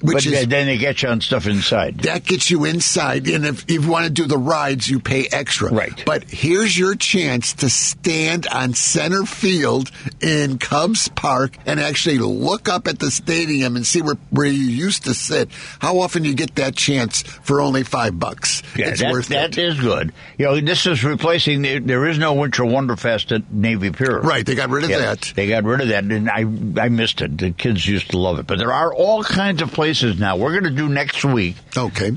which 0.00 0.14
but 0.14 0.26
is 0.26 0.46
then 0.46 0.66
they 0.66 0.78
get 0.78 1.02
you 1.02 1.08
on 1.08 1.20
stuff 1.20 1.46
inside. 1.46 1.98
that 2.02 2.24
gets 2.24 2.50
you 2.50 2.64
inside. 2.64 3.26
And 3.28 3.44
if 3.44 3.68
you 3.70 3.82
want 3.88 4.04
to 4.04 4.10
do 4.12 4.26
the 4.26 4.38
rides, 4.38 4.88
you 4.88 5.00
pay 5.00 5.26
extra. 5.32 5.72
Right. 5.72 6.02
But 6.06 6.24
here's 6.24 6.78
your 6.78 6.94
chance 6.94 7.52
to 7.54 7.68
stand 7.68 8.46
on 8.46 8.74
center 8.74 9.24
field 9.24 9.90
in 10.20 10.58
Cubs 10.58 11.08
Park 11.08 11.56
and 11.66 11.80
actually 11.80 12.18
look 12.18 12.68
up 12.68 12.86
at 12.86 13.00
the 13.00 13.10
stadium 13.10 13.74
and 13.74 13.84
see 13.84 14.00
where, 14.00 14.14
where 14.30 14.46
you 14.46 14.52
used 14.68 15.04
to 15.06 15.14
sit. 15.14 15.48
How 15.80 15.98
often 15.98 16.24
you 16.24 16.34
get 16.34 16.54
that 16.54 16.76
chance 16.76 17.22
for 17.22 17.60
only 17.60 17.82
five 17.82 18.20
bucks? 18.20 18.62
Yeah, 18.76 18.90
it's 18.90 19.00
that, 19.00 19.10
worth 19.10 19.28
that 19.28 19.58
it. 19.58 19.64
is 19.64 19.80
good. 19.80 20.12
You 20.38 20.44
know, 20.46 20.60
this 20.60 20.86
is 20.86 21.02
replacing. 21.02 21.62
the- 21.62 21.80
There 21.80 22.06
is 22.06 22.18
no 22.18 22.34
Winter 22.34 22.62
Wonderfest 22.62 23.34
at 23.34 23.52
Navy 23.52 23.90
Pier. 23.90 24.20
Right, 24.20 24.46
they 24.46 24.54
got 24.54 24.70
rid 24.70 24.84
of 24.84 24.90
Yeah, 24.90 24.98
that. 24.98 25.32
They 25.34 25.48
got 25.48 25.64
rid 25.64 25.80
of 25.80 25.88
that, 25.88 26.04
and 26.04 26.30
I 26.30 26.42
I 26.80 26.88
missed 26.88 27.20
it. 27.20 27.36
The 27.36 27.50
kids 27.50 27.84
used 27.84 28.10
to 28.12 28.18
love 28.18 28.38
it, 28.38 28.46
but 28.46 28.58
there 28.58 28.72
are 28.72 28.94
all 28.94 29.24
kinds 29.24 29.60
of 29.60 29.72
places 29.72 29.87
now. 30.18 30.36
We're 30.36 30.52
going 30.52 30.64
to 30.64 30.70
do 30.70 30.88
next 30.88 31.24
week. 31.24 31.56
Okay. 31.76 32.12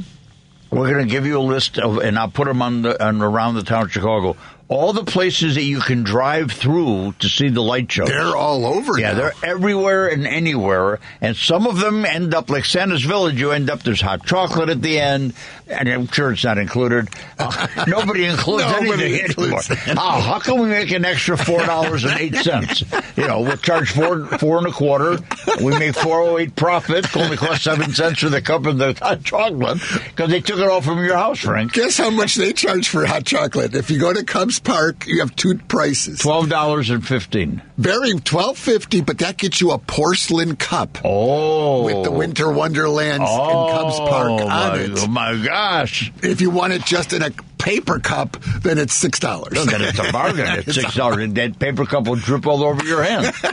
We're 0.71 0.91
going 0.93 1.05
to 1.05 1.11
give 1.11 1.25
you 1.25 1.37
a 1.37 1.41
list 1.41 1.77
of, 1.77 1.97
and 1.97 2.17
I'll 2.17 2.29
put 2.29 2.47
them 2.47 2.61
on 2.61 2.81
the 2.81 3.03
on 3.03 3.21
around 3.21 3.55
the 3.55 3.63
town 3.63 3.83
of 3.83 3.91
Chicago. 3.91 4.37
All 4.73 4.93
the 4.93 5.03
places 5.03 5.55
that 5.55 5.63
you 5.63 5.81
can 5.81 6.03
drive 6.03 6.49
through 6.53 7.13
to 7.19 7.27
see 7.27 7.49
the 7.49 7.61
light 7.61 7.91
shows. 7.91 8.07
They're 8.07 8.37
all 8.37 8.65
over 8.65 8.97
Yeah, 8.97 9.11
now. 9.11 9.17
they're 9.17 9.33
everywhere 9.43 10.07
and 10.07 10.25
anywhere, 10.25 10.99
and 11.19 11.35
some 11.35 11.67
of 11.67 11.77
them 11.81 12.05
end 12.05 12.33
up 12.33 12.49
like 12.49 12.63
Santa's 12.63 13.03
Village. 13.03 13.37
You 13.37 13.51
end 13.51 13.69
up 13.69 13.83
there's 13.83 13.99
hot 13.99 14.25
chocolate 14.25 14.69
at 14.69 14.81
the 14.81 14.97
end, 14.97 15.33
and 15.67 15.89
I'm 15.89 16.07
sure 16.07 16.31
it's 16.31 16.45
not 16.45 16.57
included. 16.57 17.09
Uh, 17.37 17.67
nobody 17.87 18.23
includes 18.23 18.63
Nobody 18.63 19.03
anything 19.03 19.25
includes 19.25 19.69
anymore. 19.71 19.95
Oh, 19.97 20.21
how 20.21 20.39
can 20.39 20.57
we 20.61 20.69
make 20.69 20.89
an 20.91 21.03
extra 21.03 21.35
four 21.37 21.65
dollars 21.65 22.05
and 22.05 22.17
eight 22.17 22.35
cents? 22.37 22.81
You 23.17 23.27
know, 23.27 23.41
we'll 23.41 23.57
charge 23.57 23.91
four 23.91 24.25
four 24.37 24.57
and 24.59 24.67
a 24.67 24.71
quarter. 24.71 25.17
We 25.61 25.77
make 25.77 25.95
four 25.95 26.21
oh 26.21 26.37
eight 26.37 26.55
profit. 26.55 27.03
It 27.07 27.17
only 27.17 27.35
cost 27.35 27.65
seven 27.65 27.91
cents 27.93 28.21
for 28.21 28.29
the 28.29 28.41
cup 28.41 28.65
of 28.65 28.77
the 28.77 28.97
hot 29.01 29.21
chocolate 29.25 29.79
because 30.05 30.29
they 30.29 30.39
took 30.39 30.59
it 30.59 30.67
all 30.69 30.79
from 30.81 31.03
your 31.03 31.17
house, 31.17 31.39
Frank. 31.39 31.73
Guess 31.73 31.97
how 31.97 32.09
much 32.09 32.35
they 32.35 32.53
charge 32.53 32.87
for 32.87 33.05
hot 33.05 33.25
chocolate? 33.25 33.75
If 33.75 33.91
you 33.91 33.99
go 33.99 34.13
to 34.13 34.23
Cubs 34.23 34.60
Park, 34.63 35.07
you 35.07 35.19
have 35.19 35.35
two 35.35 35.57
prices. 35.57 36.19
Twelve 36.19 36.49
dollars 36.49 36.89
and 36.89 37.05
fifteen. 37.05 37.61
Very 37.77 38.13
twelve 38.13 38.57
fifty, 38.57 39.01
but 39.01 39.19
that 39.19 39.37
gets 39.37 39.61
you 39.61 39.71
a 39.71 39.77
porcelain 39.77 40.55
cup. 40.55 40.99
Oh, 41.03 41.83
with 41.83 42.03
the 42.03 42.11
Winter 42.11 42.51
Wonderlands 42.51 43.29
in 43.29 43.37
Cubs 43.37 43.99
Park 43.99 44.29
Oh, 44.31 44.39
on 44.43 44.47
my, 44.47 44.77
it. 44.79 44.91
Oh 44.95 45.07
my 45.07 45.43
gosh! 45.43 46.11
If 46.21 46.41
you 46.41 46.49
want 46.49 46.73
it 46.73 46.85
just 46.85 47.13
in 47.13 47.21
a 47.21 47.31
paper 47.61 47.99
cup, 47.99 48.37
then 48.63 48.77
it's 48.77 48.93
six 48.93 49.19
dollars. 49.19 49.53
No, 49.53 49.65
then 49.65 49.81
it's 49.81 49.99
a 49.99 50.11
bargain. 50.11 50.47
It's 50.65 50.75
six 50.75 50.95
dollars. 50.95 51.31
That 51.33 51.59
paper 51.59 51.85
cup 51.85 52.07
will 52.07 52.15
drip 52.15 52.45
all 52.47 52.63
over 52.63 52.83
your 52.83 53.03
hand. 53.03 53.33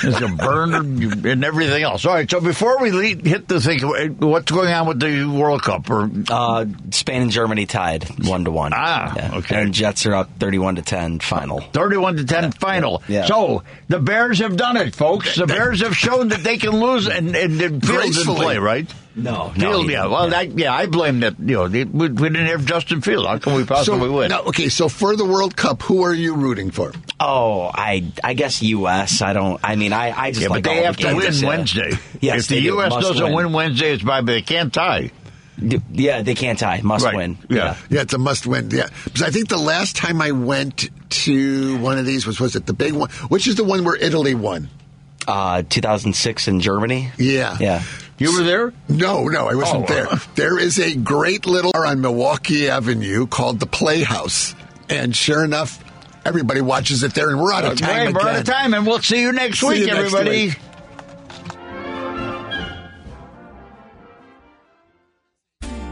It's 0.00 0.20
a 0.20 0.28
burn 0.28 0.74
and 0.74 1.44
everything 1.44 1.82
else. 1.82 2.04
All 2.06 2.14
right. 2.14 2.30
So 2.30 2.40
before 2.40 2.80
we 2.80 2.90
lead, 2.92 3.24
hit 3.26 3.48
the 3.48 3.60
thing, 3.60 3.80
what's 4.18 4.50
going 4.52 4.72
on 4.72 4.86
with 4.86 5.00
the 5.00 5.24
World 5.24 5.62
Cup? 5.62 5.88
Or 5.90 6.08
Uh, 6.30 6.66
Spain 6.90 7.22
and 7.22 7.30
Germany 7.30 7.66
tied 7.66 8.04
one 8.26 8.44
to 8.44 8.50
one. 8.50 8.72
Ah, 8.74 9.38
okay. 9.38 9.62
And 9.62 9.72
Jets 9.74 10.06
are 10.06 10.14
up 10.14 10.30
thirty-one 10.38 10.76
to 10.76 10.82
ten. 10.82 11.18
Final. 11.20 11.60
thirty-one 11.60 12.16
to 12.18 12.24
ten 12.24 12.52
final. 12.52 13.02
Yeah. 13.08 13.24
So 13.26 13.62
the 13.88 13.98
Bears 13.98 14.38
have 14.40 14.56
done 14.56 14.76
it, 14.76 14.94
folks. 14.94 15.34
The 15.36 15.46
Bears 15.46 15.80
have 15.82 15.96
shown 15.96 16.28
that 16.28 16.44
they 16.44 16.58
can 16.58 16.70
lose 16.78 17.08
and, 17.08 17.34
and, 17.34 17.60
and 17.60 17.60
field 17.60 17.72
and 17.74 17.82
Gracefully. 17.82 18.36
play. 18.40 18.58
Right? 18.58 18.94
No, 19.22 19.48
no, 19.48 19.52
Field, 19.72 19.86
he 19.86 19.92
yeah. 19.92 20.02
didn't, 20.02 20.10
Well, 20.12 20.30
yeah. 20.30 20.38
I, 20.38 20.40
yeah, 20.42 20.72
I 20.74 20.86
blame 20.86 21.20
that. 21.20 21.38
You 21.38 21.54
know, 21.56 21.68
they, 21.68 21.84
we, 21.84 22.08
we 22.08 22.28
didn't 22.28 22.46
have 22.46 22.64
Justin 22.64 23.00
Field. 23.00 23.26
How 23.26 23.38
can 23.38 23.54
we 23.54 23.64
possibly 23.64 24.00
So, 24.08 24.12
win? 24.16 24.28
now, 24.30 24.42
okay, 24.42 24.68
so 24.68 24.88
for 24.88 25.16
the 25.16 25.24
World 25.24 25.56
Cup, 25.56 25.82
who 25.82 26.02
are 26.04 26.14
you 26.14 26.34
rooting 26.36 26.70
for? 26.70 26.92
Oh, 27.20 27.70
I 27.74 28.10
I 28.22 28.34
guess 28.34 28.62
U.S. 28.62 29.20
I 29.22 29.32
don't. 29.32 29.60
I 29.64 29.74
mean, 29.76 29.92
I 29.92 30.16
I 30.18 30.30
just 30.30 30.42
yeah, 30.42 30.48
like 30.48 30.62
but 30.62 30.70
they 30.70 30.78
all 30.78 30.84
have 30.84 30.96
the 30.96 31.02
to 31.02 31.08
games, 31.14 31.24
win 31.24 31.34
yeah. 31.42 31.48
Wednesday. 31.48 31.90
Yes, 32.20 32.40
if 32.42 32.48
the 32.48 32.54
they 32.56 32.60
do. 32.60 32.66
U.S. 32.74 32.90
Must 32.90 33.08
doesn't 33.08 33.32
win. 33.34 33.52
Wednesday, 33.52 33.92
it's 33.92 34.02
by 34.04 34.20
they 34.20 34.42
can't 34.42 34.72
tie. 34.72 35.10
Yeah, 35.90 36.22
they 36.22 36.36
can't 36.36 36.56
tie. 36.56 36.80
Must 36.82 37.04
Right. 37.04 37.16
win. 37.16 37.38
Yeah. 37.48 37.76
Yeah, 37.90 38.02
it's 38.02 38.14
a 38.14 38.18
must 38.18 38.46
win. 38.46 38.70
Yeah. 38.70 38.86
Because 39.04 39.22
I 39.22 39.30
think 39.30 39.48
the 39.48 39.56
last 39.58 39.96
time 39.96 40.22
I 40.22 40.30
went 40.30 40.88
to 41.10 41.78
one 41.78 41.98
of 41.98 42.06
these 42.06 42.24
was, 42.28 42.38
was 42.38 42.54
it 42.54 42.66
the 42.66 42.72
big 42.72 42.92
one? 42.92 43.10
Which 43.28 43.48
is 43.48 43.56
the 43.56 43.64
one 43.64 43.82
where 43.82 43.96
Italy 43.96 44.36
won? 44.36 44.68
Uh, 45.26 45.62
2006 45.68 46.46
in 46.46 46.60
Germany. 46.60 47.10
Yeah. 47.18 47.56
Yeah. 47.58 47.82
You 48.18 48.36
were 48.36 48.42
there? 48.44 48.72
No, 48.88 49.28
no, 49.28 49.46
I 49.48 49.54
wasn't 49.54 49.84
Oh. 49.90 49.94
there. 49.94 50.08
There 50.34 50.58
is 50.58 50.78
a 50.78 50.94
great 50.96 51.46
little 51.46 51.72
bar 51.72 51.86
on 51.86 52.00
Milwaukee 52.00 52.68
Avenue 52.68 53.26
called 53.26 53.60
the 53.60 53.66
Playhouse. 53.66 54.54
And 54.88 55.14
sure 55.14 55.44
enough, 55.44 55.82
everybody 56.24 56.60
watches 56.60 57.02
it 57.02 57.14
there, 57.14 57.30
and 57.30 57.40
we're 57.40 57.52
out 57.52 57.64
of 57.64 57.78
time. 57.78 58.08
Okay, 58.08 58.12
we're 58.12 58.20
out 58.28 58.36
of 58.40 58.44
time, 58.44 58.74
and 58.74 58.86
we'll 58.86 59.00
see 59.00 59.20
you 59.20 59.32
next 59.32 59.60
See 59.60 59.68
week, 59.68 59.78
you 59.80 59.86
next 59.86 59.98
everybody. 60.14 60.46
week. 60.48 60.58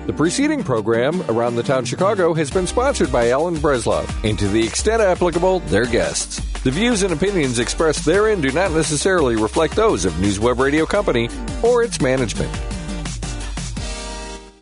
The 0.06 0.12
preceding 0.12 0.62
program, 0.62 1.20
Around 1.28 1.56
the 1.56 1.64
Town 1.64 1.84
Chicago, 1.84 2.32
has 2.32 2.48
been 2.48 2.68
sponsored 2.68 3.10
by 3.10 3.30
Alan 3.30 3.56
Bresloff, 3.56 4.08
and 4.22 4.38
to 4.38 4.46
the 4.46 4.64
extent 4.64 5.02
applicable, 5.02 5.58
their 5.60 5.84
guests. 5.84 6.38
The 6.62 6.70
views 6.70 7.02
and 7.02 7.12
opinions 7.12 7.58
expressed 7.58 8.04
therein 8.04 8.40
do 8.40 8.52
not 8.52 8.70
necessarily 8.70 9.34
reflect 9.34 9.74
those 9.74 10.04
of 10.04 10.12
Newsweb 10.14 10.60
Radio 10.60 10.86
Company 10.86 11.28
or 11.60 11.82
its 11.82 12.00
management. 12.00 12.75